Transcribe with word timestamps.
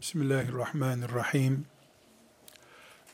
Bismillahirrahmanirrahim. 0.00 1.66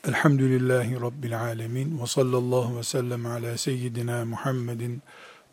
Elhamdülillahi 0.07 1.01
Rabbil 1.01 1.41
alemin. 1.41 2.01
Ve 2.01 2.07
sallallahu 2.07 2.77
ve 2.77 2.83
sellem 2.83 3.25
ala 3.25 3.57
seyyidina 3.57 4.25
Muhammedin 4.25 5.01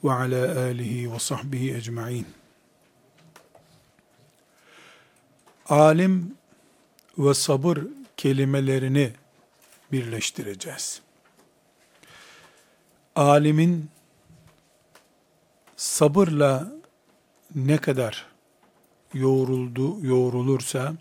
ve 0.05 0.13
ala 0.13 0.61
alihi 0.61 1.13
ve 1.13 1.19
sahbihi 1.19 1.75
ecma'in. 1.75 2.27
Alim 5.69 6.35
ve 7.19 7.35
sabır 7.35 7.79
kelimelerini 8.17 9.13
birleştireceğiz. 9.93 11.03
Alimin 13.17 13.91
sabırla 15.77 16.73
ne 17.55 17.79
kadar 17.79 18.27
yoğruldu, 19.15 20.07
yoğrulursa 20.07 20.95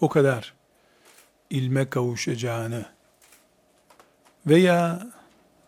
o 0.00 0.08
kadar 0.08 0.54
ilme 1.50 1.90
kavuşacağını 1.90 2.84
veya 4.46 5.06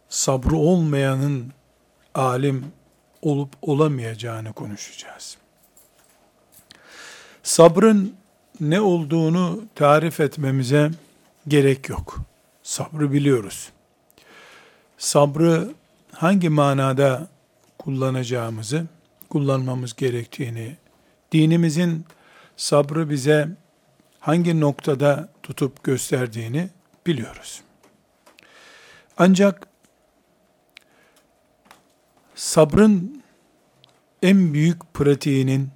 sabrı 0.09 0.57
olmayanın 0.57 1.53
alim 2.15 2.73
olup 3.23 3.53
olamayacağını 3.63 4.53
konuşacağız. 4.53 5.37
Sabrın 7.43 8.15
ne 8.61 8.81
olduğunu 8.81 9.65
tarif 9.75 10.21
etmemize 10.21 10.91
gerek 11.49 11.89
yok. 11.89 12.19
Sabrı 12.63 13.13
biliyoruz. 13.13 13.71
Sabrı 14.99 15.75
hangi 16.13 16.49
manada 16.49 17.29
kullanacağımızı, 17.79 18.87
kullanmamız 19.29 19.97
gerektiğini, 19.97 20.77
dinimizin 21.33 22.05
sabrı 22.57 23.11
bize 23.11 23.49
hangi 24.23 24.61
noktada 24.61 25.29
tutup 25.43 25.85
gösterdiğini 25.85 26.69
biliyoruz. 27.07 27.63
Ancak 29.17 29.67
sabrın 32.35 33.23
en 34.23 34.55
büyük 34.55 34.95
pratiğinin 34.95 35.71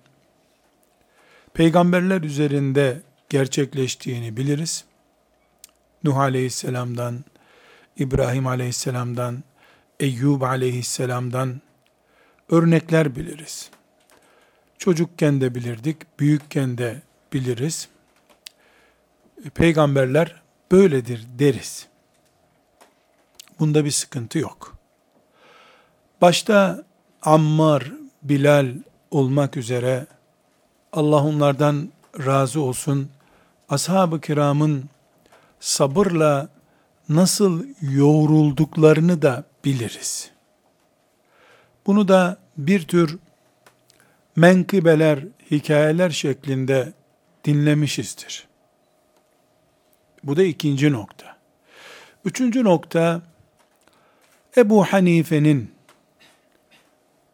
peygamberler 1.55 2.21
üzerinde 2.21 3.01
gerçekleştiğini 3.29 4.37
biliriz. 4.37 4.85
Nuh 6.05 6.17
aleyhisselamdan, 6.17 7.25
İbrahim 7.97 8.47
aleyhisselamdan, 8.47 9.45
Eyyub 10.01 10.43
aleyhisselamdan 10.43 11.61
örnekler 12.49 13.17
biliriz. 13.17 13.71
Çocukken 14.79 15.41
de 15.41 15.55
bilirdik, 15.55 16.21
büyükken 16.21 16.79
de 16.79 17.03
biliriz. 17.33 17.89
E, 19.45 19.51
peygamberler 19.51 20.43
böyledir 20.73 21.27
deriz. 21.39 21.87
Bunda 23.61 23.85
bir 23.85 23.91
sıkıntı 23.91 24.39
yok. 24.39 24.77
Başta 26.21 26.85
Ammar, 27.23 27.93
Bilal 28.23 28.75
olmak 29.11 29.57
üzere 29.57 30.07
Allah 30.93 31.25
onlardan 31.25 31.93
razı 32.19 32.61
olsun. 32.61 33.11
Ashab-ı 33.69 34.21
kiramın 34.21 34.85
sabırla 35.61 36.49
nasıl 37.09 37.65
yoğrulduklarını 37.81 39.23
da 39.23 39.45
biliriz. 39.65 40.31
Bunu 41.87 42.09
da 42.09 42.37
bir 42.57 42.83
tür 42.89 43.19
menkıbeler, 44.37 45.25
hikayeler 45.51 46.11
şeklinde 46.11 46.93
dinlemişizdir. 47.45 48.47
Bu 50.27 50.37
da 50.37 50.43
ikinci 50.43 50.93
nokta. 50.93 51.37
Üçüncü 52.25 52.65
nokta, 52.65 53.23
Ebu 54.57 54.85
Hanife'nin, 54.85 55.71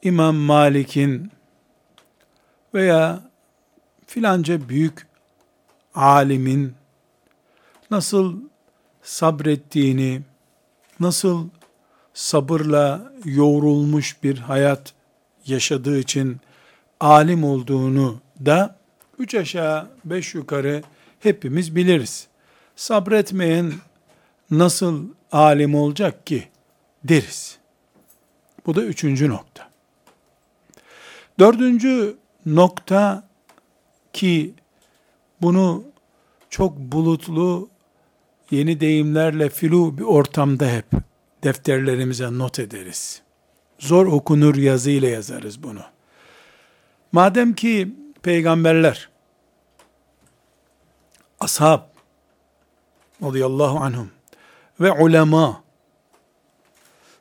İmam 0.03 0.37
Malik'in 0.37 1.31
veya 2.75 3.23
filanca 4.07 4.69
büyük 4.69 5.07
alimin 5.95 6.75
nasıl 7.91 8.41
sabrettiğini, 9.03 10.23
nasıl 11.01 11.49
sabırla 12.15 13.13
yoğrulmuş 13.25 14.23
bir 14.23 14.39
hayat 14.39 14.95
yaşadığı 15.47 15.99
için 15.99 16.41
alim 17.01 17.45
olduğunu 17.45 18.21
da 18.45 18.77
üç 19.19 19.35
aşağı 19.35 19.91
beş 20.05 20.35
yukarı 20.35 20.83
hepimiz 21.21 21.77
biliriz. 21.77 22.32
Sabretmeyen 22.77 23.73
nasıl 24.51 25.09
alim 25.33 25.75
olacak 25.75 26.27
ki 26.27 26.49
deriz. 27.05 27.59
Bu 28.67 28.75
da 28.75 28.83
üçüncü 28.85 29.29
nokta. 29.29 29.71
Dördüncü 31.39 32.17
nokta 32.47 33.29
ki 34.13 34.55
bunu 35.43 35.85
çok 36.51 36.79
bulutlu 36.79 37.69
yeni 38.51 38.81
deyimlerle 38.81 39.51
filu 39.51 39.99
bir 39.99 40.03
ortamda 40.03 40.67
hep 40.67 40.87
defterlerimize 41.45 42.39
not 42.39 42.59
ederiz. 42.59 43.23
Zor 43.79 44.07
okunur 44.07 44.57
yazıyla 44.57 45.09
yazarız 45.09 45.63
bunu. 45.63 45.83
Madem 47.13 47.55
ki 47.55 47.95
peygamberler, 48.23 49.09
ashab, 51.41 51.92
radıyallahu 53.23 53.79
anhum 53.79 54.11
ve 54.81 54.93
ulema, 54.93 55.63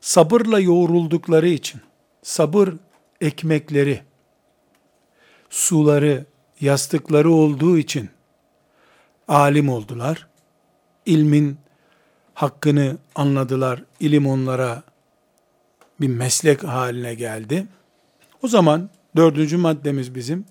sabırla 0.01 0.59
yoğruldukları 0.59 1.47
için, 1.49 1.81
sabır 2.23 2.69
ekmekleri, 3.21 4.01
suları, 5.49 6.25
yastıkları 6.61 7.31
olduğu 7.31 7.77
için 7.77 8.09
alim 9.27 9.69
oldular. 9.69 10.27
İlmin 11.05 11.57
hakkını 12.33 12.97
anladılar. 13.15 13.83
İlim 13.99 14.27
onlara 14.27 14.83
bir 16.01 16.07
meslek 16.07 16.63
haline 16.63 17.13
geldi. 17.13 17.67
O 18.43 18.47
zaman 18.47 18.89
Dördüncü 19.15 19.57
maddemiz 19.57 20.15
bizim. 20.15 20.45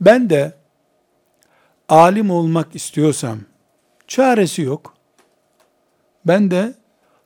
Ben 0.00 0.30
de 0.30 0.54
alim 1.88 2.30
olmak 2.30 2.74
istiyorsam 2.74 3.38
çaresi 4.14 4.62
yok. 4.62 4.94
Ben 6.26 6.50
de 6.50 6.74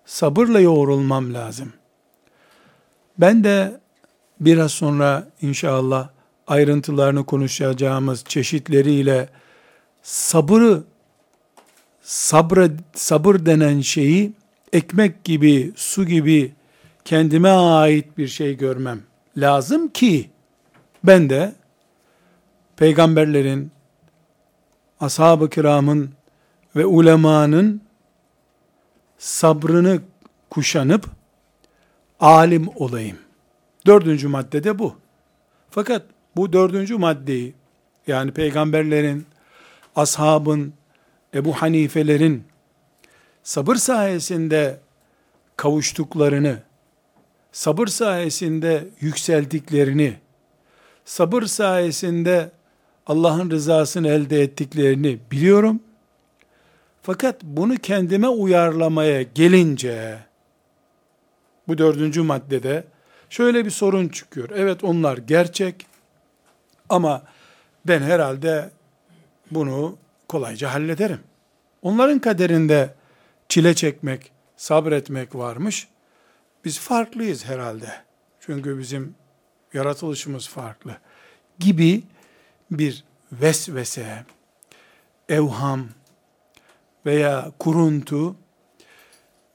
sabırla 0.05 0.61
yoğrulmam 0.61 1.35
lazım. 1.35 1.73
Ben 3.19 3.45
de 3.45 3.81
biraz 4.41 4.73
sonra 4.73 5.29
inşallah 5.43 6.09
ayrıntılarını 6.47 7.27
konuşacağımız 7.27 8.25
çeşitleriyle 8.25 9.29
sabırı 10.03 10.83
sabır 12.03 12.71
sabır 12.95 13.47
denen 13.47 13.81
şeyi 13.81 14.33
ekmek 14.73 15.25
gibi, 15.25 15.73
su 15.77 16.07
gibi 16.07 16.53
kendime 17.05 17.51
ait 17.51 18.19
bir 18.19 18.29
şey 18.29 18.57
görmem 18.57 19.01
lazım 19.37 19.89
ki 19.89 20.31
ben 21.05 21.31
de 21.31 21.55
peygamberlerin, 22.77 23.71
ashab-ı 25.01 25.51
kiramın 25.51 26.18
ve 26.77 26.87
ulemanın 26.87 27.81
sabrını 29.19 30.01
kuşanıp 30.51 31.07
alim 32.21 32.69
olayım. 32.77 33.19
Dördüncü 33.87 34.29
madde 34.29 34.65
de 34.65 34.79
bu. 34.79 34.97
Fakat 35.71 36.03
bu 36.37 36.53
dördüncü 36.53 36.97
maddeyi 36.97 37.55
yani 38.07 38.31
peygamberlerin, 38.31 39.27
ashabın, 39.97 40.73
Ebu 41.35 41.53
Hanifelerin 41.53 42.45
sabır 43.43 43.77
sayesinde 43.77 44.81
kavuştuklarını, 45.57 46.63
sabır 47.53 47.87
sayesinde 47.87 48.89
yükseldiklerini, 49.01 50.17
sabır 51.05 51.43
sayesinde 51.43 52.51
Allah'ın 53.07 53.51
rızasını 53.51 54.09
elde 54.09 54.43
ettiklerini 54.43 55.19
biliyorum. 55.31 55.81
Fakat 57.03 57.43
bunu 57.43 57.77
kendime 57.77 58.29
uyarlamaya 58.29 59.23
gelince, 59.23 60.19
bu 61.69 61.79
dördüncü 61.79 62.23
maddede 62.23 62.85
şöyle 63.31 63.65
bir 63.65 63.71
sorun 63.71 64.09
çıkıyor. 64.09 64.51
Evet 64.55 64.85
onlar 64.85 65.19
gerçek 65.19 65.87
ama 66.89 67.23
ben 67.85 68.03
herhalde 68.03 68.71
bunu 69.51 69.97
kolayca 70.29 70.75
hallederim. 70.75 71.21
Onların 71.83 72.19
kaderinde 72.19 72.95
çile 73.49 73.75
çekmek, 73.75 74.33
sabretmek 74.57 75.35
varmış. 75.35 75.89
Biz 76.65 76.79
farklıyız 76.79 77.45
herhalde. 77.45 77.93
Çünkü 78.41 78.79
bizim 78.79 79.15
yaratılışımız 79.75 80.49
farklı 80.49 80.97
gibi 81.59 82.03
bir 82.71 83.05
vesvese 83.33 84.25
evham 85.29 85.89
veya 87.09 87.53
kuruntu 87.59 88.37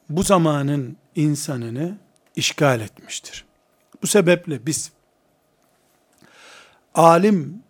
bu 0.10 0.24
zamanın 0.24 0.98
insanını 1.16 1.98
işgal 2.36 2.82
etmiştir. 2.82 3.46
Bu 4.02 4.08
sebeple 4.08 4.66
biz 4.66 4.92
alim 6.96 7.64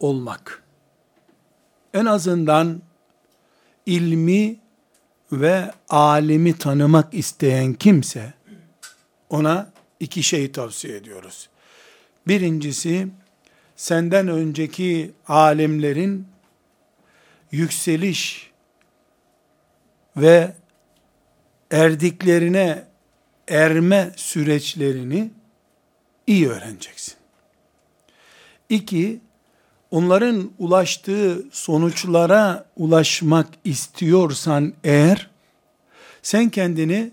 olmak 0.00 0.62
en 1.94 2.04
azından 2.04 2.82
ilmi 3.86 4.56
ve 5.32 5.70
alimi 5.88 6.58
tanımak 6.58 7.14
isteyen 7.14 7.74
kimse 7.74 8.34
ona 9.28 9.72
iki 10.00 10.22
şey 10.22 10.52
tavsiye 10.52 10.96
ediyoruz. 10.96 11.48
Birincisi 12.28 13.08
senden 13.76 14.28
önceki 14.28 15.12
alimlerin 15.28 16.26
yükseliş 17.52 18.49
ve 20.16 20.52
erdiklerine 21.70 22.84
erme 23.48 24.12
süreçlerini 24.16 25.30
iyi 26.26 26.48
öğreneceksin. 26.48 27.14
İki, 28.68 29.20
onların 29.90 30.50
ulaştığı 30.58 31.44
sonuçlara 31.52 32.66
ulaşmak 32.76 33.46
istiyorsan 33.64 34.72
eğer, 34.84 35.30
sen 36.22 36.48
kendini 36.48 37.10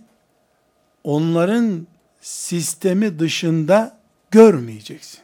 onların 1.03 1.87
sistemi 2.21 3.19
dışında 3.19 3.97
görmeyeceksin. 4.31 5.19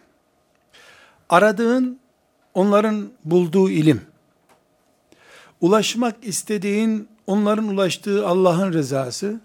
Aradığın 1.29 1.99
onların 2.53 3.11
bulduğu 3.25 3.69
ilim. 3.69 4.01
Ulaşmak 5.61 6.15
istediğin 6.21 7.07
onların 7.27 7.67
ulaştığı 7.67 8.27
Allah'ın 8.27 8.73
rızası. 8.73 9.41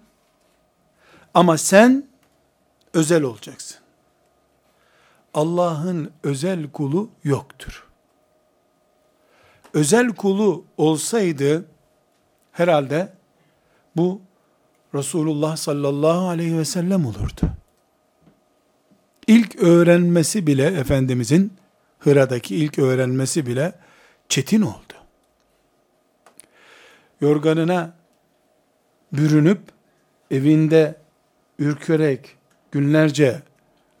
Ama 1.33 1.57
sen 1.57 2.03
özel 2.93 3.23
olacaksın. 3.23 3.77
Allah'ın 5.33 6.11
özel 6.23 6.71
kulu 6.71 7.09
yoktur. 7.23 7.87
Özel 9.73 10.09
kulu 10.09 10.65
olsaydı 10.77 11.65
herhalde 12.51 13.13
bu 13.95 14.21
Resulullah 14.95 15.57
sallallahu 15.57 16.27
aleyhi 16.27 16.57
ve 16.57 16.65
sellem 16.65 17.05
olurdu. 17.05 17.49
İlk 19.27 19.55
öğrenmesi 19.55 20.47
bile 20.47 20.65
Efendimizin 20.65 21.53
Hıra'daki 21.99 22.55
ilk 22.55 22.79
öğrenmesi 22.79 23.45
bile 23.45 23.73
çetin 24.29 24.61
oldu. 24.61 24.88
Yorganına 27.21 27.93
bürünüp 29.13 29.61
evinde 30.31 30.95
ürkerek 31.59 32.37
günlerce 32.71 33.41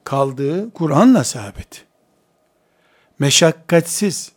kaldığı 0.03 0.73
Kur'an'la 0.73 1.23
sabit. 1.23 1.85
Meşakkatsiz 3.19 4.31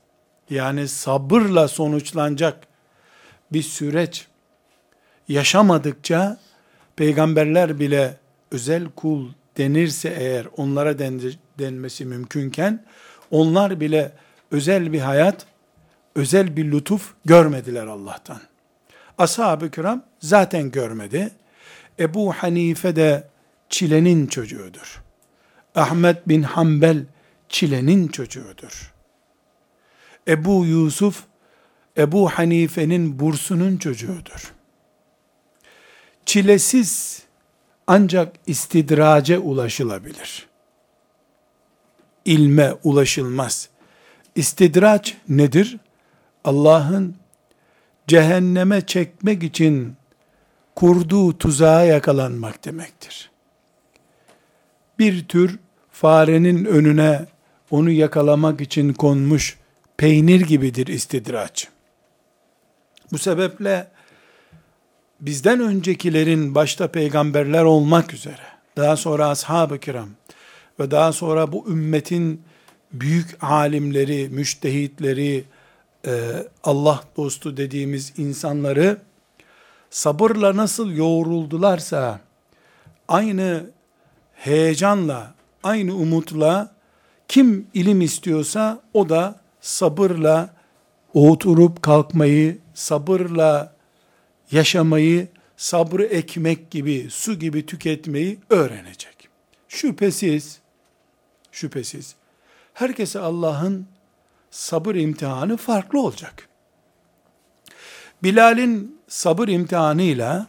yani 0.50 0.88
sabırla 0.88 1.68
sonuçlanacak 1.68 2.66
bir 3.52 3.62
süreç 3.62 4.26
yaşamadıkça 5.28 6.40
peygamberler 6.96 7.80
bile 7.80 8.16
özel 8.50 8.88
kul 8.96 9.28
denirse 9.56 10.08
eğer 10.18 10.46
onlara 10.56 10.98
denmesi 11.58 12.04
mümkünken 12.04 12.84
onlar 13.30 13.80
bile 13.80 14.12
özel 14.50 14.92
bir 14.92 15.00
hayat, 15.00 15.46
özel 16.14 16.56
bir 16.56 16.72
lütuf 16.72 17.14
görmediler 17.24 17.86
Allah'tan. 17.86 18.40
Ashab-ı 19.22 19.70
kiram 19.70 20.02
zaten 20.20 20.70
görmedi. 20.70 21.30
Ebu 21.98 22.32
Hanife 22.32 22.96
de 22.96 23.28
çilenin 23.68 24.26
çocuğudur. 24.26 25.02
Ahmet 25.74 26.28
bin 26.28 26.42
Hanbel 26.42 27.04
çilenin 27.48 28.08
çocuğudur. 28.08 28.92
Ebu 30.28 30.66
Yusuf, 30.66 31.24
Ebu 31.98 32.28
Hanife'nin 32.28 33.18
bursunun 33.18 33.76
çocuğudur. 33.76 34.52
Çilesiz 36.26 37.22
ancak 37.86 38.36
istidrace 38.46 39.38
ulaşılabilir. 39.38 40.46
İlme 42.24 42.74
ulaşılmaz. 42.84 43.68
İstidraç 44.34 45.16
nedir? 45.28 45.76
Allah'ın 46.44 47.21
cehenneme 48.12 48.86
çekmek 48.86 49.42
için 49.42 49.96
kurduğu 50.76 51.38
tuzağa 51.38 51.84
yakalanmak 51.84 52.64
demektir. 52.64 53.30
Bir 54.98 55.28
tür 55.28 55.58
farenin 55.90 56.64
önüne 56.64 57.26
onu 57.70 57.90
yakalamak 57.90 58.60
için 58.60 58.92
konmuş 58.92 59.58
peynir 59.96 60.40
gibidir 60.40 60.86
istidraç. 60.86 61.68
Bu 63.12 63.18
sebeple 63.18 63.88
bizden 65.20 65.60
öncekilerin 65.60 66.54
başta 66.54 66.88
peygamberler 66.88 67.64
olmak 67.64 68.14
üzere, 68.14 68.46
daha 68.76 68.96
sonra 68.96 69.28
ashab-ı 69.28 69.78
kiram 69.78 70.08
ve 70.80 70.90
daha 70.90 71.12
sonra 71.12 71.52
bu 71.52 71.68
ümmetin 71.68 72.42
büyük 72.92 73.44
alimleri, 73.44 74.28
müştehitleri, 74.28 75.44
e, 76.06 76.46
Allah 76.64 77.04
dostu 77.16 77.56
dediğimiz 77.56 78.12
insanları 78.16 78.98
sabırla 79.90 80.56
nasıl 80.56 80.92
yoğruldularsa 80.92 82.20
aynı 83.08 83.70
heyecanla, 84.34 85.34
aynı 85.62 85.94
umutla 85.94 86.74
kim 87.28 87.66
ilim 87.74 88.00
istiyorsa 88.00 88.80
o 88.94 89.08
da 89.08 89.40
sabırla 89.60 90.54
oturup 91.14 91.82
kalkmayı, 91.82 92.58
sabırla 92.74 93.74
yaşamayı, 94.50 95.28
sabrı 95.56 96.04
ekmek 96.04 96.70
gibi, 96.70 97.06
su 97.10 97.38
gibi 97.38 97.66
tüketmeyi 97.66 98.38
öğrenecek. 98.50 99.28
Şüphesiz, 99.68 100.58
şüphesiz, 101.52 102.14
herkese 102.74 103.20
Allah'ın 103.20 103.86
sabır 104.52 104.94
imtihanı 104.94 105.56
farklı 105.56 106.00
olacak. 106.00 106.48
Bilal'in 108.22 109.00
sabır 109.08 109.48
imtihanıyla 109.48 110.46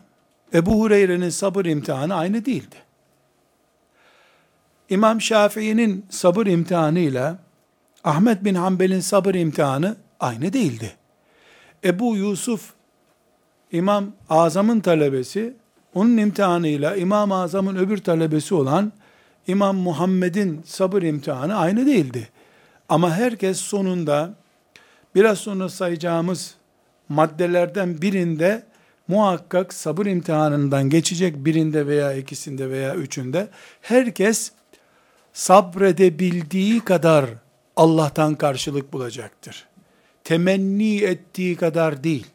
Ebu 0.53 0.71
Hureyre'nin 0.71 1.29
sabır 1.29 1.65
imtihanı 1.65 2.15
aynı 2.15 2.45
değildi. 2.45 2.75
İmam 4.89 5.21
Şafii'nin 5.21 6.05
sabır 6.09 6.47
imtihanıyla 6.47 7.37
Ahmet 8.03 8.43
bin 8.43 8.55
Hanbel'in 8.55 8.99
sabır 8.99 9.35
imtihanı 9.35 9.95
aynı 10.19 10.53
değildi. 10.53 10.95
Ebu 11.83 12.15
Yusuf 12.15 12.73
İmam 13.71 14.11
Azam'ın 14.29 14.79
talebesi, 14.79 15.53
onun 15.93 16.17
imtihanıyla 16.17 16.95
İmam 16.95 17.31
Azam'ın 17.31 17.75
öbür 17.75 17.97
talebesi 17.97 18.55
olan 18.55 18.91
İmam 19.47 19.77
Muhammed'in 19.77 20.61
sabır 20.65 21.01
imtihanı 21.01 21.55
aynı 21.55 21.85
değildi. 21.85 22.29
Ama 22.89 23.15
herkes 23.15 23.57
sonunda 23.57 24.33
biraz 25.15 25.37
sonra 25.37 25.69
sayacağımız 25.69 26.55
maddelerden 27.09 28.01
birinde 28.01 28.63
muhakkak 29.07 29.73
sabır 29.73 30.05
imtihanından 30.05 30.89
geçecek 30.89 31.45
birinde 31.45 31.87
veya 31.87 32.13
ikisinde 32.13 32.69
veya 32.69 32.95
üçünde 32.95 33.47
herkes 33.81 34.51
sabredebildiği 35.33 36.79
kadar 36.79 37.25
Allah'tan 37.75 38.35
karşılık 38.35 38.93
bulacaktır. 38.93 39.67
Temenni 40.23 40.97
ettiği 40.97 41.55
kadar 41.55 42.03
değil 42.03 42.27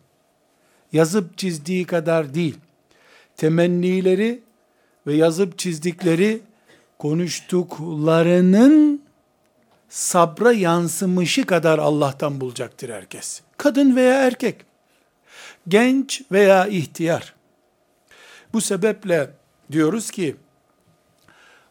yazıp 0.93 1.39
çizdiği 1.39 1.85
kadar 1.85 2.35
değil. 2.35 2.57
Temennileri 3.37 4.41
ve 5.07 5.15
yazıp 5.15 5.59
çizdikleri 5.59 6.41
konuştuklarının 6.99 9.03
sabra 9.89 10.53
yansımışı 10.53 11.47
kadar 11.47 11.79
Allah'tan 11.79 12.41
bulacaktır 12.41 12.89
herkes. 12.91 13.41
Kadın 13.57 13.97
veya 13.97 14.15
erkek, 14.27 14.57
genç 15.69 16.23
veya 16.33 16.67
ihtiyar. 16.67 17.35
Bu 18.53 18.61
sebeple 18.61 19.31
diyoruz 19.73 20.11
ki, 20.11 20.37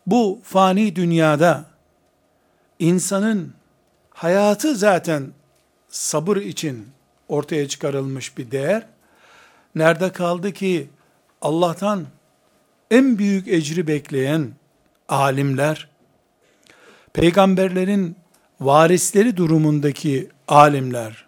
bu 0.07 0.39
fani 0.43 0.95
dünyada 0.95 1.65
insanın 2.79 3.53
hayatı 4.09 4.75
zaten 4.75 5.27
sabır 5.89 6.37
için 6.37 6.87
ortaya 7.27 7.67
çıkarılmış 7.67 8.37
bir 8.37 8.51
değer. 8.51 8.85
Nerede 9.75 10.11
kaldı 10.11 10.53
ki 10.53 10.89
Allah'tan 11.41 12.05
en 12.91 13.17
büyük 13.17 13.47
ecri 13.47 13.87
bekleyen 13.87 14.51
alimler, 15.09 15.89
peygamberlerin 17.17 18.15
varisleri 18.61 19.37
durumundaki 19.37 20.29
alimler, 20.47 21.25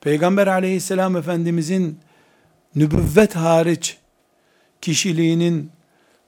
Peygamber 0.00 0.46
aleyhisselam 0.46 1.16
efendimizin 1.16 1.98
nübüvvet 2.74 3.36
hariç 3.36 3.98
kişiliğinin, 4.80 5.70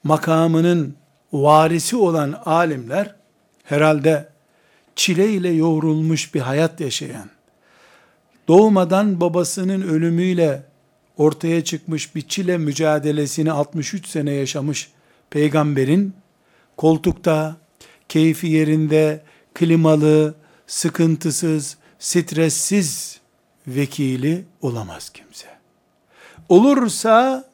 makamının 0.05 0.95
varisi 1.33 1.97
olan 1.97 2.43
alimler 2.45 3.15
herhalde 3.65 4.29
çile 4.97 5.29
ile 5.29 5.49
yoğrulmuş 5.49 6.35
bir 6.35 6.41
hayat 6.41 6.81
yaşayan, 6.81 7.31
doğmadan 8.49 9.21
babasının 9.21 9.83
ölümüyle 9.83 10.63
ortaya 11.17 11.65
çıkmış 11.65 12.15
bir 12.15 12.23
çile 12.23 12.59
mücadelesini 12.59 13.53
63 13.53 14.07
sene 14.07 14.33
yaşamış 14.33 14.91
peygamberin 15.31 16.15
koltukta, 16.77 17.57
keyfi 18.09 18.47
yerinde, 18.47 19.23
klimalı, 19.55 20.35
sıkıntısız, 20.67 21.77
stressiz 21.99 23.21
vekili 23.67 24.45
olamaz 24.61 25.11
kimse. 25.11 25.47
Olursa 26.49 27.45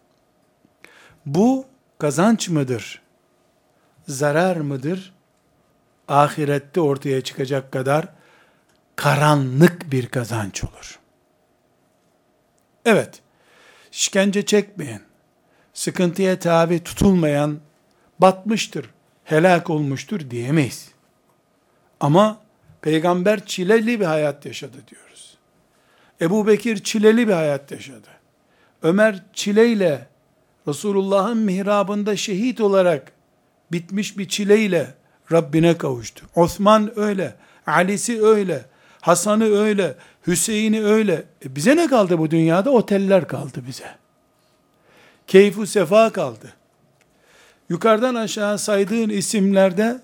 bu 1.26 1.66
kazanç 1.98 2.48
mıdır? 2.48 3.02
Zarar 4.08 4.56
mıdır? 4.56 5.14
Ahirette 6.08 6.80
ortaya 6.80 7.20
çıkacak 7.20 7.72
kadar 7.72 8.08
karanlık 8.96 9.92
bir 9.92 10.06
kazanç 10.06 10.64
olur. 10.64 10.98
Evet, 12.84 13.22
işkence 13.92 14.46
çekmeyen, 14.46 15.00
sıkıntıya 15.74 16.38
tabi 16.38 16.84
tutulmayan 16.84 17.60
batmıştır, 18.18 18.90
helak 19.24 19.70
olmuştur 19.70 20.20
diyemeyiz. 20.30 20.88
Ama 22.00 22.40
peygamber 22.82 23.46
çileli 23.46 24.00
bir 24.00 24.04
hayat 24.04 24.46
yaşadı 24.46 24.76
diyoruz. 24.90 25.36
Ebu 26.20 26.46
Bekir 26.46 26.76
çileli 26.76 27.28
bir 27.28 27.32
hayat 27.32 27.70
yaşadı. 27.70 28.08
Ömer 28.82 29.22
çileyle 29.32 30.06
Resulullah'ın 30.68 31.38
mihrabında 31.38 32.16
şehit 32.16 32.60
olarak 32.60 33.12
bitmiş 33.72 34.18
bir 34.18 34.28
çileyle 34.28 34.94
Rabbine 35.32 35.78
kavuştu. 35.78 36.26
Osman 36.34 36.98
öyle, 36.98 37.34
Ali'si 37.66 38.24
öyle, 38.24 38.64
Hasan'ı 39.00 39.44
öyle, 39.44 39.94
Hüseyin'i 40.26 40.84
öyle. 40.84 41.24
E 41.44 41.56
bize 41.56 41.76
ne 41.76 41.86
kaldı 41.86 42.18
bu 42.18 42.30
dünyada? 42.30 42.70
Oteller 42.70 43.28
kaldı 43.28 43.62
bize. 43.66 43.96
Keyfu 45.26 45.66
sefa 45.66 46.12
kaldı. 46.12 46.52
Yukarıdan 47.68 48.14
aşağı 48.14 48.58
saydığın 48.58 49.08
isimlerde 49.08 50.00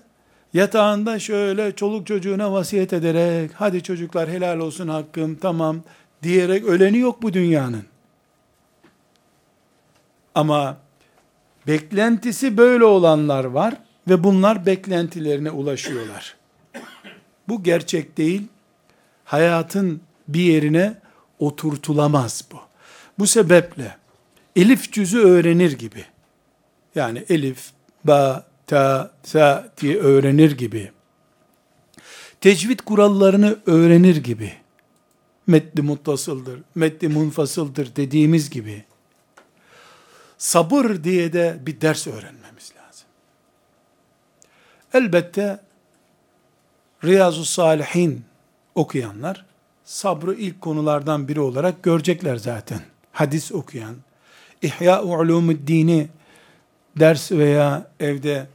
yatağında 0.53 1.19
şöyle 1.19 1.75
çoluk 1.75 2.07
çocuğuna 2.07 2.53
vasiyet 2.53 2.93
ederek 2.93 3.51
hadi 3.55 3.83
çocuklar 3.83 4.29
helal 4.29 4.59
olsun 4.59 4.87
hakkım 4.87 5.35
tamam 5.35 5.81
diyerek 6.23 6.63
öleni 6.63 6.97
yok 6.97 7.21
bu 7.21 7.33
dünyanın. 7.33 7.83
Ama 10.35 10.77
beklentisi 11.67 12.57
böyle 12.57 12.85
olanlar 12.85 13.43
var 13.43 13.73
ve 14.07 14.23
bunlar 14.23 14.65
beklentilerine 14.65 15.51
ulaşıyorlar. 15.51 16.35
Bu 17.47 17.63
gerçek 17.63 18.17
değil. 18.17 18.47
Hayatın 19.25 20.01
bir 20.27 20.41
yerine 20.41 20.93
oturtulamaz 21.39 22.43
bu. 22.51 22.57
Bu 23.19 23.27
sebeple 23.27 23.97
elif 24.55 24.91
cüzü 24.91 25.19
öğrenir 25.19 25.71
gibi 25.71 26.05
yani 26.95 27.25
elif, 27.29 27.71
ba, 28.03 28.45
ta, 28.67 29.11
sa 29.23 29.71
diye 29.81 29.97
öğrenir 29.97 30.51
gibi 30.51 30.91
tecvid 32.41 32.79
kurallarını 32.79 33.59
öğrenir 33.65 34.15
gibi 34.15 34.53
metni 35.47 35.81
muttasıldır, 35.81 36.59
metni 36.75 37.07
munfasıldır 37.07 37.95
dediğimiz 37.95 38.49
gibi 38.49 38.83
sabır 40.37 41.03
diye 41.03 41.33
de 41.33 41.57
bir 41.65 41.81
ders 41.81 42.07
öğrenmemiz 42.07 42.73
lazım. 42.77 43.07
Elbette 44.93 45.59
Riyazu 47.03 47.45
Salihin 47.45 48.25
okuyanlar 48.75 49.45
sabrı 49.83 50.33
ilk 50.33 50.61
konulardan 50.61 51.27
biri 51.27 51.39
olarak 51.39 51.83
görecekler 51.83 52.35
zaten. 52.35 52.81
Hadis 53.11 53.51
okuyan, 53.51 53.95
İhya 54.61 55.03
Ulumuddin'i 55.03 56.09
ders 56.99 57.31
veya 57.31 57.91
evde 57.99 58.47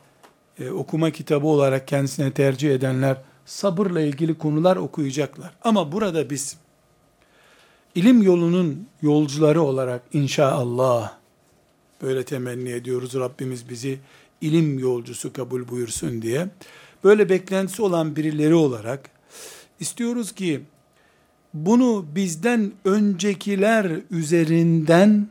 e, 0.59 0.71
okuma 0.71 1.11
kitabı 1.11 1.47
olarak 1.47 1.89
kendisine 1.89 2.33
tercih 2.33 2.75
edenler 2.75 3.17
sabırla 3.47 4.01
ilgili 4.01 4.39
konular 4.39 4.77
okuyacaklar. 4.77 5.51
Ama 5.63 5.93
burada 5.93 6.31
biz 6.31 6.57
ilim 7.95 8.23
yolunun 8.23 8.89
yolcuları 9.03 9.63
olarak 9.63 10.03
inşallah 10.13 11.13
böyle 12.03 12.25
temenni 12.25 12.71
ediyoruz. 12.71 13.15
Rabbimiz 13.15 13.69
bizi 13.69 13.99
ilim 14.41 14.79
yolcusu 14.79 15.33
kabul 15.33 15.69
buyursun 15.69 16.23
diye. 16.23 16.49
Böyle 17.05 17.29
beklentisi 17.29 17.83
olan 17.83 18.17
birileri 18.17 18.55
olarak 18.55 19.11
istiyoruz 19.81 20.33
ki 20.33 20.61
bunu 21.55 22.07
bizden 22.15 22.73
öncekiler 22.85 24.01
üzerinden 24.11 25.29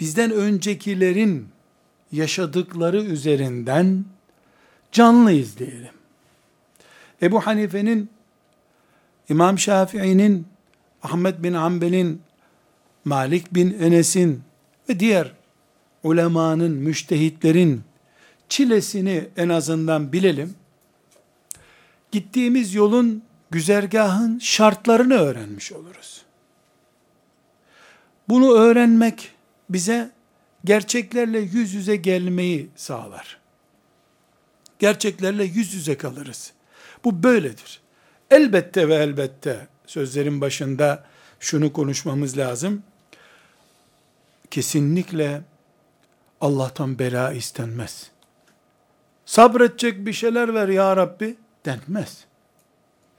bizden 0.00 0.30
öncekilerin 0.30 1.48
yaşadıkları 2.12 3.02
üzerinden 3.02 4.04
canlı 4.92 5.32
izleyelim. 5.32 5.92
Ebu 7.22 7.40
Hanife'nin, 7.40 8.10
İmam 9.28 9.58
Şafii'nin, 9.58 10.46
Ahmet 11.02 11.42
bin 11.42 11.52
Hanbel'in, 11.52 12.22
Malik 13.04 13.54
bin 13.54 13.78
Enes'in 13.80 14.42
ve 14.88 15.00
diğer 15.00 15.32
ulemanın, 16.02 16.72
müştehitlerin 16.72 17.82
çilesini 18.48 19.28
en 19.36 19.48
azından 19.48 20.12
bilelim. 20.12 20.54
Gittiğimiz 22.12 22.74
yolun, 22.74 23.22
güzergahın 23.50 24.38
şartlarını 24.38 25.14
öğrenmiş 25.14 25.72
oluruz. 25.72 26.22
Bunu 28.28 28.52
öğrenmek 28.52 29.35
bize 29.68 30.10
gerçeklerle 30.64 31.38
yüz 31.38 31.74
yüze 31.74 31.96
gelmeyi 31.96 32.70
sağlar. 32.76 33.38
Gerçeklerle 34.78 35.44
yüz 35.44 35.74
yüze 35.74 35.96
kalırız. 35.96 36.52
Bu 37.04 37.22
böyledir. 37.22 37.80
Elbette 38.30 38.88
ve 38.88 38.94
elbette 38.94 39.66
sözlerin 39.86 40.40
başında 40.40 41.04
şunu 41.40 41.72
konuşmamız 41.72 42.38
lazım. 42.38 42.82
Kesinlikle 44.50 45.42
Allah'tan 46.40 46.98
bela 46.98 47.32
istenmez. 47.32 48.10
Sabredecek 49.26 50.06
bir 50.06 50.12
şeyler 50.12 50.54
ver 50.54 50.68
ya 50.68 50.96
Rabbi 50.96 51.36
denmez. 51.64 52.24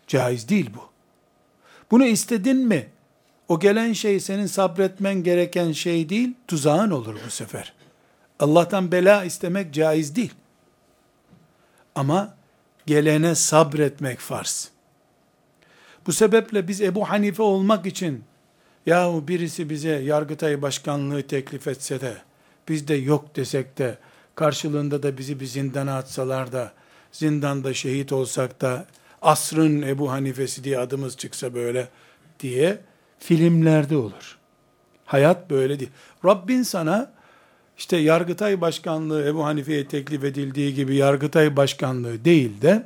Caiz 0.08 0.50
değil 0.50 0.70
bu. 0.76 0.90
Bunu 1.92 2.06
istedin 2.06 2.58
mi? 2.58 2.90
O 3.48 3.60
gelen 3.60 3.94
şey 3.94 4.20
senin 4.20 4.46
sabretmen 4.46 5.24
gereken 5.24 5.72
şey 5.72 6.10
değil, 6.10 6.34
tuzağın 6.48 6.92
olur 6.92 7.16
bu 7.26 7.30
sefer. 7.30 7.74
Allah'tan 8.40 8.92
bela 8.92 9.24
istemek 9.24 9.74
caiz 9.74 10.16
değil. 10.16 10.34
Ama 11.96 12.36
gelene 12.86 13.36
sabretmek 13.36 14.20
farz. 14.20 14.70
Bu 16.08 16.14
sebeple 16.14 16.68
biz 16.68 16.82
Ebu 16.82 17.10
Hanife 17.10 17.44
olmak 17.44 17.86
için 17.86 18.24
yahu 18.86 19.28
birisi 19.28 19.70
bize 19.70 19.90
Yargıtay 19.90 20.62
Başkanlığı 20.62 21.28
teklif 21.28 21.68
etse 21.68 22.02
de 22.02 22.18
biz 22.70 22.88
de 22.88 22.96
yok 22.96 23.36
desek 23.36 23.78
de 23.78 23.98
karşılığında 24.36 25.04
da 25.04 25.18
bizi 25.18 25.40
bir 25.40 25.46
zindana 25.46 25.98
atsalar 25.98 26.52
da 26.52 26.74
zindanda 27.12 27.74
şehit 27.74 28.12
olsak 28.12 28.62
da 28.62 28.86
asrın 29.22 29.82
Ebu 29.82 30.12
Hanifesi 30.12 30.64
diye 30.64 30.80
adımız 30.80 31.18
çıksa 31.18 31.54
böyle 31.54 31.88
diye 32.40 32.80
filmlerde 33.20 33.98
olur. 33.98 34.38
Hayat 35.06 35.50
böyle 35.50 35.80
değil. 35.80 35.92
Rabbin 36.26 36.64
sana 36.64 37.12
işte 37.78 37.98
Yargıtay 37.98 38.62
Başkanlığı 38.62 39.28
Ebu 39.28 39.46
Hanife'ye 39.46 39.88
teklif 39.88 40.24
edildiği 40.24 40.74
gibi 40.74 40.96
Yargıtay 40.96 41.56
Başkanlığı 41.56 42.26
değil 42.26 42.62
de 42.62 42.84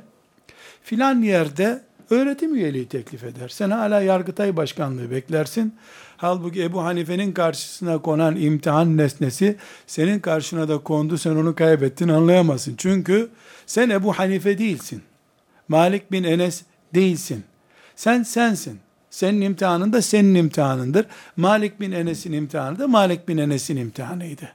filan 0.82 1.22
yerde 1.22 1.82
öğretim 2.10 2.54
üyeliği 2.54 2.88
teklif 2.88 3.24
eder. 3.24 3.48
Sen 3.48 3.70
hala 3.70 4.00
Yargıtay 4.00 4.56
Başkanlığı 4.56 5.10
beklersin. 5.10 5.74
Halbuki 6.16 6.62
Ebu 6.62 6.84
Hanife'nin 6.84 7.32
karşısına 7.32 7.98
konan 7.98 8.36
imtihan 8.36 8.96
nesnesi 8.96 9.56
senin 9.86 10.20
karşına 10.20 10.68
da 10.68 10.78
kondu 10.78 11.18
sen 11.18 11.30
onu 11.30 11.54
kaybettin 11.54 12.08
anlayamazsın. 12.08 12.74
Çünkü 12.78 13.28
sen 13.66 13.90
Ebu 13.90 14.12
Hanife 14.12 14.58
değilsin. 14.58 15.02
Malik 15.68 16.12
bin 16.12 16.24
Enes 16.24 16.62
değilsin. 16.94 17.44
Sen 17.96 18.22
sensin. 18.22 18.80
Senin 19.12 19.40
imtihanın 19.40 19.92
da 19.92 20.02
senin 20.02 20.34
imtihanındır. 20.34 21.06
Malik 21.36 21.80
bin 21.80 21.92
Enes'in 21.92 22.32
imtihanı 22.32 22.78
da 22.78 22.88
Malik 22.88 23.28
bin 23.28 23.36
Enes'in 23.36 23.76
imtihanıydı. 23.76 24.48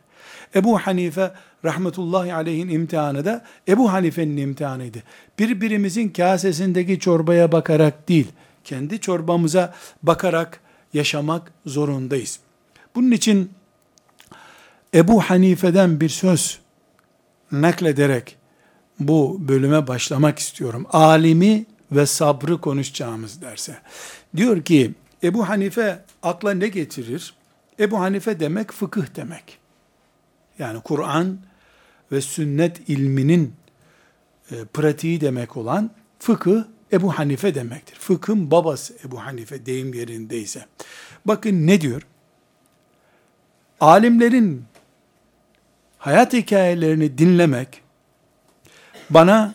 Ebu 0.55 0.79
Hanife 0.79 1.31
rahmetullahi 1.65 2.33
aleyhin 2.33 2.69
imtihanı 2.69 3.25
da 3.25 3.43
Ebu 3.67 3.93
Hanife'nin 3.93 4.37
imtihanıydı. 4.37 4.97
Birbirimizin 5.39 6.09
kasesindeki 6.09 6.99
çorbaya 6.99 7.51
bakarak 7.51 8.09
değil, 8.09 8.27
kendi 8.63 8.99
çorbamıza 8.99 9.73
bakarak 10.03 10.59
yaşamak 10.93 11.51
zorundayız. 11.65 12.39
Bunun 12.95 13.11
için 13.11 13.51
Ebu 14.93 15.21
Hanife'den 15.21 15.99
bir 16.01 16.09
söz 16.09 16.59
naklederek 17.51 18.37
bu 18.99 19.37
bölüme 19.39 19.87
başlamak 19.87 20.39
istiyorum. 20.39 20.85
Alimi 20.91 21.65
ve 21.91 22.05
sabrı 22.05 22.61
konuşacağımız 22.61 23.41
derse. 23.41 23.77
Diyor 24.35 24.61
ki 24.61 24.93
Ebu 25.23 25.49
Hanife 25.49 26.03
akla 26.23 26.53
ne 26.53 26.67
getirir? 26.67 27.33
Ebu 27.79 27.99
Hanife 27.99 28.39
demek 28.39 28.71
fıkıh 28.71 29.15
demek. 29.15 29.57
Yani 30.59 30.81
Kur'an 30.81 31.39
ve 32.11 32.21
sünnet 32.21 32.89
ilminin 32.89 33.53
e, 34.51 34.65
pratiği 34.65 35.21
demek 35.21 35.57
olan 35.57 35.91
fıkıh 36.19 36.63
Ebu 36.91 37.19
Hanife 37.19 37.55
demektir. 37.55 37.95
Fıkhın 37.99 38.51
babası 38.51 38.93
Ebu 39.05 39.23
Hanife 39.23 39.65
deyim 39.65 39.93
yerindeyse. 39.93 40.65
Bakın 41.25 41.67
ne 41.67 41.81
diyor? 41.81 42.01
Alimlerin 43.79 44.65
hayat 45.97 46.33
hikayelerini 46.33 47.17
dinlemek 47.17 47.81
bana 49.09 49.53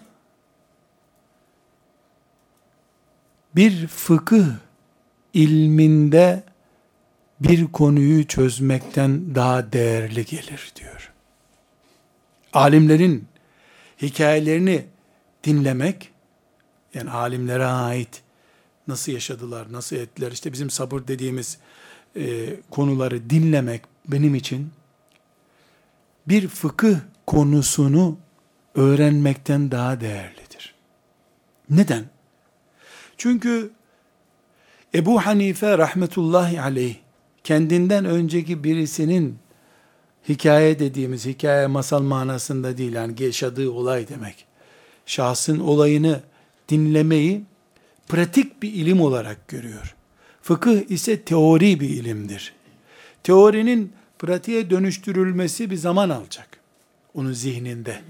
bir 3.57 3.87
fıkıh 3.87 4.47
ilminde 5.35 6.43
bir 7.41 7.67
konuyu 7.67 8.27
çözmekten 8.27 9.35
daha 9.35 9.73
değerli 9.73 10.25
gelir 10.25 10.73
diyor. 10.77 11.13
Alimlerin 12.53 13.25
hikayelerini 14.03 14.85
dinlemek, 15.45 16.13
yani 16.95 17.11
alimlere 17.11 17.67
ait 17.67 18.23
nasıl 18.89 19.13
yaşadılar, 19.13 19.73
nasıl 19.73 19.97
ettiler, 19.97 20.33
işte 20.33 20.53
bizim 20.53 20.71
sabır 20.71 21.07
dediğimiz 21.09 21.59
e, 22.17 22.57
konuları 22.71 23.31
dinlemek 23.31 23.83
benim 24.09 24.35
için 24.35 24.71
bir 26.29 26.49
fıkıh 26.49 26.97
konusunu 27.27 28.19
öğrenmekten 28.75 29.71
daha 29.71 30.01
değerlidir. 30.01 30.75
Neden? 31.71 32.05
Çünkü 33.23 33.71
Ebu 34.95 35.27
Hanife 35.27 35.79
rahmetullahi 35.79 36.61
aleyh 36.61 36.95
kendinden 37.45 38.05
önceki 38.05 38.65
birisinin 38.65 39.39
hikaye 40.29 40.79
dediğimiz 40.79 41.27
hikaye 41.27 41.67
masal 41.67 42.03
manasında 42.03 42.79
değil 42.79 42.93
yani 42.93 43.23
yaşadığı 43.23 43.71
olay 43.71 44.09
demek. 44.09 44.47
Şahsın 45.07 45.61
olayını 45.61 46.21
dinlemeyi 46.69 47.43
pratik 48.09 48.63
bir 48.63 48.73
ilim 48.73 49.01
olarak 49.01 49.49
görüyor. 49.49 49.95
Fıkıh 50.43 50.91
ise 50.91 51.23
teori 51.23 51.81
bir 51.81 51.89
ilimdir. 51.89 52.55
Teorinin 53.23 53.93
pratiğe 54.19 54.71
dönüştürülmesi 54.71 55.71
bir 55.71 55.77
zaman 55.77 56.11
alacak. 56.11 56.49
Onun 57.15 57.33
zihninde. 57.33 58.01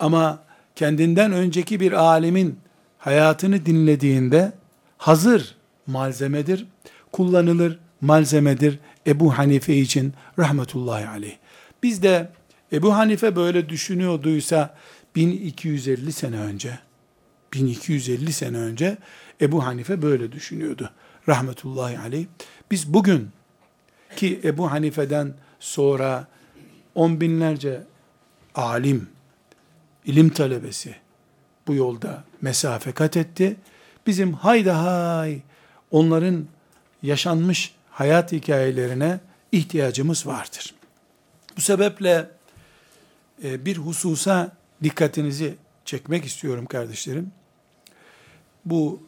Ama 0.00 0.44
kendinden 0.76 1.32
önceki 1.32 1.80
bir 1.80 1.92
alimin 1.92 2.61
hayatını 3.02 3.66
dinlediğinde 3.66 4.52
hazır 4.98 5.54
malzemedir, 5.86 6.66
kullanılır 7.12 7.78
malzemedir 8.00 8.78
Ebu 9.06 9.38
Hanife 9.38 9.76
için 9.76 10.14
rahmetullahi 10.38 11.08
aleyh. 11.08 11.36
Biz 11.82 12.02
de 12.02 12.30
Ebu 12.72 12.96
Hanife 12.96 13.36
böyle 13.36 13.68
düşünüyorduysa 13.68 14.76
1250 15.16 16.12
sene 16.12 16.38
önce 16.40 16.78
1250 17.52 18.32
sene 18.32 18.56
önce 18.56 18.98
Ebu 19.40 19.64
Hanife 19.66 20.02
böyle 20.02 20.32
düşünüyordu. 20.32 20.90
Rahmetullahi 21.28 21.98
aleyh. 21.98 22.26
Biz 22.70 22.94
bugün 22.94 23.28
ki 24.16 24.40
Ebu 24.44 24.70
Hanife'den 24.70 25.34
sonra 25.60 26.26
on 26.94 27.20
binlerce 27.20 27.82
alim, 28.54 29.08
ilim 30.04 30.28
talebesi 30.28 31.01
bu 31.66 31.74
yolda 31.74 32.24
mesafe 32.40 32.92
kat 32.92 33.16
etti. 33.16 33.56
Bizim 34.06 34.32
hayda 34.32 34.84
hay 34.84 35.40
onların 35.90 36.46
yaşanmış 37.02 37.74
hayat 37.90 38.32
hikayelerine 38.32 39.20
ihtiyacımız 39.52 40.26
vardır. 40.26 40.74
Bu 41.56 41.60
sebeple 41.60 42.30
e, 43.44 43.64
bir 43.64 43.76
hususa 43.76 44.52
dikkatinizi 44.82 45.54
çekmek 45.84 46.24
istiyorum 46.24 46.66
kardeşlerim. 46.66 47.32
Bu 48.64 49.02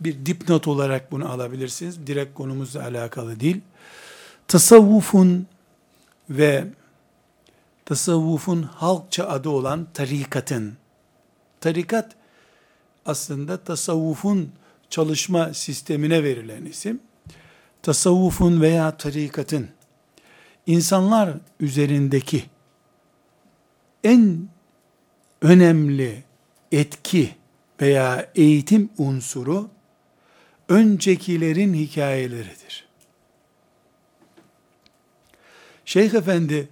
bir 0.00 0.26
dipnot 0.26 0.68
olarak 0.68 1.12
bunu 1.12 1.32
alabilirsiniz. 1.32 2.06
Direkt 2.06 2.34
konumuzla 2.34 2.82
alakalı 2.82 3.40
değil. 3.40 3.60
Tasavvufun 4.48 5.46
ve 6.30 6.64
tasavvufun 7.84 8.62
halkça 8.62 9.28
adı 9.28 9.48
olan 9.48 9.86
tarikatın, 9.94 10.76
tarikat 11.60 12.16
aslında 13.06 13.56
tasavvufun 13.56 14.52
çalışma 14.90 15.54
sistemine 15.54 16.24
verilen 16.24 16.64
isim. 16.64 17.00
Tasavvufun 17.82 18.60
veya 18.60 18.96
tarikatın 18.96 19.68
insanlar 20.66 21.34
üzerindeki 21.60 22.44
en 24.04 24.48
önemli 25.42 26.24
etki 26.72 27.34
veya 27.80 28.30
eğitim 28.34 28.90
unsuru 28.98 29.70
öncekilerin 30.68 31.74
hikayeleridir. 31.74 32.88
Şeyh 35.84 36.14
Efendi 36.14 36.68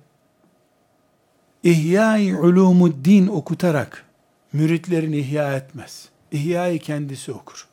İhya-i 1.63 2.37
Ulumuddin 2.37 3.27
okutarak 3.27 4.08
müritlerini 4.53 5.19
ihya 5.19 5.57
etmez. 5.57 6.09
İhya'yı 6.33 6.79
kendisi 6.79 7.33
okur. 7.33 7.69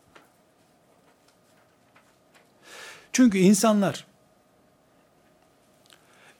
Çünkü 3.13 3.37
insanlar 3.37 4.05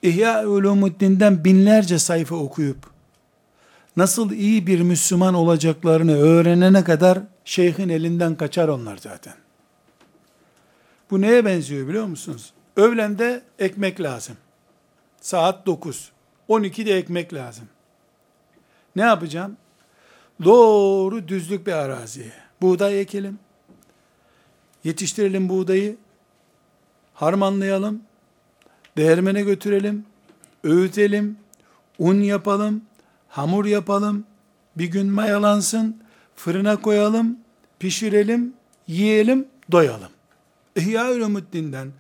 İhya-i 0.02 0.48
Ulumuddin'den 0.48 1.44
binlerce 1.44 2.00
sayfa 2.00 2.36
okuyup 2.36 2.78
nasıl 3.98 4.32
iyi 4.32 4.68
bir 4.68 4.82
Müslüman 4.82 5.34
olacaklarını 5.34 6.18
öğrenene 6.18 6.84
kadar 6.84 7.20
şeyhin 7.46 7.90
elinden 7.90 8.36
kaçar 8.36 8.68
onlar 8.68 8.98
zaten. 8.98 9.34
Bu 11.12 11.22
neye 11.22 11.46
benziyor 11.46 11.88
biliyor 11.88 12.06
musunuz? 12.06 12.54
Öğlende 12.76 13.44
ekmek 13.60 14.02
lazım. 14.02 14.38
Saat 15.22 15.66
9. 15.66 16.12
12'de 16.50 16.98
ekmek 16.98 17.34
lazım. 17.34 17.66
Ne 18.96 19.02
yapacağım? 19.02 19.58
Doğru 20.44 21.28
düzlük 21.28 21.68
bir 21.68 21.74
araziye. 21.74 22.32
Buğday 22.62 23.02
ekelim. 23.02 23.40
Yetiştirelim 24.84 25.50
buğdayı. 25.50 25.98
Harmanlayalım. 27.14 28.02
Değirmene 28.98 29.42
götürelim. 29.42 30.06
Öğütelim. 30.64 31.38
Un 32.00 32.16
yapalım 32.16 32.82
hamur 33.36 33.66
yapalım, 33.66 34.26
bir 34.78 34.86
gün 34.86 35.08
mayalansın, 35.08 36.02
fırına 36.36 36.82
koyalım, 36.82 37.40
pişirelim, 37.80 38.54
yiyelim, 38.88 39.48
doyalım. 39.72 40.10
İhya 40.76 41.12
Ulumuddin'den, 41.12 41.92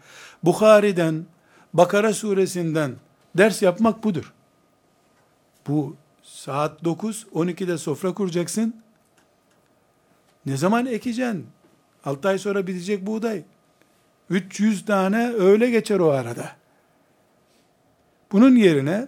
Bukhari'den, 0.43 1.25
Bakara 1.73 2.13
suresinden 2.13 2.95
ders 3.37 3.61
yapmak 3.61 4.03
budur. 4.03 4.33
Bu 5.67 5.95
saat 6.45 6.83
9, 6.83 7.25
12'de 7.33 7.77
sofra 7.77 8.13
kuracaksın. 8.13 8.75
Ne 10.45 10.57
zaman 10.57 10.85
ekeceksin? 10.85 11.47
6 12.05 12.27
ay 12.27 12.37
sonra 12.37 12.67
bitecek 12.67 13.05
buğday. 13.05 13.43
300 14.29 14.85
tane 14.85 15.33
öyle 15.33 15.69
geçer 15.69 15.99
o 15.99 16.09
arada. 16.09 16.51
Bunun 18.31 18.55
yerine 18.55 19.07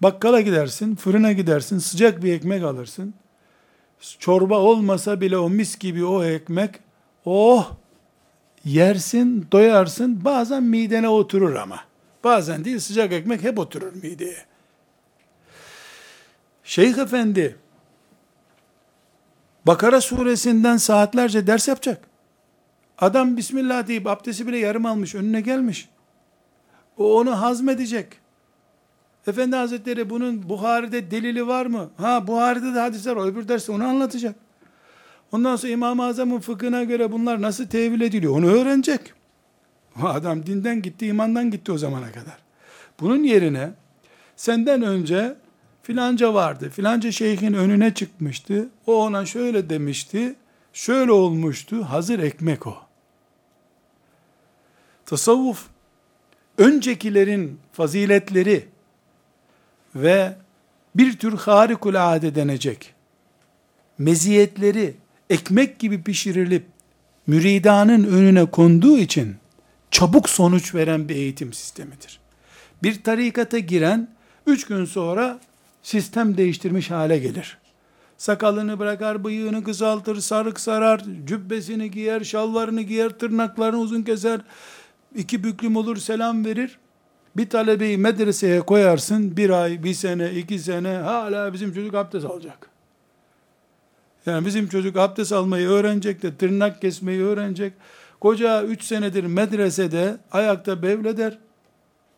Bakkala 0.00 0.40
gidersin, 0.40 0.94
fırına 0.94 1.32
gidersin, 1.32 1.78
sıcak 1.78 2.22
bir 2.22 2.32
ekmek 2.32 2.64
alırsın. 2.64 3.14
Çorba 4.18 4.58
olmasa 4.58 5.20
bile 5.20 5.38
o 5.38 5.50
mis 5.50 5.78
gibi 5.78 6.04
o 6.04 6.24
ekmek, 6.24 6.74
oh 7.24 7.72
yersin, 8.64 9.46
doyarsın. 9.52 10.24
Bazen 10.24 10.62
midene 10.62 11.08
oturur 11.08 11.54
ama. 11.54 11.80
Bazen 12.24 12.64
değil 12.64 12.78
sıcak 12.78 13.12
ekmek 13.12 13.42
hep 13.42 13.58
oturur 13.58 13.92
mideye. 14.02 14.49
Şeyh 16.70 16.98
Efendi 16.98 17.56
Bakara 19.66 20.00
suresinden 20.00 20.76
saatlerce 20.76 21.46
ders 21.46 21.68
yapacak. 21.68 22.04
Adam 22.98 23.36
Bismillah 23.36 23.86
deyip 23.86 24.06
abdesti 24.06 24.46
bile 24.46 24.58
yarım 24.58 24.86
almış, 24.86 25.14
önüne 25.14 25.40
gelmiş. 25.40 25.88
O 26.96 27.18
onu 27.18 27.40
hazmedecek. 27.40 28.06
Efendi 29.26 29.56
Hazretleri 29.56 30.10
bunun 30.10 30.48
Buhari'de 30.48 31.10
delili 31.10 31.46
var 31.46 31.66
mı? 31.66 31.90
Ha 31.96 32.26
Buhari'de 32.26 32.74
de 32.74 32.78
hadisler 32.78 33.16
var. 33.16 33.26
Öbür 33.26 33.48
derste 33.48 33.72
onu 33.72 33.84
anlatacak. 33.84 34.34
Ondan 35.32 35.56
sonra 35.56 35.72
İmam-ı 35.72 36.04
Azam'ın 36.04 36.40
fıkhına 36.40 36.84
göre 36.84 37.12
bunlar 37.12 37.42
nasıl 37.42 37.66
tevil 37.66 38.00
ediliyor 38.00 38.36
onu 38.36 38.46
öğrenecek. 38.46 39.12
O 40.02 40.06
adam 40.06 40.46
dinden 40.46 40.82
gitti, 40.82 41.06
imandan 41.06 41.50
gitti 41.50 41.72
o 41.72 41.78
zamana 41.78 42.12
kadar. 42.12 42.38
Bunun 43.00 43.22
yerine 43.22 43.70
senden 44.36 44.82
önce 44.82 45.36
filanca 45.90 46.34
vardı, 46.34 46.70
filanca 46.70 47.12
şeyhin 47.12 47.52
önüne 47.52 47.94
çıkmıştı, 47.94 48.68
o 48.86 49.04
ona 49.04 49.26
şöyle 49.26 49.70
demişti, 49.70 50.34
şöyle 50.72 51.12
olmuştu, 51.12 51.84
hazır 51.84 52.18
ekmek 52.18 52.66
o. 52.66 52.76
Tasavvuf, 55.06 55.66
öncekilerin 56.58 57.60
faziletleri 57.72 58.68
ve 59.94 60.36
bir 60.94 61.18
tür 61.18 61.32
harikulade 61.32 62.34
denecek 62.34 62.94
meziyetleri 63.98 64.94
ekmek 65.30 65.78
gibi 65.78 66.02
pişirilip 66.02 66.66
müridanın 67.26 68.04
önüne 68.04 68.44
konduğu 68.44 68.98
için 68.98 69.36
çabuk 69.90 70.28
sonuç 70.28 70.74
veren 70.74 71.08
bir 71.08 71.16
eğitim 71.16 71.52
sistemidir. 71.52 72.20
Bir 72.82 73.02
tarikata 73.02 73.58
giren 73.58 74.08
üç 74.46 74.66
gün 74.66 74.84
sonra 74.84 75.40
sistem 75.82 76.36
değiştirmiş 76.36 76.90
hale 76.90 77.18
gelir. 77.18 77.58
Sakalını 78.16 78.78
bırakar, 78.78 79.24
bıyığını 79.24 79.64
kısaltır, 79.64 80.20
sarık 80.20 80.60
sarar, 80.60 81.04
cübbesini 81.26 81.90
giyer, 81.90 82.24
şalvarını 82.24 82.82
giyer, 82.82 83.10
tırnaklarını 83.10 83.78
uzun 83.78 84.02
keser, 84.02 84.40
iki 85.16 85.44
büklüm 85.44 85.76
olur, 85.76 85.96
selam 85.96 86.44
verir. 86.44 86.78
Bir 87.36 87.50
talebeyi 87.50 87.98
medreseye 87.98 88.60
koyarsın, 88.60 89.36
bir 89.36 89.50
ay, 89.50 89.84
bir 89.84 89.94
sene, 89.94 90.30
iki 90.30 90.58
sene, 90.58 90.96
hala 90.96 91.52
bizim 91.52 91.74
çocuk 91.74 91.94
abdest 91.94 92.26
alacak. 92.26 92.70
Yani 94.26 94.46
bizim 94.46 94.68
çocuk 94.68 94.96
abdest 94.96 95.32
almayı 95.32 95.68
öğrenecek 95.68 96.22
de, 96.22 96.36
tırnak 96.36 96.80
kesmeyi 96.80 97.22
öğrenecek. 97.22 97.72
Koca 98.20 98.62
üç 98.62 98.84
senedir 98.84 99.24
medresede 99.24 100.16
ayakta 100.32 100.82
bevleder, 100.82 101.38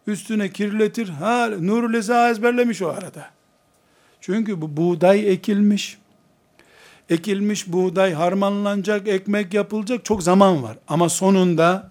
üstüne 0.06 0.50
kirletir. 0.50 1.08
Ha, 1.08 1.50
Nurul 1.60 1.94
Eza 1.94 2.30
ezberlemiş 2.30 2.82
o 2.82 2.88
arada. 2.88 3.30
Çünkü 4.22 4.60
bu 4.60 4.76
buğday 4.76 5.32
ekilmiş. 5.32 5.98
Ekilmiş 7.10 7.72
buğday 7.72 8.12
harmanlanacak, 8.12 9.08
ekmek 9.08 9.54
yapılacak 9.54 10.04
çok 10.04 10.22
zaman 10.22 10.62
var. 10.62 10.78
Ama 10.88 11.08
sonunda 11.08 11.90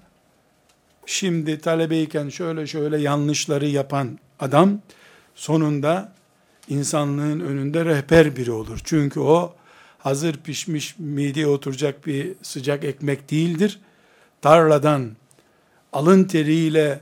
şimdi 1.06 1.60
talebeyken 1.60 2.30
şöyle 2.30 2.68
şöyle 2.68 2.98
yanlışları 2.98 3.68
yapan 3.68 4.20
adam 4.40 4.80
sonunda 5.36 6.14
insanlığın 6.70 7.40
önünde 7.40 7.86
rehber 7.86 8.36
biri 8.36 8.52
olur. 8.52 8.80
Çünkü 8.84 9.20
o 9.20 9.56
hazır 10.00 10.38
pişmiş 10.38 11.00
mideye 11.00 11.48
oturacak 11.48 12.08
bir 12.08 12.34
sıcak 12.42 12.84
ekmek 12.84 13.32
değildir. 13.32 13.80
Tarladan 14.42 15.12
alın 15.94 16.24
teriyle 16.24 17.00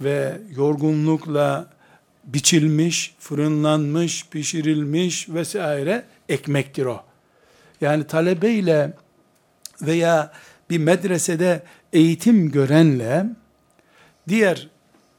ve 0.00 0.38
yorgunlukla 0.56 1.73
biçilmiş, 2.26 3.14
fırınlanmış, 3.18 4.28
pişirilmiş 4.28 5.28
vesaire 5.28 6.04
ekmektir 6.28 6.86
o. 6.86 7.04
Yani 7.80 8.06
talebeyle 8.06 8.92
veya 9.82 10.32
bir 10.70 10.78
medresede 10.78 11.62
eğitim 11.92 12.50
görenle 12.50 13.26
diğer 14.28 14.68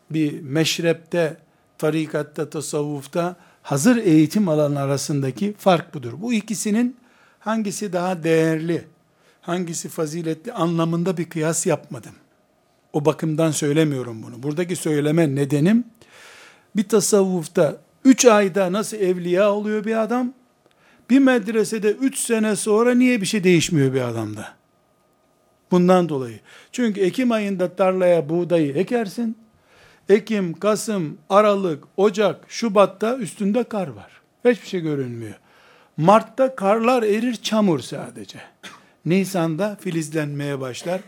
bir 0.09 0.41
meşrepte, 0.41 1.37
tarikatta, 1.77 2.49
tasavvufta 2.49 3.35
hazır 3.61 3.97
eğitim 3.97 4.49
alan 4.49 4.75
arasındaki 4.75 5.53
fark 5.57 5.93
budur. 5.93 6.13
Bu 6.17 6.33
ikisinin 6.33 6.97
hangisi 7.39 7.93
daha 7.93 8.23
değerli, 8.23 8.85
hangisi 9.41 9.89
faziletli 9.89 10.53
anlamında 10.53 11.17
bir 11.17 11.29
kıyas 11.29 11.65
yapmadım. 11.65 12.13
O 12.93 13.05
bakımdan 13.05 13.51
söylemiyorum 13.51 14.23
bunu. 14.23 14.43
Buradaki 14.43 14.75
söyleme 14.75 15.35
nedenim, 15.35 15.83
bir 16.75 16.83
tasavvufta 16.83 17.77
3 18.05 18.25
ayda 18.25 18.71
nasıl 18.71 18.97
evliya 18.97 19.51
oluyor 19.51 19.85
bir 19.85 20.01
adam, 20.03 20.33
bir 21.09 21.19
medresede 21.19 21.91
3 21.91 22.17
sene 22.17 22.55
sonra 22.55 22.95
niye 22.95 23.21
bir 23.21 23.25
şey 23.25 23.43
değişmiyor 23.43 23.93
bir 23.93 24.01
adamda? 24.01 24.53
Bundan 25.71 26.09
dolayı. 26.09 26.39
Çünkü 26.71 27.01
Ekim 27.01 27.31
ayında 27.31 27.75
tarlaya 27.75 28.29
buğdayı 28.29 28.73
ekersin, 28.73 29.37
Ekim, 30.09 30.53
Kasım, 30.53 31.17
Aralık, 31.29 31.83
Ocak, 31.97 32.45
Şubat'ta 32.47 33.17
üstünde 33.17 33.63
kar 33.63 33.87
var. 33.87 34.11
Hiçbir 34.45 34.67
şey 34.67 34.81
görünmüyor. 34.81 35.35
Mart'ta 35.97 36.55
karlar 36.55 37.03
erir, 37.03 37.35
çamur 37.35 37.79
sadece. 37.79 38.39
Nisan'da 39.05 39.77
filizlenmeye 39.81 40.59
başlar. 40.59 41.01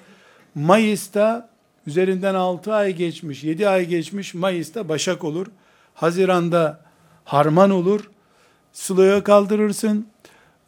Mayıs'ta 0.56 1.49
üzerinden 1.88 2.36
6 2.36 2.73
ay 2.73 2.95
geçmiş, 2.95 3.43
7 3.43 3.69
ay 3.69 3.86
geçmiş, 3.86 4.34
Mayıs'ta 4.34 4.89
başak 4.89 5.23
olur. 5.23 5.47
Haziran'da 5.93 6.82
harman 7.26 7.69
olur. 7.69 8.10
Sılaya 8.73 9.23
kaldırırsın. 9.23 10.08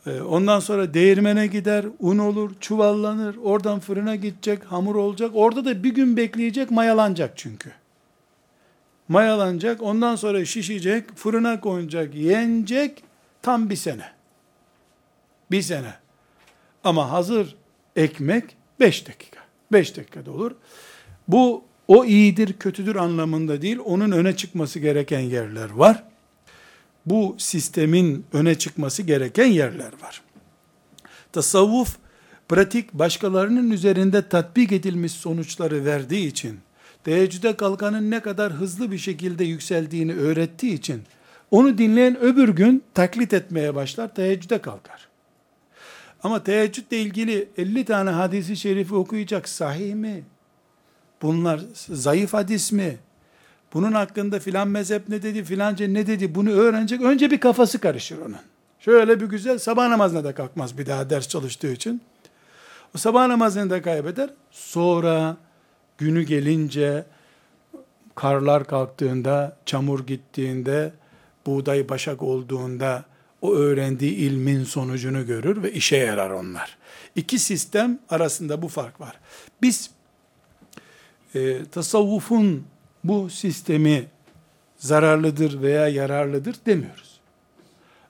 Ee, 0.05 0.21
ondan 0.21 0.59
sonra 0.59 0.93
değirmene 0.93 1.47
gider, 1.47 1.85
un 1.99 2.17
olur, 2.17 2.51
çuvallanır. 2.59 3.35
Oradan 3.43 3.79
fırına 3.79 4.15
gidecek, 4.15 4.63
hamur 4.63 4.95
olacak. 4.95 5.31
Orada 5.33 5.65
da 5.65 5.83
bir 5.83 5.95
gün 5.95 6.17
bekleyecek, 6.17 6.71
mayalanacak 6.71 7.33
çünkü. 7.35 7.71
Mayalanacak, 9.07 9.81
ondan 9.81 10.15
sonra 10.15 10.45
şişecek, 10.45 11.15
fırına 11.15 11.59
konacak, 11.59 12.15
yenecek, 12.15 13.03
tam 13.41 13.69
bir 13.69 13.75
sene. 13.75 14.05
Bir 15.51 15.61
sene. 15.61 15.93
Ama 16.83 17.11
hazır 17.11 17.55
ekmek 17.95 18.57
5 18.79 19.07
dakika. 19.07 19.39
5 19.71 19.97
dakikada 19.97 20.31
olur. 20.31 20.51
Bu 21.29 21.63
o 21.87 22.05
iyidir, 22.05 22.53
kötüdür 22.53 22.95
anlamında 22.95 23.61
değil, 23.61 23.79
onun 23.85 24.11
öne 24.11 24.35
çıkması 24.35 24.79
gereken 24.79 25.19
yerler 25.19 25.69
var. 25.69 26.03
Bu 27.05 27.35
sistemin 27.37 28.25
öne 28.33 28.55
çıkması 28.55 29.03
gereken 29.03 29.45
yerler 29.45 29.91
var. 30.01 30.21
Tasavvuf, 31.31 31.97
pratik 32.49 32.93
başkalarının 32.93 33.71
üzerinde 33.71 34.29
tatbik 34.29 34.71
edilmiş 34.71 35.11
sonuçları 35.11 35.85
verdiği 35.85 36.27
için, 36.27 36.59
teheccüde 37.03 37.57
kalkanın 37.57 38.11
ne 38.11 38.19
kadar 38.19 38.53
hızlı 38.53 38.91
bir 38.91 38.97
şekilde 38.97 39.43
yükseldiğini 39.43 40.13
öğrettiği 40.13 40.73
için, 40.73 41.01
onu 41.51 41.77
dinleyen 41.77 42.19
öbür 42.19 42.49
gün 42.49 42.83
taklit 42.93 43.33
etmeye 43.33 43.75
başlar, 43.75 44.15
teheccüde 44.15 44.61
kalkar. 44.61 45.07
Ama 46.23 46.43
teheccüdle 46.43 47.01
ilgili 47.01 47.49
50 47.57 47.85
tane 47.85 48.09
hadisi 48.09 48.57
şerifi 48.57 48.95
okuyacak 48.95 49.49
sahih 49.49 49.93
mi? 49.93 50.23
Bunlar 51.21 51.61
zayıf 51.91 52.33
hadis 52.33 52.71
mi? 52.71 52.97
Bunun 53.73 53.91
hakkında 53.91 54.39
filan 54.39 54.67
mezhep 54.67 55.09
ne 55.09 55.21
dedi, 55.21 55.43
filanca 55.43 55.87
ne 55.87 56.07
dedi 56.07 56.35
bunu 56.35 56.49
öğrenecek. 56.49 57.01
Önce 57.01 57.31
bir 57.31 57.39
kafası 57.39 57.79
karışır 57.79 58.17
onun. 58.17 58.37
Şöyle 58.79 59.21
bir 59.21 59.25
güzel 59.25 59.59
sabah 59.59 59.87
namazına 59.87 60.23
da 60.23 60.35
kalkmaz 60.35 60.77
bir 60.77 60.85
daha 60.85 61.09
ders 61.09 61.27
çalıştığı 61.27 61.71
için. 61.71 62.01
O 62.95 62.97
sabah 62.97 63.27
namazını 63.27 63.69
da 63.69 63.81
kaybeder. 63.81 64.29
Sonra 64.51 65.37
günü 65.97 66.23
gelince 66.23 67.05
karlar 68.15 68.67
kalktığında, 68.67 69.57
çamur 69.65 70.07
gittiğinde, 70.07 70.91
buğday 71.45 71.89
başak 71.89 72.23
olduğunda 72.23 73.05
o 73.41 73.53
öğrendiği 73.53 74.15
ilmin 74.15 74.63
sonucunu 74.63 75.25
görür 75.25 75.63
ve 75.63 75.71
işe 75.71 75.97
yarar 75.97 76.29
onlar. 76.29 76.77
İki 77.15 77.39
sistem 77.39 77.99
arasında 78.09 78.61
bu 78.61 78.67
fark 78.67 79.01
var. 79.01 79.19
Biz 79.61 79.89
e, 81.35 81.65
tasavvufun 81.71 82.63
bu 83.03 83.29
sistemi 83.29 84.05
zararlıdır 84.77 85.61
veya 85.61 85.87
yararlıdır 85.87 86.55
demiyoruz. 86.65 87.19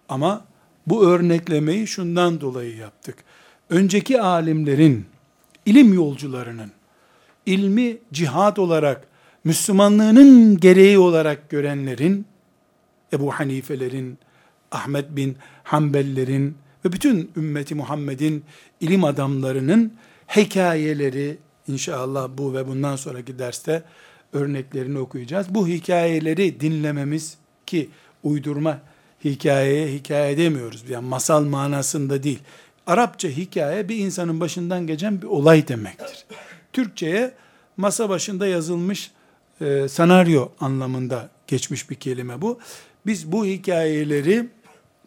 Ama 0.09 0.45
bu 0.87 1.07
örneklemeyi 1.07 1.87
şundan 1.87 2.41
dolayı 2.41 2.75
yaptık. 2.77 3.15
Önceki 3.69 4.21
alimlerin, 4.21 5.05
ilim 5.65 5.93
yolcularının, 5.93 6.71
ilmi 7.45 7.97
cihat 8.13 8.59
olarak, 8.59 9.07
Müslümanlığının 9.43 10.59
gereği 10.59 10.97
olarak 10.97 11.49
görenlerin, 11.49 12.25
Ebu 13.13 13.31
Hanifelerin, 13.31 14.17
Ahmet 14.71 15.15
bin 15.15 15.37
Hanbellerin 15.63 16.57
ve 16.85 16.91
bütün 16.91 17.31
ümmeti 17.37 17.75
Muhammed'in 17.75 18.43
ilim 18.79 19.03
adamlarının 19.03 19.93
hikayeleri, 20.35 21.37
inşallah 21.69 22.29
bu 22.37 22.53
ve 22.53 22.67
bundan 22.67 22.95
sonraki 22.95 23.39
derste 23.39 23.83
örneklerini 24.33 24.99
okuyacağız. 24.99 25.47
Bu 25.49 25.67
hikayeleri 25.67 26.59
dinlememiz 26.59 27.37
ki 27.65 27.89
uydurma 28.23 28.79
hikayeye 29.23 29.87
hikaye 29.87 30.37
demiyoruz. 30.37 30.89
Yani 30.89 31.07
masal 31.07 31.43
manasında 31.43 32.23
değil. 32.23 32.39
Arapça 32.87 33.29
hikaye 33.29 33.89
bir 33.89 33.97
insanın 33.97 34.39
başından 34.39 34.87
geçen 34.87 35.21
bir 35.21 35.27
olay 35.27 35.67
demektir. 35.67 36.25
Türkçe'ye 36.73 37.33
masa 37.77 38.09
başında 38.09 38.47
yazılmış 38.47 39.11
e, 39.61 39.87
senaryo 39.87 40.49
anlamında 40.59 41.29
geçmiş 41.47 41.89
bir 41.89 41.95
kelime 41.95 42.41
bu. 42.41 42.59
Biz 43.05 43.31
bu 43.31 43.45
hikayeleri 43.45 44.49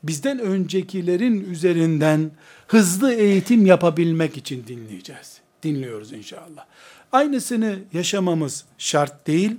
bizden 0.03 0.39
öncekilerin 0.39 1.51
üzerinden 1.51 2.31
hızlı 2.67 3.15
eğitim 3.15 3.67
yapabilmek 3.67 4.37
için 4.37 4.65
dinleyeceğiz. 4.69 5.42
Dinliyoruz 5.63 6.13
inşallah. 6.13 6.65
Aynısını 7.13 7.79
yaşamamız 7.93 8.65
şart 8.79 9.27
değil 9.27 9.57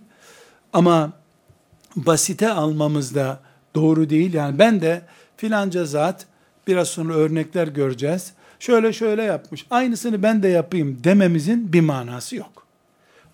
ama 0.74 1.12
basite 1.96 2.52
almamız 2.52 3.16
da 3.16 3.40
doğru 3.76 4.10
değil. 4.10 4.34
Yani 4.34 4.60
ben 4.60 4.82
de 4.82 5.02
filanca 5.38 5.86
zat 5.86 6.26
biraz 6.68 6.88
sonra 6.88 7.14
örnekler 7.14 7.68
göreceğiz. 7.68 8.34
Şöyle 8.60 8.94
şöyle 8.94 9.24
yapmış. 9.24 9.66
Aynısını 9.70 10.24
ben 10.24 10.44
de 10.44 10.48
yapayım 10.48 11.04
dememizin 11.04 11.74
bir 11.74 11.82
manası 11.82 12.36
yok. 12.36 12.68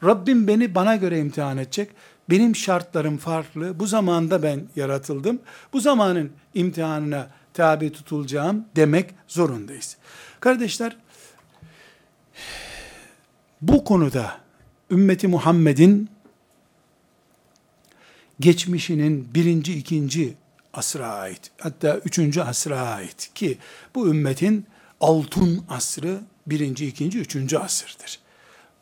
Rabbim 0.04 0.48
beni 0.48 0.76
bana 0.76 0.96
göre 0.96 1.20
imtihan 1.20 1.58
edecek. 1.58 1.90
Benim 2.30 2.56
şartlarım 2.56 3.18
farklı. 3.18 3.80
Bu 3.80 3.88
zamanda 3.88 4.44
ben 4.44 4.62
yaratıldım. 4.76 5.40
Bu 5.74 5.80
zamanın 5.80 6.32
imtihanına 6.54 7.28
tabi 7.54 7.92
tutulacağım 7.92 8.66
demek 8.76 9.10
zorundayız. 9.28 9.98
Kardeşler, 10.40 10.98
bu 13.62 13.84
konuda 13.84 14.38
ümmeti 14.92 15.28
Muhammed'in 15.28 16.10
geçmişinin 18.40 19.28
birinci, 19.34 19.74
ikinci 19.74 20.34
asra 20.74 21.08
ait, 21.08 21.52
hatta 21.60 21.98
üçüncü 21.98 22.42
asra 22.42 22.82
ait 22.82 23.32
ki 23.36 23.58
bu 23.96 24.08
ümmetin 24.08 24.66
altın 25.02 25.64
asrı 25.70 26.20
birinci, 26.48 26.88
ikinci, 26.88 27.20
üçüncü 27.20 27.58
asırdır. 27.58 28.20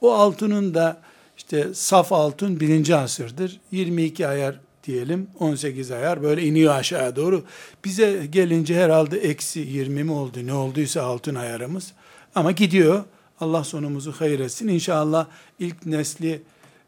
O 0.02 0.14
altının 0.14 0.74
da 0.74 1.02
işte 1.38 1.74
saf 1.74 2.12
altın 2.12 2.60
birinci 2.60 2.96
asırdır. 2.96 3.60
22 3.72 4.28
ayar 4.28 4.60
diyelim 4.84 5.28
18 5.40 5.92
ayar 5.92 6.24
böyle 6.24 6.44
iniyor 6.44 6.76
aşağı 6.76 7.16
doğru. 7.16 7.44
Bize 7.86 8.26
gelince 8.30 8.76
herhalde 8.76 9.18
eksi 9.18 9.60
20 9.60 10.04
mi 10.04 10.12
oldu 10.12 10.38
ne 10.46 10.54
olduysa 10.54 11.02
altın 11.04 11.36
ayarımız. 11.36 11.94
Ama 12.36 12.52
gidiyor. 12.52 13.04
Allah 13.40 13.64
sonumuzu 13.64 14.12
hayır 14.12 14.40
etsin. 14.40 14.68
İnşallah 14.68 15.28
ilk 15.60 15.86
nesli 15.86 16.42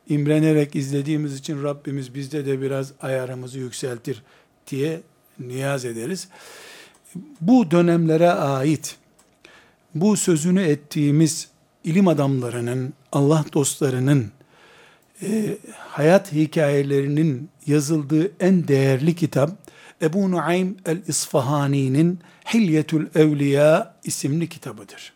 imrenerek 0.09 0.75
izlediğimiz 0.75 1.35
için 1.35 1.63
Rabbimiz 1.63 2.15
bizde 2.15 2.45
de 2.45 2.61
biraz 2.61 2.91
ayarımızı 3.01 3.59
yükseltir 3.59 4.23
diye 4.71 5.01
niyaz 5.39 5.85
ederiz. 5.85 6.27
Bu 7.41 7.71
dönemlere 7.71 8.29
ait 8.29 8.97
bu 9.95 10.17
sözünü 10.17 10.61
ettiğimiz 10.61 11.49
ilim 11.83 12.07
adamlarının, 12.07 12.93
Allah 13.11 13.45
dostlarının 13.53 14.31
e, 15.21 15.57
hayat 15.77 16.31
hikayelerinin 16.31 17.49
yazıldığı 17.67 18.31
en 18.39 18.67
değerli 18.67 19.15
kitap 19.15 19.51
Ebu 20.01 20.31
Nuaym 20.31 20.77
el-İsfahani'nin 20.85 22.19
Hilyetül 22.53 23.07
Evliya 23.15 23.95
isimli 24.03 24.49
kitabıdır. 24.49 25.13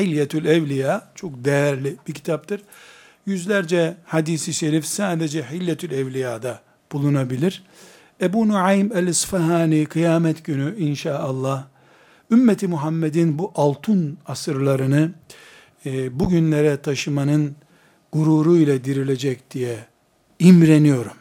Hilyetül 0.00 0.44
Evliya 0.44 1.08
çok 1.14 1.44
değerli 1.44 1.96
bir 2.08 2.12
kitaptır. 2.12 2.62
Yüzlerce 3.26 3.96
hadisi 4.04 4.52
şerif 4.52 4.86
sadece 4.86 5.42
Hilyetül 5.42 5.90
Evliya'da 5.90 6.60
bulunabilir. 6.92 7.64
Ebu 8.20 8.48
Nuaym 8.48 8.92
el-İsfahani 8.96 9.86
kıyamet 9.86 10.44
günü 10.44 10.78
inşallah 10.78 11.64
ümmeti 12.30 12.68
Muhammed'in 12.68 13.38
bu 13.38 13.52
altın 13.54 14.18
asırlarını 14.26 15.10
e, 15.86 16.20
bugünlere 16.20 16.76
taşımanın 16.76 17.56
gururu 18.12 18.56
ile 18.56 18.84
dirilecek 18.84 19.50
diye 19.50 19.76
imreniyorum. 20.38 21.16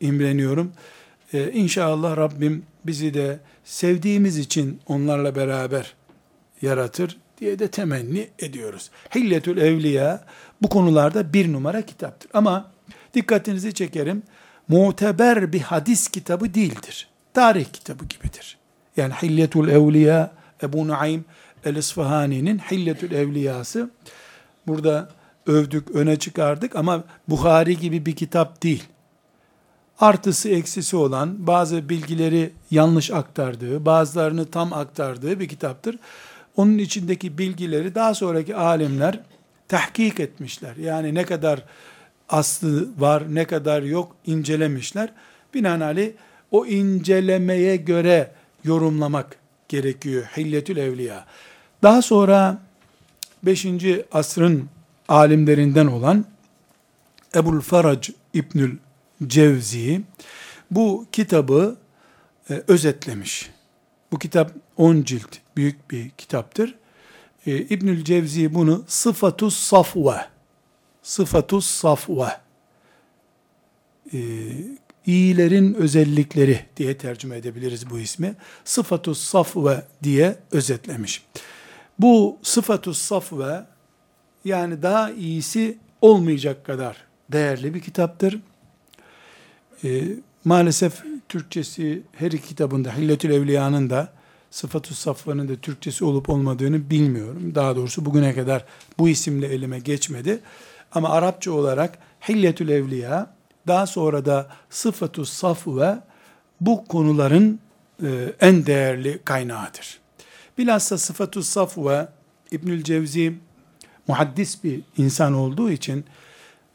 İmreniyorum. 0.00 0.72
Ee, 1.32 1.52
inşallah 1.52 2.16
Rabbim 2.16 2.62
bizi 2.84 3.14
de 3.14 3.40
sevdiğimiz 3.64 4.38
için 4.38 4.80
onlarla 4.86 5.36
beraber 5.36 5.94
yaratır 6.62 7.16
diye 7.40 7.58
de 7.58 7.68
temenni 7.68 8.28
ediyoruz. 8.38 8.90
Hilletül 9.14 9.58
Evliya 9.58 10.24
bu 10.62 10.68
konularda 10.68 11.32
bir 11.32 11.52
numara 11.52 11.82
kitaptır. 11.82 12.30
Ama 12.34 12.70
dikkatinizi 13.14 13.74
çekerim, 13.74 14.22
muteber 14.68 15.52
bir 15.52 15.60
hadis 15.60 16.08
kitabı 16.08 16.54
değildir. 16.54 17.08
Tarih 17.34 17.64
kitabı 17.64 18.04
gibidir. 18.04 18.58
Yani 18.96 19.12
Hilletül 19.12 19.68
Evliya, 19.68 20.30
Ebu 20.62 20.88
Nuaym 20.88 21.24
el-İsfahani'nin 21.64 22.58
Hilletül 22.58 23.12
Evliyası, 23.12 23.90
burada 24.66 25.08
övdük, 25.46 25.90
öne 25.90 26.18
çıkardık 26.18 26.76
ama 26.76 27.04
Bukhari 27.28 27.78
gibi 27.78 28.06
bir 28.06 28.16
kitap 28.16 28.62
değil. 28.62 28.84
Artısı 30.00 30.48
eksisi 30.48 30.96
olan, 30.96 31.46
bazı 31.46 31.88
bilgileri 31.88 32.52
yanlış 32.70 33.10
aktardığı, 33.10 33.86
bazılarını 33.86 34.50
tam 34.50 34.72
aktardığı 34.72 35.40
bir 35.40 35.48
kitaptır. 35.48 35.98
Onun 36.58 36.78
içindeki 36.78 37.38
bilgileri 37.38 37.94
daha 37.94 38.14
sonraki 38.14 38.56
alimler 38.56 39.20
tahkik 39.68 40.20
etmişler. 40.20 40.76
Yani 40.76 41.14
ne 41.14 41.24
kadar 41.24 41.64
aslı 42.28 42.88
var, 43.00 43.34
ne 43.34 43.44
kadar 43.44 43.82
yok 43.82 44.16
incelemişler. 44.26 45.12
Binaenaleyh 45.54 46.10
o 46.50 46.66
incelemeye 46.66 47.76
göre 47.76 48.32
yorumlamak 48.64 49.36
gerekiyor. 49.68 50.24
Hilletül 50.36 50.76
Evliya. 50.76 51.24
Daha 51.82 52.02
sonra 52.02 52.58
5. 53.42 53.66
asrın 54.12 54.68
alimlerinden 55.08 55.86
olan 55.86 56.24
Ebul 57.34 57.60
Farac 57.60 58.12
İbnül 58.34 58.76
Cevzi 59.26 60.00
bu 60.70 61.06
kitabı 61.12 61.76
e, 62.50 62.62
özetlemiş. 62.68 63.50
Bu 64.12 64.18
kitap 64.18 64.52
10 64.76 65.02
cilt 65.02 65.38
büyük 65.58 65.90
bir 65.90 66.10
kitaptır. 66.10 66.74
E, 67.46 67.56
İbnül 67.56 68.04
Cevzi 68.04 68.54
bunu 68.54 68.84
sıfatus 68.86 69.56
safve 69.56 70.26
sıfatus 71.02 71.66
safve 71.66 72.28
e, 74.12 74.18
iyilerin 75.06 75.74
özellikleri 75.74 76.60
diye 76.76 76.98
tercüme 76.98 77.36
edebiliriz 77.36 77.90
bu 77.90 77.98
ismi. 77.98 78.34
Sıfatus 78.64 79.20
safve 79.20 79.86
diye 80.02 80.38
özetlemiş. 80.52 81.22
Bu 81.98 82.38
sıfatus 82.42 82.98
safve 82.98 83.64
yani 84.44 84.82
daha 84.82 85.10
iyisi 85.10 85.78
olmayacak 86.00 86.66
kadar 86.66 86.96
değerli 87.32 87.74
bir 87.74 87.80
kitaptır. 87.80 88.40
E, 89.84 90.02
maalesef 90.44 91.02
Türkçesi 91.28 92.02
her 92.12 92.32
iki 92.32 92.48
kitabında 92.48 92.96
Hilletül 92.96 93.30
Evliya'nın 93.30 93.90
da 93.90 94.17
Sıfatü 94.50 94.94
Safvan'ın 94.94 95.48
da 95.48 95.56
Türkçesi 95.56 96.04
olup 96.04 96.30
olmadığını 96.30 96.90
bilmiyorum. 96.90 97.52
Daha 97.54 97.76
doğrusu 97.76 98.04
bugüne 98.04 98.34
kadar 98.34 98.64
bu 98.98 99.08
isimle 99.08 99.46
elime 99.46 99.78
geçmedi. 99.78 100.40
Ama 100.92 101.08
Arapça 101.08 101.52
olarak 101.52 101.98
Hilletül 102.28 102.68
Evliya, 102.68 103.34
daha 103.66 103.86
sonra 103.86 104.24
da 104.24 104.48
Sıfatü 104.70 105.26
Safve 105.26 105.98
bu 106.60 106.84
konuların 106.84 107.60
e, 108.02 108.32
en 108.40 108.66
değerli 108.66 109.20
kaynağıdır. 109.24 109.98
Bilhassa 110.58 110.98
Sıfatü 110.98 111.42
Safve 111.42 112.08
İbnül 112.50 112.84
Cevzi 112.84 113.34
muhaddis 114.08 114.64
bir 114.64 114.80
insan 114.96 115.34
olduğu 115.34 115.70
için 115.70 116.04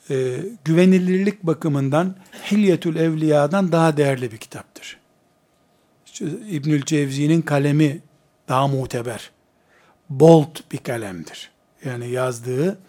e, 0.10 0.40
güvenilirlik 0.66 1.44
bakımından 1.44 2.16
Hilyetül 2.52 2.96
Evliya'dan 2.96 3.72
daha 3.72 3.98
değerli 3.98 4.32
bir 4.32 4.38
kitaptır. 4.38 5.03
İbnül 6.21 6.86
Cevzi'nin 6.86 7.41
kalemi 7.41 8.02
daha 8.47 8.67
muteber. 8.67 9.32
Bolt 10.10 10.71
bir 10.71 10.78
kalemdir. 10.78 11.52
Yani 11.86 12.10
yazdığı 12.10 12.80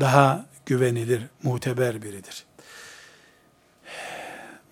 daha 0.00 0.46
güvenilir, 0.66 1.22
muteber 1.42 2.02
biridir. 2.02 2.44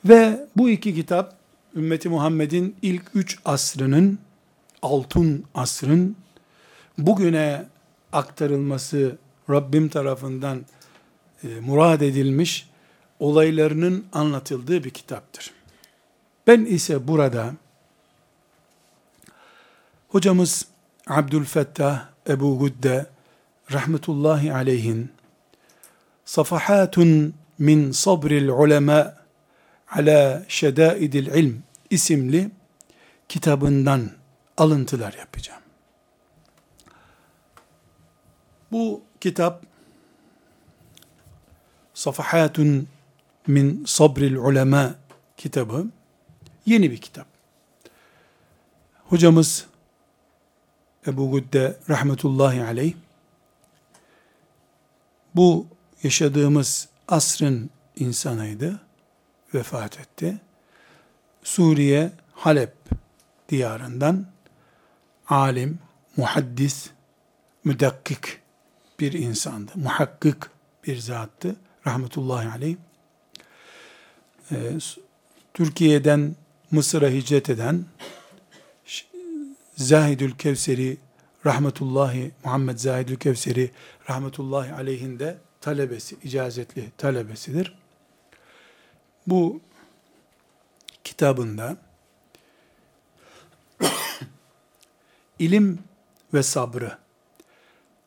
Ve 0.05 0.47
bu 0.57 0.71
iki 0.71 0.95
kitap 0.95 1.37
ümmeti 1.77 2.09
Muhammed'in 2.09 2.77
ilk 2.83 3.03
üç 3.15 3.39
asrının, 3.45 4.19
altın 4.83 5.45
asrın 5.55 6.17
bugüne 6.99 7.65
aktarılması 8.13 9.17
Rabbim 9.51 9.89
tarafından 9.89 10.65
e, 11.45 11.49
murad 11.61 12.01
edilmiş 12.01 12.69
olaylarının 13.19 14.05
anlatıldığı 14.13 14.85
bir 14.85 14.91
kitaptır. 14.91 15.51
Ben 16.47 16.65
ise 16.65 17.09
burada 17.09 17.55
hocamız 20.13 20.67
Abdülfettah 21.07 22.09
Ebu 22.29 22.59
Gudde 22.59 23.07
rahmetullahi 23.73 24.55
aleyhin 24.55 25.13
Safahatun 26.25 27.35
min 27.59 27.93
sabril 27.93 28.49
ulema 28.49 29.15
ala 29.91 30.43
şedaidil 30.49 31.27
ilm 31.27 31.63
isimli 31.91 32.51
kitabından 33.29 34.11
alıntılar 34.57 35.13
yapacağım. 35.13 35.63
Bu 38.73 39.03
kitap 39.21 39.63
Safahatun 41.95 42.89
min 43.47 43.85
Sabril 43.87 44.37
Ulema 44.37 44.95
kitabı 45.37 45.87
yeni 46.67 46.91
bir 46.91 46.99
kitap. 46.99 47.27
Hocamız 49.05 49.72
Ebu 51.07 51.31
Gudde 51.31 51.77
rahmetullahi 51.89 52.65
aleyh 52.65 52.95
bu 55.35 55.67
yaşadığımız 56.03 56.89
asrın 57.09 57.71
insanıydı. 57.97 58.81
Vefat 59.55 60.01
etti. 60.01 60.41
Suriye 61.43 62.13
Halep 62.35 62.75
diyarından 63.49 64.27
alim, 65.29 65.79
muhaddis, 66.17 66.91
müdakkik 67.65 68.41
bir 69.01 69.13
insandı. 69.13 69.73
Muhakkik 69.75 70.37
bir 70.87 70.99
zattı. 70.99 71.57
Rahmetullahi 71.87 72.49
aleyh. 72.49 72.77
Ee, 74.53 74.79
Türkiye'den 75.55 76.37
Mısır'a 76.71 77.09
hicret 77.09 77.51
eden 77.51 77.85
Zahidül 79.83 80.37
Kevseri 80.37 80.97
rahmetullahi 81.47 82.31
Muhammed 82.45 82.79
Zahidül 82.79 83.17
Kevseri 83.17 83.71
rahmetullahi 84.11 84.73
aleyhinde 84.73 85.39
talebesi, 85.61 86.17
icazetli 86.23 86.91
talebesidir. 86.99 87.79
Bu 89.27 89.61
kitabında 91.05 91.77
ilim 95.39 95.79
ve 96.35 96.43
sabrı, 96.43 96.99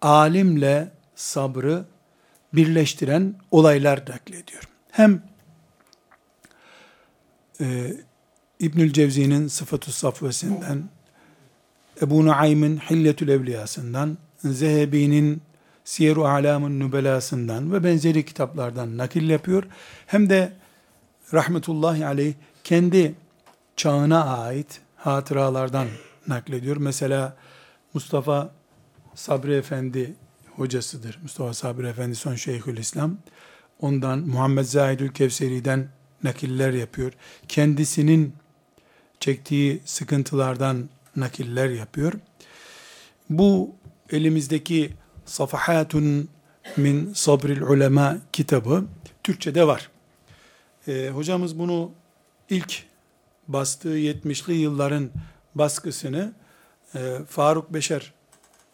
alimle 0.02 0.92
sabrı 1.16 1.86
birleştiren 2.54 3.36
olaylar 3.52 4.00
naklediyor. 4.00 4.70
Hem 4.92 5.24
e, 7.62 7.94
İbnül 8.60 8.94
Cevzi'nin 8.94 9.48
Sıfatü 9.48 9.92
Safvesinden, 9.92 10.90
Ebu 12.02 12.26
Nuaym'in 12.26 12.78
Hilletül 12.78 13.30
Evliyasından, 13.30 14.18
Zehebi'nin 14.44 15.42
Siyer-u 15.84 16.26
Alam'ın 16.26 16.80
Nübelasından 16.80 17.74
ve 17.74 17.84
benzeri 17.84 18.26
kitaplardan 18.26 18.98
nakil 18.98 19.30
yapıyor. 19.30 19.64
Hem 20.06 20.30
de 20.30 20.54
rahmetullahi 21.34 22.06
aleyh 22.06 22.34
kendi 22.64 23.16
çağına 23.76 24.38
ait 24.38 24.82
hatıralardan 24.96 25.88
naklediyor. 26.28 26.78
Mesela 26.78 27.36
Mustafa 27.94 28.52
Sabri 29.16 29.56
Efendi 29.56 30.16
hocasıdır. 30.56 31.20
Mustafa 31.22 31.54
Sabri 31.54 31.88
Efendi 31.88 32.16
son 32.16 32.36
Şeyhül 32.36 32.78
İslam. 32.78 33.18
Ondan 33.80 34.20
Muhammed 34.20 34.64
Zahidül 34.64 35.10
Kevseri'den 35.10 35.88
nakiller 36.24 36.74
yapıyor. 36.74 37.12
Kendisinin 37.48 38.34
çektiği 39.20 39.82
sıkıntılardan 39.86 40.90
nakiller 41.16 41.70
yapıyor. 41.70 42.14
Bu 43.30 43.76
elimizdeki 44.10 44.94
Safahatun 45.26 46.30
min 46.78 47.14
Sabril 47.14 47.62
Ulema 47.62 48.18
kitabı 48.34 48.86
Türkçe'de 49.24 49.68
var. 49.68 49.90
Ee, 50.88 51.10
hocamız 51.14 51.60
bunu 51.60 51.92
ilk 52.50 52.84
bastığı 53.48 53.98
70'li 53.98 54.54
yılların 54.54 55.10
baskısını 55.56 56.34
e, 56.96 57.18
Faruk 57.30 57.74
Beşer 57.74 58.14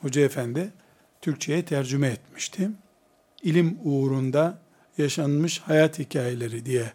Hoca 0.01 0.21
Efendi 0.21 0.71
Türkçe'ye 1.21 1.65
tercüme 1.65 2.07
etmişti. 2.07 2.69
İlim 3.43 3.77
uğrunda 3.83 4.59
yaşanmış 4.97 5.59
hayat 5.59 5.99
hikayeleri 5.99 6.65
diye 6.65 6.93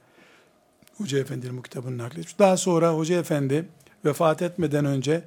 Hoca 0.97 1.19
Efendi'nin 1.19 1.57
bu 1.57 1.63
kitabını 1.63 1.99
nakletmiş. 1.99 2.39
Daha 2.39 2.57
sonra 2.57 2.95
Hoca 2.95 3.19
Efendi 3.19 3.69
vefat 4.07 4.43
etmeden 4.43 4.85
önce 4.85 5.25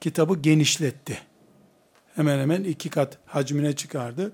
kitabı 0.00 0.34
genişletti. 0.34 1.18
Hemen 2.14 2.38
hemen 2.38 2.64
iki 2.64 2.90
kat 2.90 3.18
hacmine 3.26 3.76
çıkardı. 3.76 4.32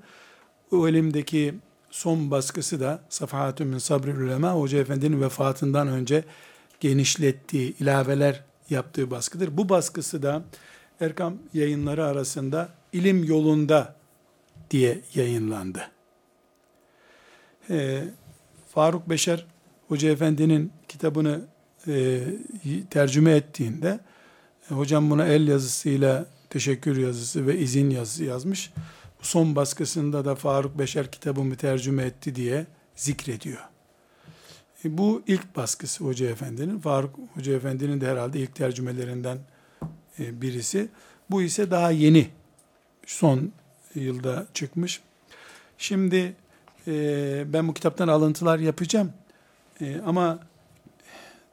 O 0.73 0.89
elimdeki 0.89 1.55
son 1.91 2.31
baskısı 2.31 2.81
da 2.81 3.03
Safahatü 3.09 3.65
min 3.65 3.79
Sabri 3.79 4.13
Ulema 4.13 4.53
Hoca 4.53 4.79
Efendi'nin 4.79 5.23
vefatından 5.23 5.89
önce 5.89 6.25
genişlettiği, 6.81 7.77
ilaveler 7.81 8.45
yaptığı 8.71 9.11
baskıdır. 9.11 9.57
Bu 9.57 9.69
baskısı 9.69 10.23
da 10.23 10.43
Erkam 11.01 11.35
yayınları 11.55 12.07
arasında 12.07 12.69
ilim 12.93 13.25
yolunda 13.25 13.95
diye 14.71 15.01
yayınlandı. 15.15 15.91
Ee, 17.71 18.05
Faruk 18.69 19.09
Beşer 19.09 19.47
Hoca 19.89 20.11
Efendi'nin 20.11 20.73
kitabını 20.89 21.41
e, 21.89 22.21
tercüme 22.91 23.33
ettiğinde 23.33 24.01
e, 24.71 24.75
hocam 24.75 25.11
buna 25.11 25.27
el 25.27 25.49
yazısıyla 25.49 26.27
teşekkür 26.51 26.97
yazısı 26.97 27.47
ve 27.47 27.59
izin 27.59 27.91
yazısı 27.91 28.25
yazmış. 28.25 28.73
Son 29.23 29.57
baskısında 29.57 30.25
da 30.25 30.35
Faruk 30.35 30.79
Beşer 30.79 31.11
kitabımı 31.11 31.57
tercüme 31.57 32.03
etti 32.03 32.35
diye 32.35 32.67
zikrediyor. 32.97 33.63
E, 34.85 34.99
bu 34.99 35.23
ilk 35.27 35.57
baskısı 35.57 36.05
Hoca 36.05 36.31
Efendi'nin. 36.31 36.79
Faruk 36.79 37.15
Hoca 37.35 37.53
Efendi'nin 37.53 38.01
de 38.01 38.07
herhalde 38.07 38.41
ilk 38.41 38.55
tercümelerinden 38.55 39.39
birisi. 40.19 40.89
Bu 41.31 41.43
ise 41.43 41.71
daha 41.71 41.91
yeni, 41.91 42.29
son 43.07 43.53
yılda 43.95 44.47
çıkmış. 44.55 45.01
Şimdi 45.79 46.37
ben 47.53 47.69
bu 47.69 47.75
kitaptan 47.75 48.09
alıntılar 48.09 48.59
yapacağım. 48.59 49.13
E, 49.81 50.01
ama 50.07 50.39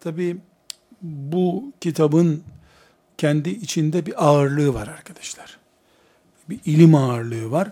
tabi 0.05 0.37
bu 1.01 1.71
kitabın 1.81 2.43
kendi 3.17 3.49
içinde 3.49 4.05
bir 4.05 4.25
ağırlığı 4.25 4.73
var 4.73 4.87
arkadaşlar. 4.87 5.57
Bir 6.49 6.59
ilim 6.65 6.95
ağırlığı 6.95 7.51
var. 7.51 7.71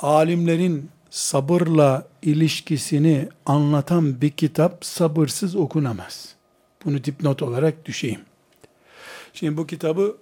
alimlerin 0.00 0.90
sabırla 1.10 2.06
ilişkisini 2.22 3.28
anlatan 3.46 4.20
bir 4.20 4.30
kitap 4.30 4.84
sabırsız 4.84 5.56
okunamaz. 5.56 6.34
Bunu 6.84 7.04
dipnot 7.04 7.42
olarak 7.42 7.86
düşeyim. 7.86 8.20
Şimdi 9.32 9.56
bu 9.56 9.66
kitabı 9.66 10.16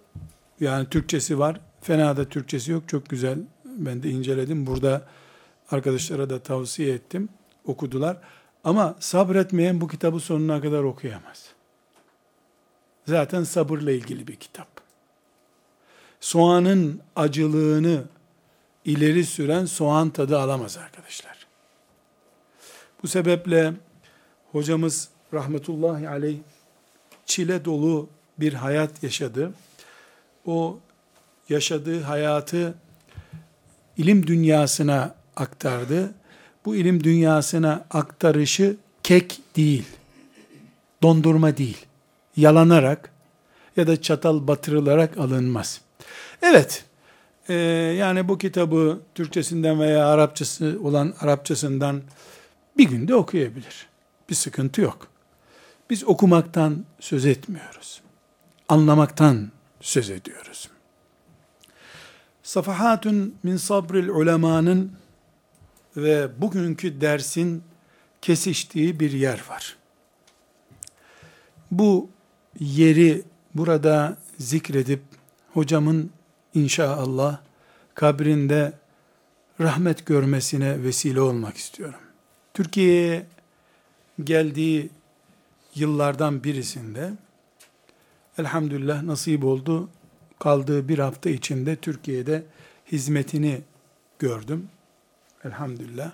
yani 0.61 0.87
Türkçesi 0.89 1.39
var. 1.39 1.61
Fena 1.81 2.17
da 2.17 2.25
Türkçesi 2.25 2.71
yok. 2.71 2.89
Çok 2.89 3.09
güzel. 3.09 3.39
Ben 3.65 4.03
de 4.03 4.11
inceledim. 4.11 4.67
Burada 4.67 5.07
arkadaşlara 5.71 6.31
da 6.31 6.39
tavsiye 6.39 6.95
ettim. 6.95 7.29
Okudular. 7.65 8.17
Ama 8.65 8.97
sabretmeyen 9.01 9.81
bu 9.81 9.89
kitabı 9.89 10.21
sonuna 10.21 10.61
kadar 10.61 10.83
okuyamaz. 10.83 11.47
Zaten 13.07 13.45
sabırla 13.45 13.91
ilgili 13.91 14.27
bir 14.27 14.37
kitap. 14.37 14.69
Soğanın 16.21 17.01
acılığını 17.17 18.05
ileri 18.85 19.25
süren 19.25 19.65
soğan 19.65 20.11
tadı 20.11 20.39
alamaz 20.39 20.77
arkadaşlar. 20.77 21.47
Bu 23.03 23.09
sebeple 23.09 23.73
hocamız 24.53 25.09
rahmetullahi 25.35 26.09
aleyh 26.09 26.39
çile 27.27 27.65
dolu 27.65 28.09
bir 28.39 28.53
hayat 28.53 29.03
yaşadı. 29.03 29.53
O 30.47 30.79
yaşadığı 31.49 32.03
hayatı 32.03 32.75
ilim 33.97 34.27
dünyasına 34.27 35.15
aktardı. 35.37 36.15
Bu 36.65 36.77
ilim 36.77 37.05
dünyasına 37.05 37.85
aktarışı 37.91 38.77
kek 39.03 39.41
değil, 39.57 39.85
dondurma 41.03 41.57
değil, 41.57 41.87
yalanarak 42.37 43.11
ya 43.77 43.87
da 43.87 44.03
çatal 44.03 44.47
batırılarak 44.47 45.19
alınmaz. 45.19 45.81
Evet, 46.43 46.85
e, 47.49 47.55
yani 47.99 48.29
bu 48.29 48.39
kitabı 48.39 49.01
Türkçesinden 49.15 49.81
veya 49.81 50.07
Arapçası 50.07 50.79
olan 50.85 51.15
Arapçasından 51.21 52.03
bir 52.79 52.89
günde 52.89 53.15
okuyabilir. 53.15 53.87
Bir 54.31 54.35
sıkıntı 54.35 54.81
yok. 54.81 55.07
Biz 55.91 56.05
okumaktan 56.05 56.85
söz 57.01 57.27
etmiyoruz 57.27 58.01
anlamaktan 58.71 59.51
söz 59.81 60.11
ediyoruz. 60.11 60.69
Safahatun 62.43 63.35
min 63.43 63.57
sabril 63.57 64.09
ulemanın 64.09 64.93
ve 65.97 66.41
bugünkü 66.41 67.01
dersin 67.01 67.63
kesiştiği 68.23 69.01
bir 69.01 69.13
yer 69.13 69.45
var. 69.49 69.77
Bu 71.71 72.09
yeri 72.61 73.23
burada 73.55 74.17
zikredip 74.39 75.01
hocamın 75.53 76.11
inşallah 76.55 77.41
kabrinde 77.95 78.73
rahmet 79.61 80.07
görmesine 80.07 80.83
vesile 80.83 81.21
olmak 81.21 81.57
istiyorum. 81.57 82.01
Türkiye'ye 82.55 83.27
geldiği 84.25 84.91
yıllardan 85.75 86.45
birisinde 86.45 87.13
elhamdülillah 88.39 89.03
nasip 89.03 89.45
oldu. 89.45 89.89
Kaldığı 90.39 90.89
bir 90.89 90.99
hafta 90.99 91.31
içinde 91.31 91.77
Türkiye'de 91.77 92.43
hizmetini 92.93 93.61
gördüm. 94.19 94.69
Elhamdülillah. 95.45 96.13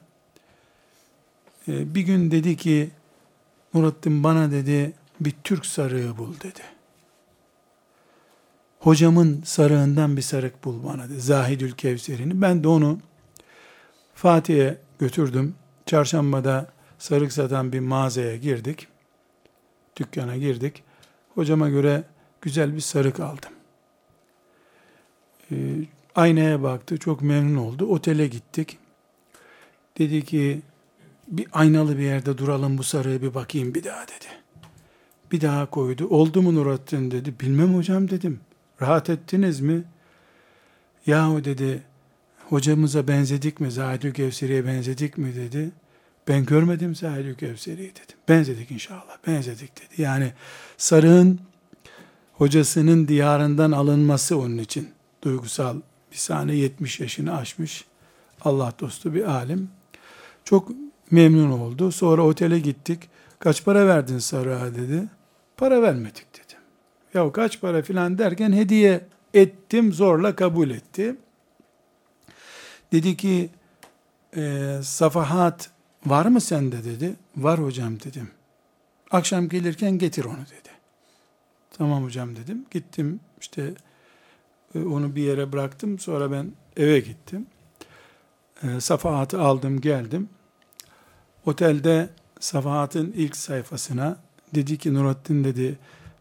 Ee, 1.68 1.94
bir 1.94 2.00
gün 2.00 2.30
dedi 2.30 2.56
ki, 2.56 2.90
Murattin 3.72 4.24
bana 4.24 4.50
dedi, 4.50 4.92
bir 5.20 5.34
Türk 5.44 5.66
sarığı 5.66 6.18
bul 6.18 6.34
dedi. 6.40 6.62
hocamın 8.80 9.42
sarığından 9.44 10.16
bir 10.16 10.22
sarık 10.22 10.64
bul 10.64 10.84
bana 10.84 11.08
dedi. 11.08 11.20
Zahidül 11.20 11.72
Kevser'ini. 11.72 12.42
Ben 12.42 12.64
de 12.64 12.68
onu 12.68 12.98
Fatih'e 14.14 14.78
götürdüm. 14.98 15.54
Çarşambada 15.86 16.66
sarık 16.98 17.32
satan 17.32 17.72
bir 17.72 17.80
mağazaya 17.80 18.36
girdik. 18.36 18.88
Dükkana 19.96 20.36
girdik. 20.36 20.82
Hocama 21.34 21.68
göre 21.68 22.04
güzel 22.40 22.74
bir 22.74 22.80
sarık 22.80 23.20
aldım. 23.20 23.52
Ee, 25.52 25.56
aynaya 26.14 26.62
baktı. 26.62 26.98
Çok 26.98 27.22
memnun 27.22 27.56
oldu. 27.56 27.86
Otele 27.86 28.26
gittik. 28.26 28.78
Dedi 29.98 30.24
ki 30.24 30.62
bir 31.28 31.46
aynalı 31.52 31.98
bir 31.98 32.02
yerde 32.02 32.38
duralım 32.38 32.78
bu 32.78 32.82
sarığı 32.82 33.22
bir 33.22 33.34
bakayım 33.34 33.74
bir 33.74 33.84
daha 33.84 34.02
dedi. 34.02 34.26
Bir 35.32 35.40
daha 35.40 35.66
koydu. 35.66 36.06
Oldu 36.08 36.42
mu 36.42 36.54
Nurattin 36.54 37.10
dedi. 37.10 37.34
Bilmem 37.40 37.74
hocam 37.74 38.10
dedim. 38.10 38.40
Rahat 38.82 39.10
ettiniz 39.10 39.60
mi? 39.60 39.84
Yahu 41.06 41.44
dedi 41.44 41.82
hocamıza 42.48 43.08
benzedik 43.08 43.60
mi? 43.60 43.70
Zahidül 43.70 44.14
Kevseri'ye 44.14 44.66
benzedik 44.66 45.18
mi 45.18 45.36
dedi. 45.36 45.70
Ben 46.28 46.44
görmedim 46.44 46.94
Zahidül 46.94 47.34
Kevseri'yi 47.34 47.90
dedim. 47.90 48.16
Benzedik 48.28 48.70
inşallah. 48.70 49.16
Benzedik 49.26 49.70
dedi. 49.76 50.02
Yani 50.02 50.32
sarığın 50.76 51.40
hocasının 52.32 53.08
diyarından 53.08 53.72
alınması 53.72 54.38
onun 54.38 54.58
için 54.58 54.88
duygusal 55.22 55.76
bir 56.12 56.16
sahne 56.16 56.54
70 56.54 57.00
yaşını 57.00 57.36
aşmış 57.36 57.84
Allah 58.40 58.72
dostu 58.80 59.14
bir 59.14 59.24
alim. 59.24 59.70
Çok 60.46 60.68
memnun 61.10 61.50
oldu. 61.50 61.92
Sonra 61.92 62.22
otele 62.22 62.58
gittik. 62.58 63.08
Kaç 63.38 63.64
para 63.64 63.86
verdin 63.86 64.18
sarığa 64.18 64.74
dedi. 64.74 65.08
Para 65.56 65.82
vermedik 65.82 66.26
dedim. 66.34 66.58
Ya 67.14 67.32
kaç 67.32 67.60
para 67.60 67.82
filan 67.82 68.18
derken 68.18 68.52
hediye 68.52 69.06
ettim 69.34 69.92
zorla 69.92 70.36
kabul 70.36 70.70
etti. 70.70 71.16
Dedi 72.92 73.16
ki 73.16 73.50
e, 74.36 74.72
safahat 74.82 75.70
var 76.06 76.26
mı 76.26 76.40
sende 76.40 76.84
dedi. 76.84 77.16
Var 77.36 77.62
hocam 77.62 78.00
dedim. 78.00 78.30
Akşam 79.10 79.48
gelirken 79.48 79.98
getir 79.98 80.24
onu 80.24 80.36
dedi. 80.36 80.70
Tamam 81.70 82.04
hocam 82.04 82.36
dedim. 82.36 82.66
Gittim 82.70 83.20
işte 83.40 83.74
e, 84.74 84.78
onu 84.78 85.16
bir 85.16 85.22
yere 85.22 85.52
bıraktım. 85.52 85.98
Sonra 85.98 86.32
ben 86.32 86.52
eve 86.76 87.00
gittim. 87.00 87.46
E, 88.62 88.80
safahatı 88.80 89.40
aldım 89.40 89.80
geldim. 89.80 90.28
Otelde 91.46 92.08
Safahat'ın 92.40 93.12
ilk 93.16 93.36
sayfasına 93.36 94.16
dedi 94.54 94.78
ki 94.78 94.94
Nurattin 94.94 95.44
dedi 95.44 95.78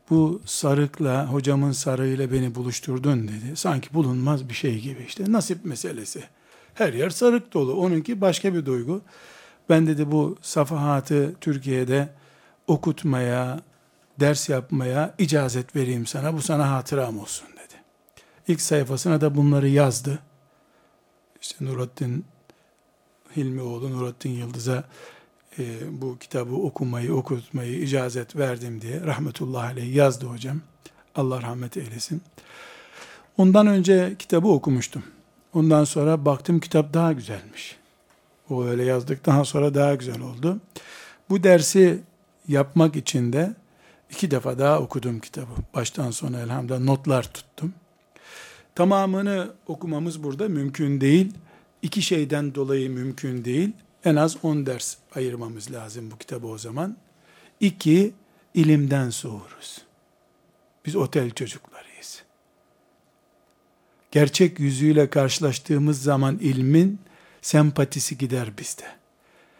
bu 0.09 0.41
sarıkla 0.45 1.27
hocamın 1.27 1.71
sarığıyla 1.71 2.31
beni 2.31 2.55
buluşturdun 2.55 3.27
dedi. 3.27 3.55
Sanki 3.55 3.93
bulunmaz 3.93 4.49
bir 4.49 4.53
şey 4.53 4.79
gibi 4.79 5.03
işte 5.07 5.23
nasip 5.27 5.65
meselesi. 5.65 6.23
Her 6.73 6.93
yer 6.93 7.09
sarık 7.09 7.53
dolu. 7.53 7.73
Onunki 7.73 8.21
başka 8.21 8.53
bir 8.53 8.65
duygu. 8.65 9.01
Ben 9.69 9.87
dedi 9.87 10.11
bu 10.11 10.37
safahatı 10.41 11.35
Türkiye'de 11.41 12.09
okutmaya, 12.67 13.59
ders 14.19 14.49
yapmaya 14.49 15.15
icazet 15.17 15.75
vereyim 15.75 16.05
sana. 16.05 16.33
Bu 16.33 16.41
sana 16.41 16.71
hatıram 16.71 17.19
olsun 17.19 17.47
dedi. 17.47 17.81
İlk 18.47 18.61
sayfasına 18.61 19.21
da 19.21 19.35
bunları 19.35 19.67
yazdı. 19.67 20.19
İşte 21.41 21.65
Nurattin 21.65 22.25
Hilmioğlu 23.35 23.91
Nurattin 23.91 24.29
Yıldız'a 24.29 24.83
e, 25.59 25.63
bu 26.01 26.17
kitabı 26.19 26.55
okumayı, 26.55 27.13
okutmayı 27.13 27.81
icazet 27.81 28.35
verdim 28.35 28.81
diye 28.81 29.01
rahmetullahi 29.01 29.71
aleyh 29.71 29.95
yazdı 29.95 30.25
hocam. 30.25 30.61
Allah 31.15 31.41
rahmet 31.41 31.77
eylesin. 31.77 32.21
Ondan 33.37 33.67
önce 33.67 34.15
kitabı 34.19 34.47
okumuştum. 34.47 35.03
Ondan 35.53 35.83
sonra 35.83 36.25
baktım 36.25 36.59
kitap 36.59 36.93
daha 36.93 37.13
güzelmiş. 37.13 37.77
O 38.49 38.63
öyle 38.63 38.83
yazdıktan 38.83 39.43
sonra 39.43 39.73
daha 39.73 39.95
güzel 39.95 40.21
oldu. 40.21 40.59
Bu 41.29 41.43
dersi 41.43 41.99
yapmak 42.47 42.95
için 42.95 43.33
de 43.33 43.53
iki 44.09 44.31
defa 44.31 44.59
daha 44.59 44.79
okudum 44.79 45.19
kitabı. 45.19 45.51
Baştan 45.73 46.11
sona 46.11 46.39
elhamdülillah 46.39 46.79
notlar 46.79 47.33
tuttum. 47.33 47.73
Tamamını 48.75 49.51
okumamız 49.67 50.23
burada 50.23 50.49
mümkün 50.49 51.01
değil. 51.01 51.33
İki 51.81 52.01
şeyden 52.01 52.55
dolayı 52.55 52.89
mümkün 52.89 53.45
değil. 53.45 53.71
En 54.05 54.15
az 54.15 54.37
10 54.43 54.65
ders 54.65 54.97
ayırmamız 55.15 55.71
lazım 55.71 56.11
bu 56.11 56.17
kitabı 56.17 56.47
o 56.47 56.57
zaman. 56.57 56.97
İki, 57.59 58.13
ilimden 58.53 59.09
soğuruz. 59.09 59.81
Biz 60.85 60.95
otel 60.95 61.29
çocuklarıyız. 61.29 62.23
Gerçek 64.11 64.59
yüzüyle 64.59 65.09
karşılaştığımız 65.09 66.03
zaman 66.03 66.37
ilmin 66.37 66.99
sempatisi 67.41 68.17
gider 68.17 68.57
bizde. 68.57 68.83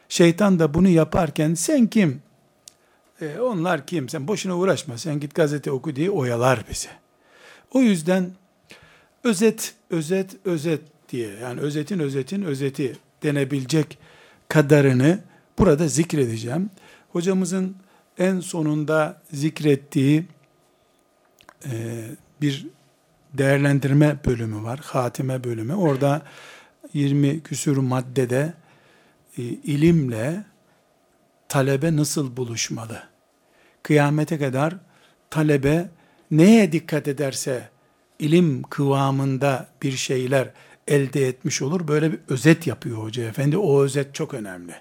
Şeytan 0.10 0.60
da 0.60 0.74
bunu 0.74 0.90
yaparken 0.90 1.54
sen 1.54 1.88
kim? 1.88 2.22
E, 3.22 3.40
onlar 3.40 3.88
kim? 3.88 4.10
Sen 4.10 4.28
boşuna 4.28 4.58
uğraşma. 4.58 4.98
Sen 4.98 5.20
git 5.20 5.36
gazete 5.36 5.72
oku 5.72 5.96
diye 5.96 6.10
oyalar 6.10 6.66
bizi. 6.70 6.88
O 7.72 7.82
yüzden 7.82 8.32
özet, 9.24 9.74
özet, 9.90 10.36
özet 10.46 10.82
diye 11.10 11.30
yani 11.34 11.60
özetin 11.60 12.00
özetin 12.00 12.42
özeti 12.42 12.98
denebilecek 13.24 13.98
kadarını 14.50 15.20
burada 15.60 15.88
zikredeceğim. 15.88 16.70
Hocamızın 17.12 17.76
en 18.18 18.40
sonunda 18.40 19.22
zikrettiği 19.32 20.26
e, 21.66 21.72
bir 22.42 22.68
değerlendirme 23.34 24.18
bölümü 24.26 24.64
var. 24.64 24.80
Hatime 24.84 25.44
bölümü. 25.44 25.74
Orada 25.74 26.22
20 26.94 27.44
küsur 27.44 27.78
maddede 27.78 28.54
e, 29.38 29.42
ilimle 29.42 30.44
talebe 31.50 31.96
nasıl 31.96 32.38
buluşmalı? 32.38 33.04
Kıyamete 33.84 34.38
kadar 34.38 34.76
talebe 35.30 35.90
neye 36.32 36.72
dikkat 36.72 37.08
ederse 37.08 37.70
ilim 38.20 38.64
kıvamında 38.64 39.68
bir 39.82 39.92
şeyler 39.92 40.52
elde 40.88 41.28
etmiş 41.28 41.62
olur. 41.62 41.88
Böyle 41.88 42.12
bir 42.12 42.20
özet 42.30 42.68
yapıyor 42.68 42.98
hoca 42.98 43.24
efendi. 43.24 43.58
O 43.58 43.84
özet 43.84 44.16
çok 44.16 44.34
önemli. 44.34 44.76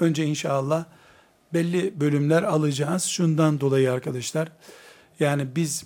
Önce 0.00 0.24
inşallah 0.24 0.84
belli 1.54 2.00
bölümler 2.00 2.42
alacağız. 2.42 3.04
Şundan 3.04 3.60
dolayı 3.60 3.92
arkadaşlar, 3.92 4.48
yani 5.20 5.46
biz 5.56 5.84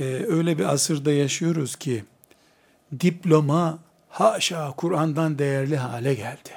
e, 0.00 0.04
öyle 0.28 0.58
bir 0.58 0.64
asırda 0.64 1.12
yaşıyoruz 1.12 1.76
ki, 1.76 2.04
diploma 3.00 3.78
haşa 4.08 4.72
Kur'an'dan 4.76 5.38
değerli 5.38 5.76
hale 5.76 6.14
geldi. 6.14 6.50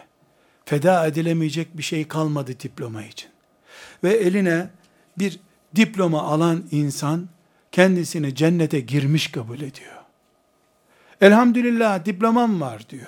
Feda 0.66 1.08
edilemeyecek 1.08 1.78
bir 1.78 1.84
şey 1.84 2.08
kalmadı 2.08 2.60
diploma 2.60 3.04
için. 3.04 3.30
Ve 4.04 4.14
eline 4.14 4.70
bir 5.18 5.40
diploma 5.76 6.22
alan 6.22 6.64
insan, 6.72 7.30
kendisini 7.72 8.36
cennete 8.36 8.80
girmiş 8.80 9.28
kabul 9.28 9.62
ediyor. 9.62 10.01
Elhamdülillah 11.22 12.06
diplomam 12.06 12.62
var 12.62 12.86
diyor. 12.90 13.08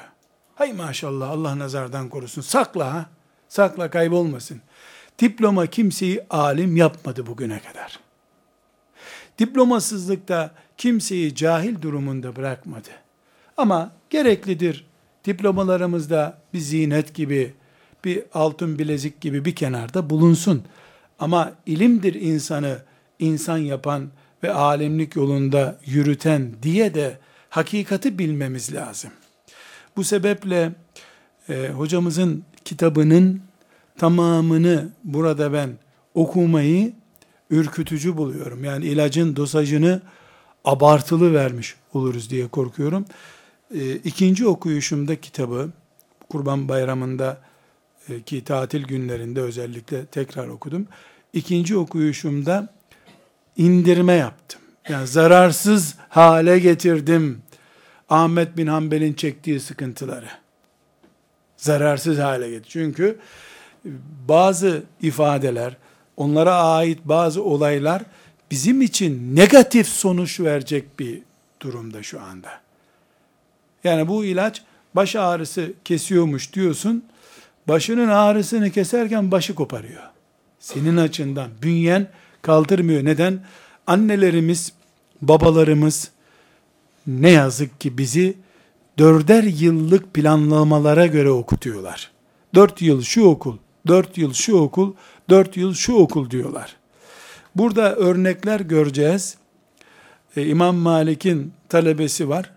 Hay 0.56 0.74
maşallah 0.74 1.30
Allah 1.30 1.60
nazardan 1.60 2.10
korusun. 2.10 2.42
Sakla 2.42 2.94
ha. 2.94 3.06
Sakla 3.50 3.90
kaybolmasın. 3.90 4.62
Diploma 5.20 5.68
kimseyi 5.68 6.26
alim 6.30 6.76
yapmadı 6.76 7.28
bugüne 7.28 7.60
kadar. 7.60 8.00
Diplomasızlıkta 9.40 10.52
kimseyi 10.78 11.36
cahil 11.36 11.82
durumunda 11.82 12.36
bırakmadı. 12.36 12.90
Ama 13.58 13.92
gereklidir. 14.10 14.86
Diplomalarımızda 15.26 16.38
bir 16.54 16.60
zinet 16.60 17.16
gibi, 17.16 17.54
bir 18.06 18.24
altın 18.34 18.80
bilezik 18.80 19.22
gibi 19.22 19.46
bir 19.46 19.56
kenarda 19.56 20.10
bulunsun. 20.10 20.64
Ama 21.20 21.52
ilimdir 21.66 22.14
insanı 22.14 22.78
insan 23.20 23.58
yapan 23.58 24.10
ve 24.44 24.54
alimlik 24.54 25.16
yolunda 25.16 25.80
yürüten 25.86 26.52
diye 26.64 26.94
de 26.94 27.20
hakikati 27.54 28.20
bilmemiz 28.20 28.74
lazım. 28.74 29.12
Bu 29.96 30.04
sebeple 30.04 30.72
e, 31.50 31.70
hocamızın 31.70 32.44
kitabının 32.66 33.42
tamamını 33.98 34.90
burada 35.04 35.54
ben 35.54 35.70
okumayı 36.14 36.94
ürkütücü 37.50 38.18
buluyorum. 38.18 38.64
Yani 38.64 38.86
ilacın 38.86 39.36
dosajını 39.36 40.02
abartılı 40.66 41.34
vermiş 41.34 41.76
oluruz 41.94 42.30
diye 42.30 42.48
korkuyorum. 42.48 43.06
E, 43.76 43.96
ikinci 43.96 44.48
okuyuşumda 44.48 45.22
kitabı, 45.22 45.70
Kurban 46.30 46.70
Bayramı'nda 46.70 47.42
e, 48.10 48.22
ki 48.22 48.44
tatil 48.44 48.84
günlerinde 48.84 49.42
özellikle 49.42 50.06
tekrar 50.06 50.48
okudum. 50.48 50.88
İkinci 51.34 51.78
okuyuşumda 51.78 52.74
indirme 53.58 54.14
yaptım. 54.14 54.63
Yani 54.90 55.08
zararsız 55.08 55.96
hale 56.10 56.60
getirdim. 56.60 57.42
Ahmet 58.10 58.58
bin 58.58 58.68
Hanbel'in 58.68 59.14
çektiği 59.14 59.60
sıkıntıları. 59.60 60.30
Zararsız 61.58 62.20
hale 62.20 62.50
getirdim. 62.50 62.70
Çünkü 62.70 63.20
bazı 64.28 64.84
ifadeler, 65.02 65.78
onlara 66.18 66.56
ait 66.56 67.00
bazı 67.06 67.44
olaylar 67.44 68.02
bizim 68.52 68.82
için 68.82 69.36
negatif 69.36 69.88
sonuç 69.88 70.40
verecek 70.40 71.00
bir 71.00 71.22
durumda 71.60 72.04
şu 72.04 72.22
anda. 72.22 72.50
Yani 73.84 74.08
bu 74.08 74.26
ilaç 74.26 74.62
baş 74.96 75.16
ağrısı 75.16 75.74
kesiyormuş 75.86 76.54
diyorsun. 76.54 77.06
Başının 77.68 78.08
ağrısını 78.08 78.72
keserken 78.72 79.32
başı 79.32 79.56
koparıyor. 79.56 80.04
Senin 80.60 80.98
açından 80.98 81.50
bünyen 81.62 82.08
kaldırmıyor. 82.42 83.06
Neden? 83.06 83.40
Annelerimiz, 83.88 84.74
babalarımız 85.22 86.12
ne 87.08 87.30
yazık 87.30 87.82
ki 87.82 87.98
bizi 87.98 88.38
dörder 88.98 89.44
yıllık 89.44 90.14
planlamalara 90.14 91.08
göre 91.08 91.30
okutuyorlar. 91.30 92.12
Dört 92.56 92.82
yıl 92.82 93.02
şu 93.02 93.26
okul, 93.26 93.58
dört 93.88 94.18
yıl 94.18 94.34
şu 94.34 94.56
okul, 94.56 94.94
dört 95.30 95.58
yıl 95.58 95.74
şu 95.74 95.94
okul 95.94 96.30
diyorlar. 96.30 96.76
Burada 97.56 97.96
örnekler 97.96 98.60
göreceğiz. 98.60 99.38
Ee, 100.36 100.46
İmam 100.46 100.76
Malik'in 100.76 101.54
talebesi 101.70 102.30
var. 102.30 102.52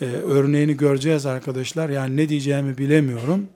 Ee, 0.00 0.04
örneğini 0.04 0.76
göreceğiz 0.76 1.26
arkadaşlar. 1.26 1.88
Yani 1.88 2.16
ne 2.16 2.28
diyeceğimi 2.28 2.78
bilemiyorum. 2.78 3.48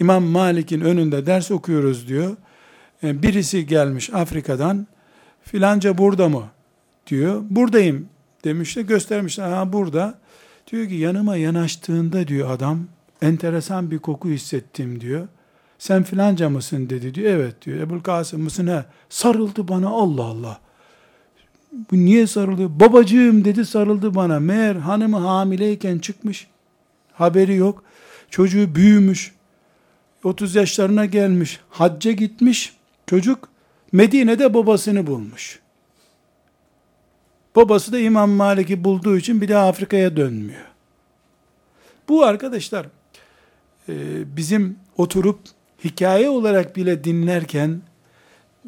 İmam 0.00 0.24
Malik'in 0.24 0.80
önünde 0.80 1.26
ders 1.26 1.50
okuyoruz 1.50 2.08
diyor. 2.08 2.36
Ee, 3.02 3.22
birisi 3.22 3.66
gelmiş 3.66 4.10
Afrika'dan. 4.14 4.86
Filanca 5.50 5.98
burada 5.98 6.28
mı? 6.28 6.42
diyor. 7.06 7.42
Buradayım 7.50 8.08
demişler. 8.44 8.82
Göstermişler. 8.82 9.50
Ha 9.50 9.72
burada. 9.72 10.18
Diyor 10.72 10.88
ki 10.88 10.94
yanıma 10.94 11.36
yanaştığında 11.36 12.28
diyor 12.28 12.50
adam 12.50 12.84
enteresan 13.22 13.90
bir 13.90 13.98
koku 13.98 14.28
hissettim 14.28 15.00
diyor. 15.00 15.28
Sen 15.78 16.02
filanca 16.02 16.50
mısın 16.50 16.90
dedi 16.90 17.14
diyor. 17.14 17.30
Evet 17.30 17.62
diyor. 17.62 17.78
Ebul 17.78 18.00
Kasım 18.00 18.42
mısın? 18.42 18.66
He. 18.66 18.84
Sarıldı 19.08 19.68
bana 19.68 19.88
Allah 19.88 20.24
Allah. 20.24 20.58
Bu 21.72 21.96
niye 21.96 22.26
sarılıyor? 22.26 22.70
Babacığım 22.80 23.44
dedi 23.44 23.66
sarıldı 23.66 24.14
bana. 24.14 24.40
Meğer 24.40 24.76
hanımı 24.76 25.18
hamileyken 25.18 25.98
çıkmış. 25.98 26.46
Haberi 27.12 27.56
yok. 27.56 27.84
Çocuğu 28.30 28.74
büyümüş. 28.74 29.34
30 30.24 30.54
yaşlarına 30.54 31.04
gelmiş. 31.04 31.60
Hacca 31.70 32.12
gitmiş. 32.12 32.76
Çocuk 33.06 33.48
Medine'de 33.92 34.54
babasını 34.54 35.06
bulmuş. 35.06 35.60
Babası 37.56 37.92
da 37.92 37.98
İmam 37.98 38.30
Malik'i 38.30 38.84
bulduğu 38.84 39.16
için 39.16 39.40
bir 39.40 39.48
daha 39.48 39.68
Afrika'ya 39.68 40.16
dönmüyor. 40.16 40.64
Bu 42.08 42.24
arkadaşlar 42.24 42.86
e, 43.88 43.92
bizim 44.36 44.78
oturup 44.96 45.40
hikaye 45.84 46.28
olarak 46.28 46.76
bile 46.76 47.04
dinlerken 47.04 47.82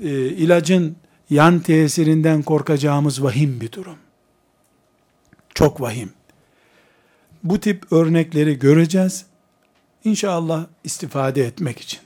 e, 0.02 0.08
ilacın 0.28 0.96
yan 1.30 1.58
tesirinden 1.60 2.42
korkacağımız 2.42 3.22
vahim 3.22 3.60
bir 3.60 3.72
durum. 3.72 3.98
Çok 5.54 5.80
vahim. 5.80 6.12
Bu 7.42 7.60
tip 7.60 7.92
örnekleri 7.92 8.58
göreceğiz. 8.58 9.26
İnşallah 10.04 10.66
istifade 10.84 11.44
etmek 11.44 11.80
için. 11.80 12.00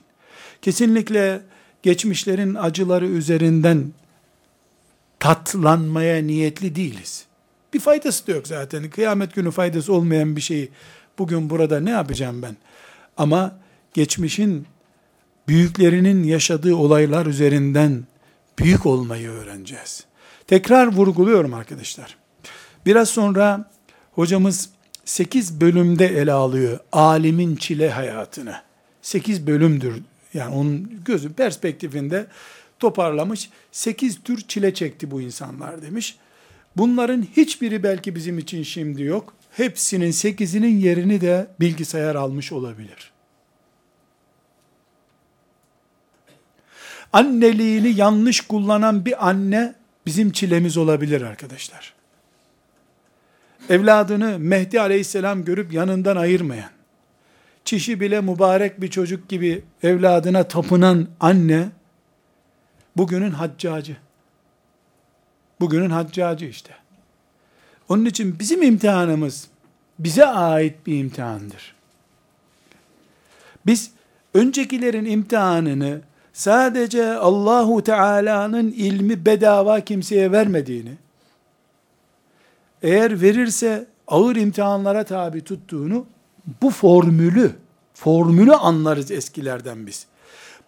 Kesinlikle 0.62 1.42
geçmişlerin 1.84 2.54
acıları 2.54 3.06
üzerinden 3.06 3.92
tatlanmaya 5.20 6.22
niyetli 6.22 6.74
değiliz. 6.74 7.24
Bir 7.74 7.80
faydası 7.80 8.26
da 8.26 8.32
yok 8.32 8.46
zaten. 8.46 8.90
Kıyamet 8.90 9.34
günü 9.34 9.50
faydası 9.50 9.92
olmayan 9.92 10.36
bir 10.36 10.40
şeyi 10.40 10.68
bugün 11.18 11.50
burada 11.50 11.80
ne 11.80 11.90
yapacağım 11.90 12.42
ben? 12.42 12.56
Ama 13.16 13.58
geçmişin 13.94 14.66
büyüklerinin 15.48 16.22
yaşadığı 16.22 16.74
olaylar 16.74 17.26
üzerinden 17.26 18.04
büyük 18.58 18.86
olmayı 18.86 19.30
öğreneceğiz. 19.30 20.04
Tekrar 20.46 20.86
vurguluyorum 20.86 21.54
arkadaşlar. 21.54 22.16
Biraz 22.86 23.08
sonra 23.08 23.70
hocamız 24.12 24.70
8 25.04 25.60
bölümde 25.60 26.06
ele 26.06 26.32
alıyor 26.32 26.78
alimin 26.92 27.56
çile 27.56 27.90
hayatını. 27.90 28.56
8 29.02 29.46
bölümdür. 29.46 30.02
Yani 30.34 30.54
onun 30.54 31.00
gözü 31.04 31.32
perspektifinde 31.32 32.26
toparlamış. 32.78 33.50
8 33.72 34.22
tür 34.22 34.40
çile 34.48 34.74
çekti 34.74 35.10
bu 35.10 35.20
insanlar 35.20 35.82
demiş. 35.82 36.16
Bunların 36.76 37.22
hiçbiri 37.36 37.82
belki 37.82 38.14
bizim 38.14 38.38
için 38.38 38.62
şimdi 38.62 39.02
yok. 39.02 39.34
Hepsinin 39.50 40.12
8'inin 40.12 40.78
yerini 40.80 41.20
de 41.20 41.46
bilgisayar 41.60 42.14
almış 42.14 42.52
olabilir. 42.52 43.12
Anneliğini 47.12 47.88
yanlış 47.96 48.40
kullanan 48.40 49.04
bir 49.04 49.28
anne 49.28 49.74
bizim 50.06 50.32
çilemiz 50.32 50.76
olabilir 50.76 51.22
arkadaşlar. 51.22 51.94
Evladını 53.68 54.38
Mehdi 54.38 54.80
aleyhisselam 54.80 55.44
görüp 55.44 55.72
yanından 55.72 56.16
ayırmayan, 56.16 56.70
çişi 57.64 58.00
bile 58.00 58.20
mübarek 58.20 58.80
bir 58.80 58.90
çocuk 58.90 59.28
gibi 59.28 59.62
evladına 59.82 60.44
tapınan 60.44 61.08
anne, 61.20 61.68
bugünün 62.96 63.30
haccacı. 63.30 63.96
Bugünün 65.60 65.90
haccacı 65.90 66.46
işte. 66.46 66.74
Onun 67.88 68.04
için 68.04 68.38
bizim 68.38 68.62
imtihanımız 68.62 69.48
bize 69.98 70.26
ait 70.26 70.86
bir 70.86 70.98
imtihandır. 70.98 71.74
Biz 73.66 73.90
öncekilerin 74.34 75.04
imtihanını 75.04 76.00
sadece 76.32 77.14
Allahu 77.14 77.84
Teala'nın 77.84 78.70
ilmi 78.70 79.26
bedava 79.26 79.80
kimseye 79.80 80.32
vermediğini, 80.32 80.92
eğer 82.82 83.22
verirse 83.22 83.86
ağır 84.08 84.36
imtihanlara 84.36 85.04
tabi 85.04 85.40
tuttuğunu, 85.40 86.06
bu 86.62 86.70
formülü, 86.70 87.52
formülü 87.94 88.52
anlarız 88.52 89.10
eskilerden 89.10 89.86
biz. 89.86 90.06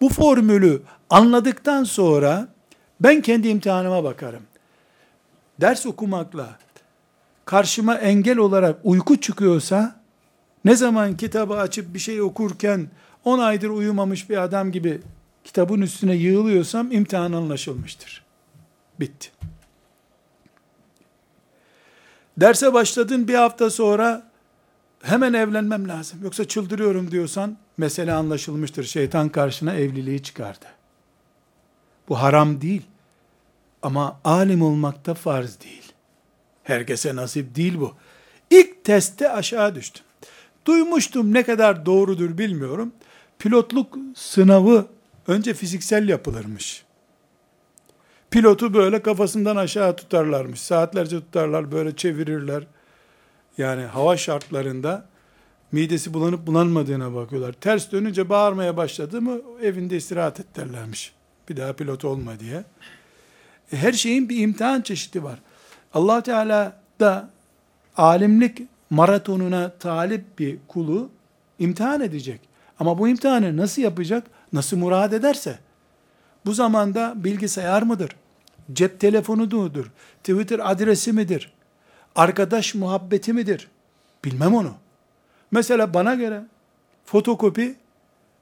Bu 0.01 0.09
formülü 0.09 0.81
anladıktan 1.09 1.83
sonra 1.83 2.47
ben 2.99 3.21
kendi 3.21 3.47
imtihanıma 3.47 4.03
bakarım. 4.03 4.43
Ders 5.61 5.85
okumakla 5.85 6.59
karşıma 7.45 7.95
engel 7.95 8.37
olarak 8.37 8.79
uyku 8.83 9.21
çıkıyorsa 9.21 9.95
ne 10.65 10.75
zaman 10.75 11.17
kitabı 11.17 11.57
açıp 11.57 11.93
bir 11.93 11.99
şey 11.99 12.21
okurken 12.21 12.87
10 13.25 13.39
aydır 13.39 13.69
uyumamış 13.69 14.29
bir 14.29 14.37
adam 14.37 14.71
gibi 14.71 15.01
kitabın 15.43 15.81
üstüne 15.81 16.15
yığılıyorsam 16.15 16.91
imtihan 16.91 17.31
anlaşılmıştır. 17.31 18.23
Bitti. 18.99 19.29
Derse 22.37 22.73
başladın 22.73 23.27
bir 23.27 23.35
hafta 23.35 23.69
sonra 23.69 24.26
hemen 25.01 25.33
evlenmem 25.33 25.87
lazım. 25.87 26.19
Yoksa 26.23 26.45
çıldırıyorum 26.45 27.11
diyorsan 27.11 27.57
mesele 27.77 28.13
anlaşılmıştır. 28.13 28.83
Şeytan 28.83 29.29
karşına 29.29 29.73
evliliği 29.73 30.23
çıkardı. 30.23 30.65
Bu 32.09 32.21
haram 32.21 32.61
değil. 32.61 32.81
Ama 33.81 34.19
alim 34.23 34.61
olmak 34.61 35.05
da 35.05 35.13
farz 35.13 35.61
değil. 35.61 35.93
Herkese 36.63 37.15
nasip 37.15 37.55
değil 37.55 37.79
bu. 37.79 37.93
İlk 38.49 38.83
testte 38.83 39.31
aşağı 39.31 39.75
düştüm. 39.75 40.03
Duymuştum 40.65 41.33
ne 41.33 41.43
kadar 41.43 41.85
doğrudur 41.85 42.37
bilmiyorum. 42.37 42.91
Pilotluk 43.39 43.97
sınavı 44.15 44.87
önce 45.27 45.53
fiziksel 45.53 46.09
yapılırmış. 46.09 46.83
Pilotu 48.31 48.73
böyle 48.73 49.01
kafasından 49.01 49.55
aşağı 49.55 49.95
tutarlarmış. 49.95 50.61
Saatlerce 50.61 51.19
tutarlar, 51.19 51.71
böyle 51.71 51.95
çevirirler. 51.95 52.63
Yani 53.57 53.83
hava 53.83 54.17
şartlarında 54.17 55.05
midesi 55.71 56.13
bulanıp 56.13 56.47
bulanmadığına 56.47 57.15
bakıyorlar. 57.15 57.53
Ters 57.53 57.91
dönünce 57.91 58.29
bağırmaya 58.29 58.77
başladı 58.77 59.21
mı 59.21 59.41
evinde 59.61 59.97
istirahat 59.97 60.39
et 60.39 60.55
derlermiş. 60.55 61.13
Bir 61.49 61.57
daha 61.57 61.73
pilot 61.73 62.05
olma 62.05 62.39
diye. 62.39 62.63
E, 63.71 63.77
her 63.77 63.93
şeyin 63.93 64.29
bir 64.29 64.37
imtihan 64.37 64.81
çeşidi 64.81 65.23
var. 65.23 65.39
allah 65.93 66.23
Teala 66.23 66.81
da 66.99 67.29
alimlik 67.97 68.61
maratonuna 68.89 69.69
talip 69.69 70.39
bir 70.39 70.57
kulu 70.67 71.09
imtihan 71.59 72.01
edecek. 72.01 72.41
Ama 72.79 72.99
bu 72.99 73.07
imtihanı 73.07 73.57
nasıl 73.57 73.81
yapacak? 73.81 74.27
Nasıl 74.53 74.77
murad 74.77 75.11
ederse. 75.11 75.59
Bu 76.45 76.53
zamanda 76.53 77.13
bilgisayar 77.15 77.83
mıdır? 77.83 78.15
Cep 78.73 78.99
telefonu 78.99 79.41
mudur? 79.41 79.91
Twitter 80.23 80.71
adresi 80.71 81.13
midir? 81.13 81.53
Arkadaş 82.17 82.75
muhabbeti 82.75 83.33
midir? 83.33 83.67
Bilmem 84.25 84.55
onu. 84.55 84.73
Mesela 85.51 85.93
bana 85.93 86.15
göre 86.15 86.41
fotokopi 87.05 87.75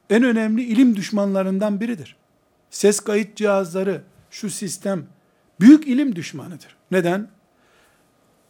en 0.09 0.23
önemli 0.23 0.63
ilim 0.63 0.95
düşmanlarından 0.95 1.79
biridir. 1.79 2.15
Ses 2.69 2.99
kayıt 2.99 3.35
cihazları, 3.35 4.01
şu 4.31 4.49
sistem 4.49 5.05
büyük 5.59 5.87
ilim 5.87 6.15
düşmanıdır. 6.15 6.75
Neden? 6.91 7.27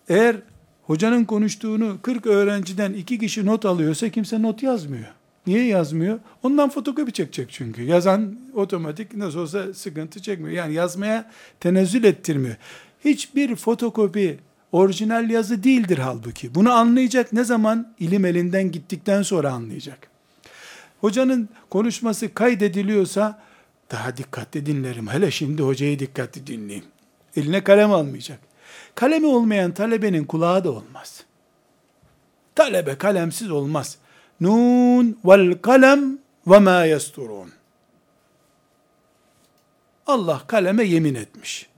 Eğer 0.10 0.36
hocanın 0.84 1.26
konuştuğunu 1.26 1.98
40 2.02 2.26
öğrenciden 2.26 2.94
iki 2.94 3.20
kişi 3.20 3.46
not 3.46 3.66
alıyorsa 3.66 4.10
kimse 4.10 4.42
not 4.42 4.64
yazmıyor. 4.64 5.08
Niye 5.48 5.66
yazmıyor? 5.66 6.20
Ondan 6.44 6.70
fotokopi 6.70 7.14
çekecek 7.14 7.52
çünkü. 7.52 7.84
Yazan 7.84 8.40
otomatik 8.54 9.16
nasıl 9.16 9.40
olsa 9.40 9.74
sıkıntı 9.74 10.22
çekmiyor. 10.22 10.56
Yani 10.56 10.74
yazmaya 10.74 11.32
tenezzül 11.60 12.04
ettirmiyor. 12.04 12.56
Hiçbir 13.06 13.56
fotokopi 13.56 14.40
orijinal 14.76 15.30
yazı 15.30 15.64
değildir 15.64 15.98
halbuki. 15.98 16.56
Bunu 16.56 16.72
anlayacak 16.74 17.34
ne 17.34 17.44
zaman? 17.44 17.94
ilim 18.00 18.26
elinden 18.26 18.72
gittikten 18.72 19.22
sonra 19.22 19.52
anlayacak. 19.52 20.08
Hocanın 21.02 21.50
konuşması 21.70 22.34
kaydediliyorsa 22.34 23.40
daha 23.92 24.18
dikkatli 24.18 24.66
dinlerim. 24.66 25.08
Hele 25.08 25.32
şimdi 25.32 25.62
hocayı 25.62 26.00
dikkatli 26.00 26.48
dinleyeyim. 26.48 26.86
Eline 27.36 27.64
kalem 27.64 27.92
almayacak. 27.92 28.40
Kalemi 28.96 29.28
olmayan 29.28 29.72
talebenin 29.72 30.24
kulağı 30.24 30.64
da 30.64 30.72
olmaz. 30.72 31.24
Talebe 32.56 32.98
kalemsiz 32.98 33.52
olmaz. 33.52 33.98
Nun 34.42 35.20
vel 35.26 35.58
kalem 35.62 36.18
ve 36.48 36.60
ma 36.60 36.86
yasturun. 36.86 37.52
Allah 40.08 40.42
kaleme 40.48 40.84
yemin 40.84 41.16
etmiş. 41.16 41.75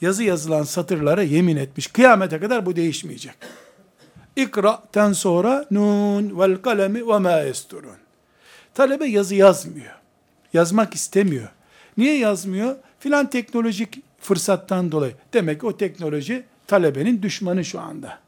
Yazı 0.00 0.24
yazılan 0.24 0.62
satırlara 0.62 1.22
yemin 1.22 1.56
etmiş. 1.56 1.86
Kıyamete 1.86 2.40
kadar 2.40 2.66
bu 2.66 2.76
değişmeyecek. 2.76 3.34
İkra'ten 4.36 5.12
sonra 5.12 5.66
nun 5.70 6.40
vel 6.40 6.56
kalemi 6.56 7.08
ve 7.08 7.18
ma 7.18 7.30
yasturun. 7.30 7.96
Talebe 8.74 9.06
yazı 9.06 9.34
yazmıyor. 9.34 9.94
Yazmak 10.52 10.94
istemiyor. 10.94 11.48
Niye 11.96 12.18
yazmıyor? 12.18 12.76
Filan 12.98 13.30
teknolojik 13.30 14.02
fırsattan 14.20 14.92
dolayı. 14.92 15.12
Demek 15.32 15.60
ki 15.60 15.66
o 15.66 15.76
teknoloji 15.76 16.44
talebenin 16.66 17.22
düşmanı 17.22 17.64
şu 17.64 17.80
anda. 17.80 18.18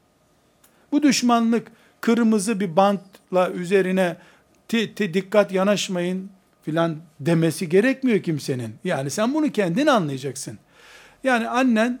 Bu 0.91 1.03
düşmanlık 1.03 1.67
kırmızı 2.01 2.59
bir 2.59 2.75
bantla 2.75 3.49
üzerine 3.49 4.17
ti, 4.67 4.95
ti, 4.95 5.13
dikkat 5.13 5.51
yanaşmayın 5.51 6.29
filan 6.63 6.97
demesi 7.19 7.69
gerekmiyor 7.69 8.23
kimsenin. 8.23 8.75
Yani 8.83 9.09
sen 9.09 9.33
bunu 9.33 9.51
kendin 9.51 9.87
anlayacaksın. 9.87 10.57
Yani 11.23 11.49
annen 11.49 11.99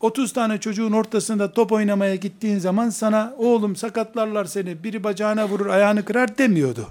30 0.00 0.30
e, 0.30 0.34
tane 0.34 0.60
çocuğun 0.60 0.92
ortasında 0.92 1.52
top 1.52 1.72
oynamaya 1.72 2.14
gittiğin 2.14 2.58
zaman 2.58 2.90
sana 2.90 3.34
oğlum 3.38 3.76
sakatlarlar 3.76 4.44
seni 4.44 4.84
biri 4.84 5.04
bacağına 5.04 5.48
vurur 5.48 5.66
ayağını 5.66 6.04
kırar 6.04 6.38
demiyordu. 6.38 6.86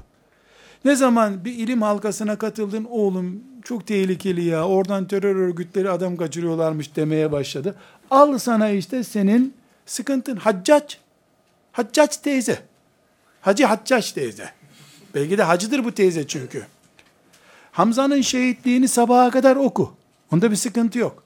Ne 0.85 0.95
zaman 0.95 1.45
bir 1.45 1.53
ilim 1.53 1.81
halkasına 1.81 2.37
katıldın 2.37 2.87
oğlum 2.89 3.43
çok 3.63 3.87
tehlikeli 3.87 4.43
ya 4.43 4.67
oradan 4.67 5.05
terör 5.05 5.35
örgütleri 5.35 5.89
adam 5.89 6.17
kaçırıyorlarmış 6.17 6.95
demeye 6.95 7.31
başladı. 7.31 7.75
Al 8.11 8.37
sana 8.37 8.69
işte 8.69 9.03
senin 9.03 9.53
sıkıntın 9.85 10.35
haccac. 10.35 10.95
Haccac 11.71 12.17
teyze. 12.23 12.59
Hacı 13.41 13.65
Haccac 13.65 14.13
teyze. 14.13 14.49
Belki 15.15 15.37
de 15.37 15.43
hacıdır 15.43 15.85
bu 15.85 15.91
teyze 15.91 16.27
çünkü. 16.27 16.65
Hamza'nın 17.71 18.21
şehitliğini 18.21 18.87
sabaha 18.87 19.31
kadar 19.31 19.55
oku. 19.55 19.93
Onda 20.35 20.51
bir 20.51 20.55
sıkıntı 20.55 20.99
yok. 20.99 21.23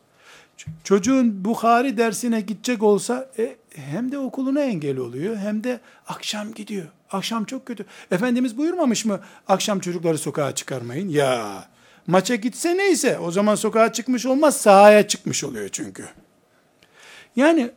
Çocuğun 0.84 1.46
Bukhari 1.46 1.98
dersine 1.98 2.42
gidecek 2.42 2.84
olsa 2.84 3.32
e, 3.40 3.56
hem 3.76 4.12
de 4.12 4.18
okuluna 4.18 4.62
engel 4.62 4.98
oluyor 4.98 5.38
hem 5.38 5.64
de 5.64 5.80
akşam 6.08 6.54
gidiyor. 6.54 6.88
Akşam 7.12 7.46
çok 7.46 7.66
kötü. 7.66 7.86
Efendimiz 8.12 8.58
buyurmamış 8.58 9.06
mı 9.06 9.20
akşam 9.48 9.80
çocukları 9.80 10.18
sokağa 10.18 10.56
çıkarmayın? 10.56 11.10
Ya 11.10 11.64
maça 12.08 12.36
gitse 12.36 12.78
neyse 12.78 13.20
o 13.20 13.32
zaman 13.32 13.56
sokağa 13.56 13.94
çıkmış 13.94 14.26
olmaz 14.26 14.58
sahaya 14.58 15.08
çıkmış 15.08 15.44
oluyor 15.44 15.70
çünkü. 15.70 16.06
Yani 17.36 17.72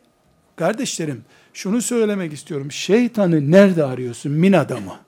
kardeşlerim 0.55 1.25
şunu 1.53 1.81
söylemek 1.81 2.33
istiyorum. 2.33 2.71
Şeytanı 2.71 3.51
nerede 3.51 3.83
arıyorsun? 3.83 4.31
Mina'da 4.31 4.79
mı? 4.79 4.99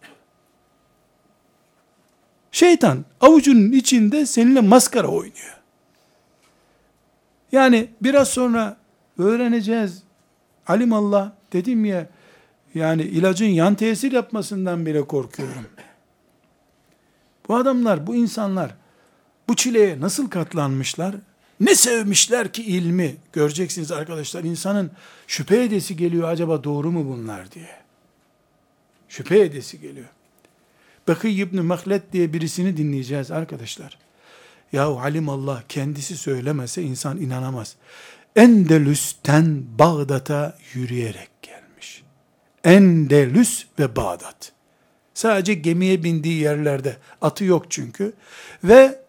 Şeytan 2.52 3.06
avucunun 3.22 3.72
içinde 3.72 4.26
seninle 4.26 4.62
maskara 4.62 5.08
oynuyor. 5.08 5.55
Yani 7.56 7.90
biraz 8.02 8.30
sonra 8.30 8.78
öğreneceğiz. 9.18 10.04
Alimallah 10.68 11.32
dedim 11.54 11.86
ya 11.86 12.10
yani 12.74 13.02
ilacın 13.02 13.46
yan 13.46 13.76
tesir 13.76 14.12
yapmasından 14.12 14.86
bile 14.86 15.08
korkuyorum. 15.08 15.66
Bu 17.48 17.56
adamlar, 17.56 18.08
bu 18.08 18.16
insanlar 18.16 18.76
bu 19.50 19.56
çileye 19.56 20.02
nasıl 20.02 20.30
katlanmışlar? 20.30 21.16
Ne 21.60 21.76
sevmişler 21.76 22.54
ki 22.54 22.64
ilmi? 22.64 23.16
Göreceksiniz 23.34 23.92
arkadaşlar 23.92 24.44
insanın 24.44 24.92
şüphe 25.28 25.64
edesi 25.64 25.98
geliyor 25.98 26.30
acaba 26.30 26.64
doğru 26.64 26.92
mu 26.92 27.06
bunlar 27.06 27.52
diye. 27.52 27.70
Şüphe 29.10 29.40
edesi 29.40 29.82
geliyor. 29.82 30.10
Bakı 31.08 31.28
İbni 31.28 31.62
Mahlet 31.62 32.14
diye 32.14 32.34
birisini 32.34 32.78
dinleyeceğiz 32.78 33.32
arkadaşlar. 33.32 34.05
Yahu 34.76 35.00
alim 35.00 35.30
Allah 35.30 35.64
kendisi 35.70 36.18
söylemese 36.18 36.84
insan 36.84 37.22
inanamaz. 37.22 37.76
Endelüs'ten 38.36 39.64
Bağdat'a 39.80 40.58
yürüyerek 40.74 41.30
gelmiş. 41.42 42.04
Endelüs 42.64 43.66
ve 43.80 43.96
Bağdat. 43.96 44.52
Sadece 45.14 45.54
gemiye 45.54 46.04
bindiği 46.04 46.42
yerlerde 46.42 46.98
atı 47.22 47.46
yok 47.46 47.66
çünkü. 47.70 48.14
Ve 48.64 49.00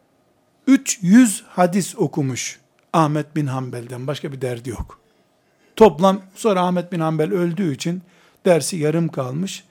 300 0.66 1.44
hadis 1.48 1.94
okumuş 1.96 2.60
Ahmet 2.92 3.36
bin 3.36 3.46
Hanbel'den 3.46 4.06
başka 4.06 4.32
bir 4.32 4.40
derdi 4.40 4.70
yok. 4.70 5.00
Toplam 5.76 6.22
sonra 6.34 6.60
Ahmet 6.60 6.92
bin 6.92 7.00
Hanbel 7.00 7.32
öldüğü 7.32 7.74
için 7.74 8.02
dersi 8.44 8.76
yarım 8.76 9.08
kalmış. 9.08 9.64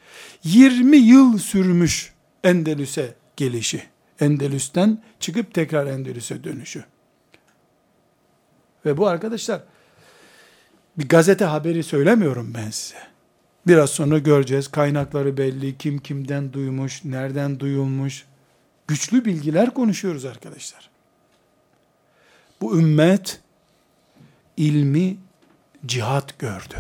20 0.44 0.98
yıl 0.98 1.38
sürmüş 1.38 2.14
Endelüs'e 2.44 3.14
gelişi. 3.38 3.95
Endülüs'ten 4.20 5.02
çıkıp 5.20 5.54
tekrar 5.54 5.88
Endülüs'e 5.88 6.44
dönüşü. 6.44 6.86
Ve 8.86 8.98
bu 8.98 9.08
arkadaşlar 9.08 9.64
bir 10.98 11.10
gazete 11.10 11.46
haberi 11.46 11.84
söylemiyorum 11.84 12.54
ben 12.54 12.70
size. 12.70 12.98
Biraz 13.68 13.90
sonra 13.90 14.18
göreceğiz. 14.18 14.68
Kaynakları 14.68 15.38
belli. 15.38 15.78
Kim 15.78 16.00
kimden 16.00 16.54
duymuş, 16.54 17.06
nereden 17.06 17.60
duyulmuş. 17.60 18.26
Güçlü 18.88 19.26
bilgiler 19.26 19.74
konuşuyoruz 19.74 20.26
arkadaşlar. 20.26 20.90
Bu 22.62 22.80
ümmet 22.80 23.40
ilmi 24.58 25.18
cihat 25.86 26.40
gördü. 26.40 26.76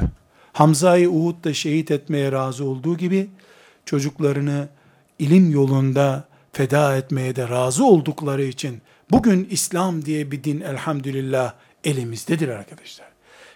Hamza'yı 0.53 1.09
Uhud'da 1.09 1.53
şehit 1.53 1.91
etmeye 1.91 2.31
razı 2.31 2.65
olduğu 2.65 2.97
gibi 2.97 3.29
çocuklarını 3.85 4.67
ilim 5.19 5.51
yolunda 5.51 6.27
feda 6.55 6.97
etmeye 6.97 7.35
de 7.35 7.49
razı 7.49 7.85
oldukları 7.85 8.43
için 8.43 8.81
bugün 9.11 9.47
İslam 9.51 10.05
diye 10.05 10.31
bir 10.31 10.43
din 10.43 10.61
elhamdülillah 10.61 11.53
elimizdedir 11.83 12.49
arkadaşlar. 12.49 13.07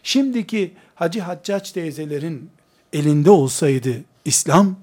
Şimdiki 0.04 0.74
Hacı 0.96 1.20
Haccaç 1.20 1.72
teyzelerin 1.72 2.50
elinde 2.94 3.32
olsaydı 3.32 3.94
İslam, 4.26 4.76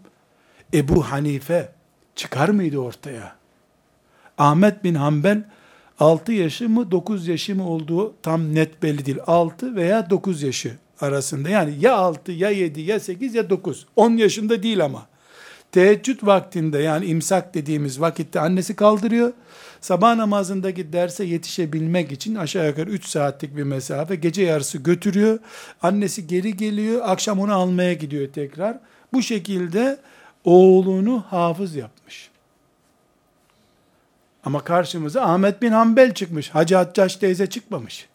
Ebu 0.75 1.03
Hanife 1.05 1.69
çıkar 2.15 2.49
mıydı 2.49 2.79
ortaya? 2.79 3.37
Ahmet 4.39 4.85
bin 4.85 4.95
Hanbel 4.95 5.45
6 6.01 6.33
yaşı 6.33 6.69
mı 6.69 6.91
9 6.91 7.29
yaşı 7.29 7.55
mı 7.55 7.69
olduğu 7.69 8.15
tam 8.23 8.55
net 8.55 8.83
belli 8.83 9.07
değil. 9.07 9.19
6 9.27 9.77
veya 9.77 10.11
9 10.11 10.43
yaşı 10.43 10.77
arasında. 11.01 11.49
Yani 11.49 11.75
ya 11.81 11.97
6 11.97 12.33
ya 12.33 12.51
7 12.51 12.81
ya 12.81 13.01
8 13.01 13.35
ya 13.35 13.51
9. 13.51 13.87
10 13.97 14.17
yaşında 14.17 14.63
değil 14.63 14.85
ama 14.85 15.07
teheccüd 15.73 16.27
vaktinde 16.27 16.79
yani 16.79 17.07
imsak 17.07 17.55
dediğimiz 17.55 18.01
vakitte 18.01 18.41
annesi 18.41 18.77
kaldırıyor. 18.77 19.33
Sabah 19.81 20.17
namazındaki 20.17 20.93
derse 20.93 21.25
yetişebilmek 21.25 22.13
için 22.13 22.35
aşağı 22.35 22.67
yukarı 22.67 22.91
3 22.91 23.07
saatlik 23.07 23.57
bir 23.57 23.63
mesafe 23.63 24.15
gece 24.15 24.43
yarısı 24.43 24.79
götürüyor. 24.79 25.39
Annesi 25.83 26.27
geri 26.27 26.57
geliyor. 26.57 27.01
Akşam 27.05 27.41
onu 27.41 27.55
almaya 27.55 27.93
gidiyor 27.93 28.33
tekrar. 28.33 28.79
Bu 29.13 29.23
şekilde 29.23 29.99
oğlunu 30.45 31.25
hafız 31.31 31.75
yapmış. 31.75 32.31
Ama 34.45 34.65
karşımıza 34.65 35.23
Ahmet 35.23 35.63
bin 35.63 35.73
Hanbel 35.73 36.15
çıkmış. 36.15 36.51
Hacı 36.51 36.77
Haccaş 36.77 37.17
teyze 37.17 37.47
çıkmamış. 37.47 38.09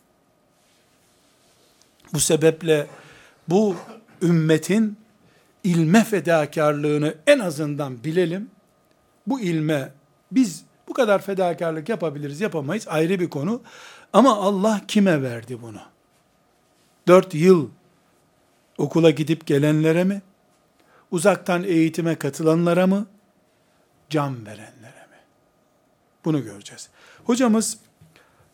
Bu 2.13 2.19
sebeple 2.19 2.87
bu 3.47 3.75
ümmetin 4.21 4.97
ilme 5.63 6.03
fedakarlığını 6.03 7.15
en 7.27 7.39
azından 7.39 8.03
bilelim. 8.03 8.49
Bu 9.27 9.39
ilme 9.39 9.91
biz 10.31 10.63
bu 10.87 10.93
kadar 10.93 11.21
fedakarlık 11.21 11.89
yapabiliriz 11.89 12.41
yapamayız 12.41 12.87
ayrı 12.87 13.19
bir 13.19 13.29
konu. 13.29 13.61
Ama 14.13 14.37
Allah 14.37 14.81
kime 14.87 15.21
verdi 15.21 15.61
bunu? 15.61 15.81
Dört 17.07 17.33
yıl 17.33 17.69
okula 18.77 19.09
gidip 19.09 19.47
gelenlere 19.47 20.03
mi? 20.03 20.21
Uzaktan 21.11 21.63
eğitime 21.63 22.15
katılanlara 22.15 22.87
mı? 22.87 23.07
Can 24.09 24.45
verenlere 24.45 25.07
mi? 25.09 25.17
Bunu 26.25 26.43
göreceğiz. 26.43 26.89
Hocamız 27.25 27.77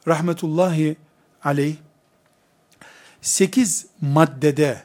rahmetullahi 0.07 0.97
aleyh 1.43 1.75
sekiz 3.21 3.85
maddede 4.01 4.83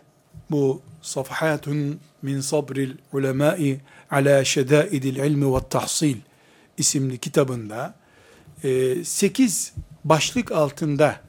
bu 0.51 0.83
Safhatun 1.03 2.01
min 2.23 2.41
sabril 2.41 2.91
ulemai 3.13 3.81
ala 4.11 4.45
şedaidil 4.45 5.17
ilmi 5.17 5.55
ve 5.55 5.59
tahsil 5.71 6.17
isimli 6.79 7.19
kitabında 7.19 7.95
8 8.63 9.73
e, 9.77 9.81
başlık 10.05 10.53
altında 10.53 11.21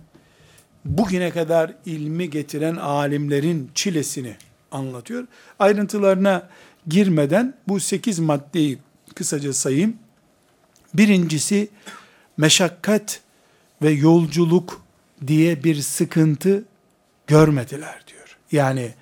bugüne 0.85 1.29
kadar 1.29 1.73
ilmi 1.85 2.29
getiren 2.29 2.75
alimlerin 2.75 3.71
çilesini 3.75 4.35
anlatıyor. 4.71 5.27
Ayrıntılarına 5.59 6.49
girmeden 6.87 7.53
bu 7.67 7.79
8 7.79 8.19
maddeyi 8.19 8.79
kısaca 9.15 9.53
sayayım. 9.53 9.97
Birincisi 10.93 11.69
meşakkat 12.37 13.21
ve 13.81 13.91
yolculuk 13.91 14.81
diye 15.27 15.63
bir 15.63 15.75
sıkıntı 15.75 16.63
görmediler 17.27 18.03
diyor. 18.07 18.37
Yani 18.51 18.93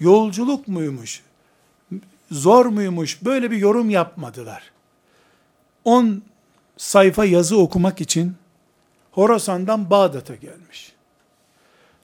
yolculuk 0.00 0.68
muymuş, 0.68 1.22
zor 2.30 2.66
muymuş 2.66 3.24
böyle 3.24 3.50
bir 3.50 3.56
yorum 3.56 3.90
yapmadılar. 3.90 4.72
10 5.84 6.22
sayfa 6.76 7.24
yazı 7.24 7.58
okumak 7.58 8.00
için 8.00 8.34
Horasan'dan 9.10 9.90
Bağdat'a 9.90 10.34
gelmiş. 10.34 10.94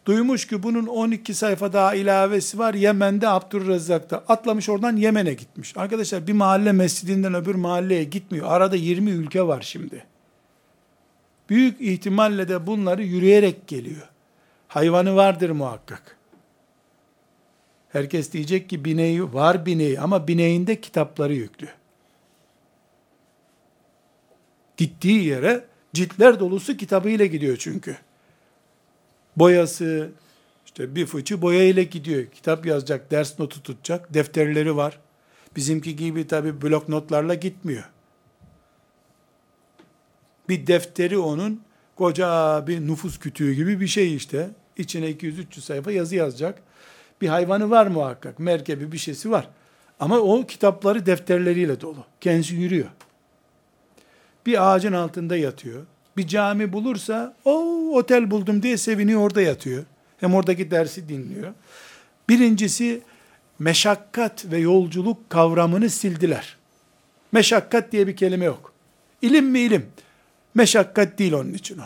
Duymuş 0.07 0.47
ki 0.47 0.63
bunun 0.63 0.87
12 0.87 1.35
sayfa 1.35 1.73
daha 1.73 1.95
ilavesi 1.95 2.59
var 2.59 2.75
Yemen'de 2.75 3.29
Abdurrezzak'ta. 3.29 4.25
Atlamış 4.29 4.69
oradan 4.69 4.97
Yemen'e 4.97 5.35
gitmiş. 5.35 5.77
Arkadaşlar 5.77 6.27
bir 6.27 6.33
mahalle 6.33 6.73
mescidinden 6.73 7.35
öbür 7.35 7.55
mahalleye 7.55 8.05
gitmiyor. 8.05 8.47
Arada 8.49 8.77
20 8.77 9.11
ülke 9.11 9.47
var 9.47 9.63
şimdi. 9.63 10.05
Büyük 11.49 11.81
ihtimalle 11.81 12.49
de 12.49 12.67
bunları 12.67 13.03
yürüyerek 13.03 13.69
geliyor. 13.69 14.09
Hayvanı 14.69 15.17
vardır 15.17 15.51
muhakkak. 15.51 16.17
Herkes 17.93 18.33
diyecek 18.33 18.71
ki 18.71 18.85
bineği 18.85 19.33
var 19.33 19.67
bineği 19.67 20.01
ama 20.01 20.29
bineğinde 20.29 20.81
kitapları 20.81 21.35
yüklü. 21.35 21.69
Gittiği 24.77 25.25
yere 25.25 25.65
ciltler 25.93 26.41
dolusu 26.41 26.77
kitabıyla 26.77 27.27
gidiyor 27.27 27.57
çünkü. 27.57 27.97
Boyası, 29.37 30.11
işte 30.67 30.95
bir 30.95 31.07
fıçı 31.07 31.43
boya 31.43 31.65
ile 31.65 31.85
gidiyor. 31.85 32.27
Kitap 32.27 32.67
yazacak, 32.67 33.11
ders 33.11 33.39
notu 33.39 33.63
tutacak, 33.63 34.15
defterleri 34.15 34.77
var. 34.77 35.01
Bizimki 35.57 35.97
gibi 35.97 36.27
tabi 36.27 36.63
blok 36.63 36.89
notlarla 36.89 37.35
gitmiyor. 37.35 37.91
Bir 40.49 40.67
defteri 40.67 41.19
onun 41.19 41.63
koca 41.97 42.65
bir 42.67 42.81
nüfus 42.81 43.19
kütüğü 43.19 43.53
gibi 43.53 43.81
bir 43.81 43.87
şey 43.87 44.17
işte. 44.17 44.51
İçine 44.77 45.11
200-300 45.11 45.61
sayfa 45.61 45.93
yazı 45.93 46.17
yazacak. 46.17 46.63
Bir 47.21 47.29
hayvanı 47.29 47.71
var 47.71 47.87
muhakkak. 47.87 48.39
Merkebi 48.39 48.93
bir 48.93 48.99
şeysi 48.99 49.31
var. 49.31 49.49
Ama 50.01 50.19
o 50.19 50.47
kitapları 50.47 51.07
defterleriyle 51.07 51.81
dolu. 51.81 52.05
Kendisi 52.21 52.55
yürüyor. 52.55 52.89
Bir 54.47 54.71
ağacın 54.71 54.93
altında 54.93 55.37
yatıyor. 55.37 55.83
Bir 56.17 56.27
cami 56.27 56.73
bulursa 56.73 57.35
o 57.45 57.53
otel 57.95 58.31
buldum 58.31 58.63
diye 58.63 58.77
seviniyor 58.77 59.21
orada 59.21 59.43
yatıyor. 59.43 59.85
Hem 60.21 60.35
oradaki 60.35 60.71
dersi 60.71 61.09
dinliyor. 61.09 61.53
Birincisi 62.29 63.03
meşakkat 63.59 64.45
ve 64.45 64.59
yolculuk 64.59 65.31
kavramını 65.31 65.91
sildiler. 65.91 66.57
Meşakkat 67.33 67.93
diye 67.93 68.07
bir 68.07 68.17
kelime 68.17 68.45
yok. 68.45 68.73
İlim 69.23 69.47
mi 69.47 69.59
ilim? 69.59 69.87
Meşakkat 70.55 71.19
değil 71.19 71.33
onun 71.33 71.53
için 71.53 71.79
o. 71.79 71.85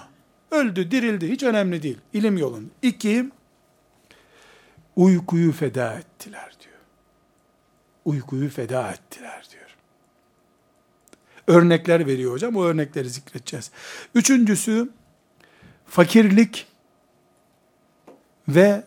Öldü, 0.57 0.91
dirildi, 0.91 1.31
hiç 1.31 1.43
önemli 1.43 1.83
değil. 1.83 1.99
İlim 2.13 2.39
yolun. 2.39 2.71
İki, 2.83 3.27
uykuyu 4.97 5.53
feda 5.53 5.95
ettiler 5.95 6.57
diyor. 6.61 6.75
Uykuyu 8.05 8.51
feda 8.51 8.91
ettiler 8.91 9.49
diyor. 9.51 9.77
Örnekler 11.47 12.07
veriyor 12.07 12.33
hocam. 12.33 12.57
O 12.57 12.65
örnekleri 12.65 13.11
zikredeceğiz. 13.11 13.71
Üçüncüsü, 14.15 14.91
fakirlik 15.87 16.67
ve 18.49 18.85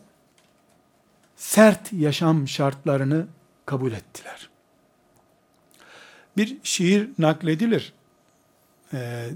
sert 1.36 1.94
yaşam 1.94 2.48
şartlarını 2.48 3.28
kabul 3.66 3.92
ettiler. 3.92 4.50
Bir 6.38 6.58
şiir 6.64 7.10
nakledilir. 7.18 7.94
Ee, 8.94 9.30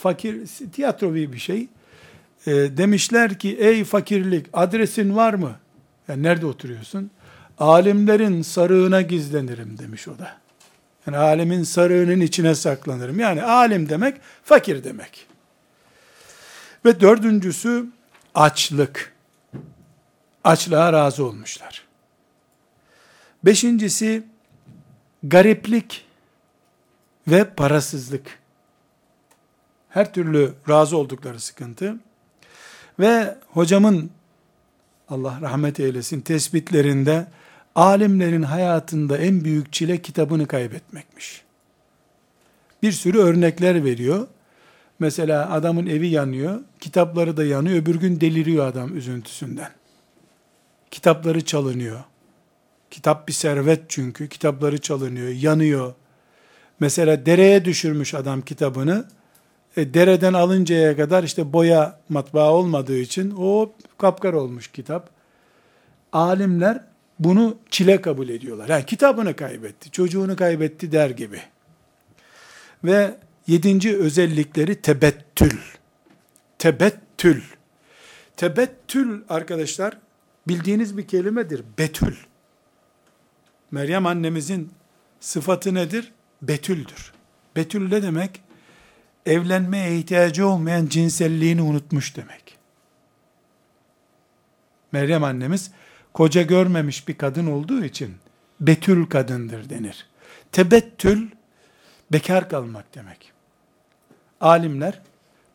fakir, 0.00 0.46
tiyatro 0.72 1.14
bir 1.14 1.38
şey. 1.38 1.68
E, 2.46 2.50
demişler 2.52 3.38
ki 3.38 3.56
ey 3.60 3.84
fakirlik 3.84 4.46
adresin 4.52 5.16
var 5.16 5.34
mı? 5.34 5.56
Yani 6.08 6.22
nerede 6.22 6.46
oturuyorsun? 6.46 7.10
Alimlerin 7.58 8.42
sarığına 8.42 9.02
gizlenirim 9.02 9.78
demiş 9.78 10.08
o 10.08 10.18
da. 10.18 10.36
Yani 11.06 11.16
alimin 11.16 11.62
sarığının 11.62 12.20
içine 12.20 12.54
saklanırım. 12.54 13.20
Yani 13.20 13.42
alim 13.42 13.88
demek 13.88 14.16
fakir 14.44 14.84
demek. 14.84 15.26
Ve 16.84 17.00
dördüncüsü 17.00 17.86
açlık. 18.34 19.12
Açlığa 20.44 20.92
razı 20.92 21.24
olmuşlar. 21.24 21.84
Beşincisi 23.44 24.22
gariplik 25.22 26.06
ve 27.28 27.44
parasızlık 27.44 28.38
her 29.88 30.12
türlü 30.12 30.54
razı 30.68 30.96
oldukları 30.96 31.40
sıkıntı 31.40 31.96
ve 32.98 33.38
hocamın 33.48 34.10
Allah 35.08 35.38
rahmet 35.40 35.80
eylesin 35.80 36.20
tespitlerinde 36.20 37.26
alimlerin 37.74 38.42
hayatında 38.42 39.18
en 39.18 39.44
büyük 39.44 39.72
çile 39.72 40.02
kitabını 40.02 40.46
kaybetmekmiş. 40.46 41.42
Bir 42.82 42.92
sürü 42.92 43.18
örnekler 43.18 43.84
veriyor. 43.84 44.26
Mesela 44.98 45.50
adamın 45.50 45.86
evi 45.86 46.08
yanıyor, 46.08 46.60
kitapları 46.80 47.36
da 47.36 47.44
yanıyor, 47.44 47.76
öbür 47.76 47.94
gün 47.94 48.20
deliriyor 48.20 48.66
adam 48.66 48.96
üzüntüsünden. 48.96 49.70
Kitapları 50.90 51.44
çalınıyor. 51.44 52.00
Kitap 52.90 53.28
bir 53.28 53.32
servet 53.32 53.82
çünkü, 53.88 54.28
kitapları 54.28 54.80
çalınıyor, 54.80 55.28
yanıyor. 55.28 55.94
Mesela 56.80 57.26
dereye 57.26 57.64
düşürmüş 57.64 58.14
adam 58.14 58.42
kitabını, 58.42 59.04
e, 59.76 59.94
dereden 59.94 60.32
alıncaya 60.32 60.96
kadar 60.96 61.24
işte 61.24 61.52
boya 61.52 62.00
matbaa 62.08 62.52
olmadığı 62.52 62.98
için 62.98 63.34
o 63.38 63.72
kapkar 63.98 64.32
olmuş 64.32 64.68
kitap. 64.68 65.10
Alimler 66.12 66.84
bunu 67.18 67.56
çile 67.70 68.00
kabul 68.00 68.28
ediyorlar. 68.28 68.68
Yani 68.68 68.86
kitabını 68.86 69.36
kaybetti, 69.36 69.90
çocuğunu 69.90 70.36
kaybetti 70.36 70.92
der 70.92 71.10
gibi. 71.10 71.40
Ve 72.84 73.14
yedinci 73.46 73.96
özellikleri 73.96 74.82
tebettül. 74.82 75.58
Tebettül. 76.58 77.42
Tebettül 78.36 79.22
arkadaşlar 79.28 79.98
bildiğiniz 80.48 80.96
bir 80.96 81.06
kelimedir. 81.06 81.64
Betül. 81.78 82.16
Meryem 83.70 84.06
annemizin 84.06 84.70
sıfatı 85.20 85.74
nedir? 85.74 86.12
Betüldür. 86.42 87.12
Betül 87.56 87.88
ne 87.88 88.02
demek? 88.02 88.42
Evlenmeye 89.26 89.98
ihtiyacı 89.98 90.48
olmayan 90.48 90.86
cinselliğini 90.86 91.62
unutmuş 91.62 92.16
demek. 92.16 92.58
Meryem 94.92 95.24
annemiz 95.24 95.70
koca 96.12 96.42
görmemiş 96.42 97.08
bir 97.08 97.14
kadın 97.14 97.46
olduğu 97.46 97.84
için 97.84 98.16
betül 98.60 99.06
kadındır 99.06 99.70
denir. 99.70 100.06
Tebettül 100.52 101.30
bekar 102.12 102.48
kalmak 102.48 102.94
demek. 102.94 103.32
Alimler 104.40 105.00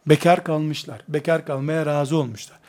bekar 0.06 0.44
kalmışlar. 0.44 1.02
Bekar 1.08 1.46
kalmaya 1.46 1.86
razı 1.86 2.18
olmuşlar. 2.18 2.60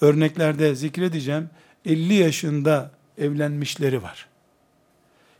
Örneklerde 0.00 0.74
zikredeceğim 0.74 1.50
50 1.84 2.14
yaşında 2.14 2.90
evlenmişleri 3.18 4.02
var. 4.02 4.28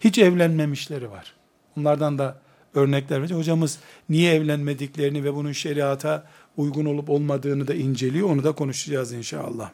Hiç 0.00 0.18
evlenmemişleri 0.18 1.10
var. 1.10 1.34
Onlardan 1.78 2.18
da 2.18 2.38
örnekler 2.77 3.18
verecek. 3.18 3.39
Hocamız 3.39 3.79
niye 4.09 4.35
evlenmediklerini 4.35 5.24
ve 5.24 5.35
bunun 5.35 5.53
şeriata 5.53 6.27
uygun 6.57 6.85
olup 6.85 7.11
olmadığını 7.11 7.68
da 7.68 7.74
inceliyor. 7.74 8.31
Onu 8.31 8.45
da 8.45 8.53
konuşacağız 8.53 9.12
inşallah. 9.12 9.70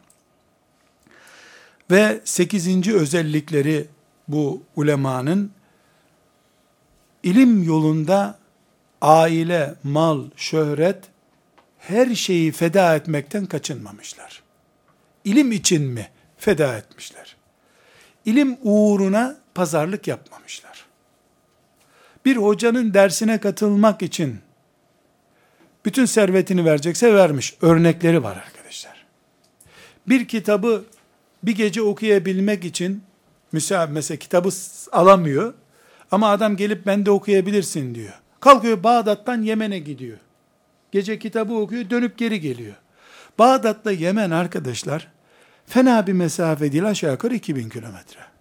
Ve 1.90 2.20
sekizinci 2.24 2.94
özellikleri 2.94 3.86
bu 4.28 4.62
ulemanın 4.76 5.50
ilim 7.22 7.62
yolunda 7.62 8.38
aile, 9.00 9.74
mal, 9.84 10.24
şöhret 10.36 11.04
her 11.78 12.14
şeyi 12.14 12.52
feda 12.52 12.96
etmekten 12.96 13.46
kaçınmamışlar. 13.46 14.42
İlim 15.24 15.52
için 15.52 15.82
mi 15.82 16.08
feda 16.36 16.76
etmişler? 16.78 17.36
İlim 18.24 18.56
uğruna 18.62 19.36
pazarlık 19.54 20.08
yapmamışlar 20.08 20.71
bir 22.24 22.36
hocanın 22.36 22.94
dersine 22.94 23.38
katılmak 23.38 24.02
için 24.02 24.38
bütün 25.84 26.04
servetini 26.04 26.64
verecekse 26.64 27.14
vermiş. 27.14 27.56
Örnekleri 27.62 28.22
var 28.22 28.36
arkadaşlar. 28.46 29.04
Bir 30.08 30.28
kitabı 30.28 30.84
bir 31.42 31.56
gece 31.56 31.82
okuyabilmek 31.82 32.64
için 32.64 33.02
mesela, 33.52 34.16
kitabı 34.16 34.48
alamıyor 34.92 35.54
ama 36.10 36.30
adam 36.30 36.56
gelip 36.56 36.86
bende 36.86 37.10
okuyabilirsin 37.10 37.94
diyor. 37.94 38.12
Kalkıyor 38.40 38.82
Bağdat'tan 38.82 39.42
Yemen'e 39.42 39.78
gidiyor. 39.78 40.18
Gece 40.92 41.18
kitabı 41.18 41.54
okuyor 41.54 41.90
dönüp 41.90 42.18
geri 42.18 42.40
geliyor. 42.40 42.74
Bağdat'la 43.38 43.92
Yemen 43.92 44.30
arkadaşlar 44.30 45.08
fena 45.66 46.06
bir 46.06 46.12
mesafe 46.12 46.72
değil 46.72 46.84
aşağı 46.84 47.12
yukarı 47.12 47.34
2000 47.34 47.68
kilometre 47.68 48.31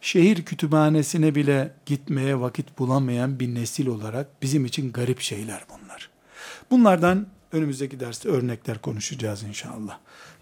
Şehir 0.00 0.44
kütüphanesine 0.44 1.34
bile 1.34 1.74
gitmeye 1.86 2.40
vakit 2.40 2.78
bulamayan 2.78 3.40
bir 3.40 3.54
nesil 3.54 3.86
olarak 3.86 4.42
bizim 4.42 4.64
için 4.64 4.92
garip 4.92 5.20
şeyler 5.20 5.64
bunlar. 5.68 6.10
Bunlardan 6.70 7.26
önümüzdeki 7.52 8.00
derste 8.00 8.28
örnekler 8.28 8.78
konuşacağız 8.78 9.42
inşallah. 9.42 9.98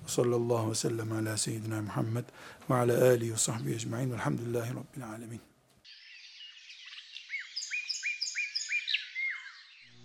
Sallallahu 0.07 0.57
aleyhi 0.57 0.71
ve 0.71 0.75
sellem 0.75 1.13
ala 1.13 1.37
seyyidina 1.37 1.83
Muhammed 1.83 2.25
ve 2.71 2.75
ala 2.75 3.05
alihi 3.05 3.33
ve 3.33 3.37
sahbihi 3.37 3.75
ecma'in 3.75 4.13
velhamdülillahi 4.13 4.71
rabbil 4.71 5.07
alemin. 5.09 5.41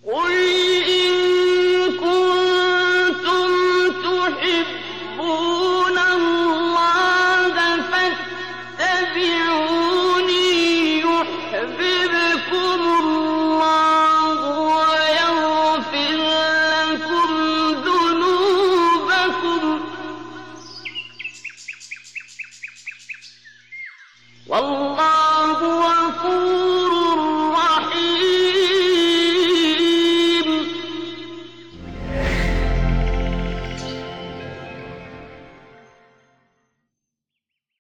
قل 0.04 0.34
إن 1.00 1.12
كنتم 2.04 3.52
تحبون 4.04 4.83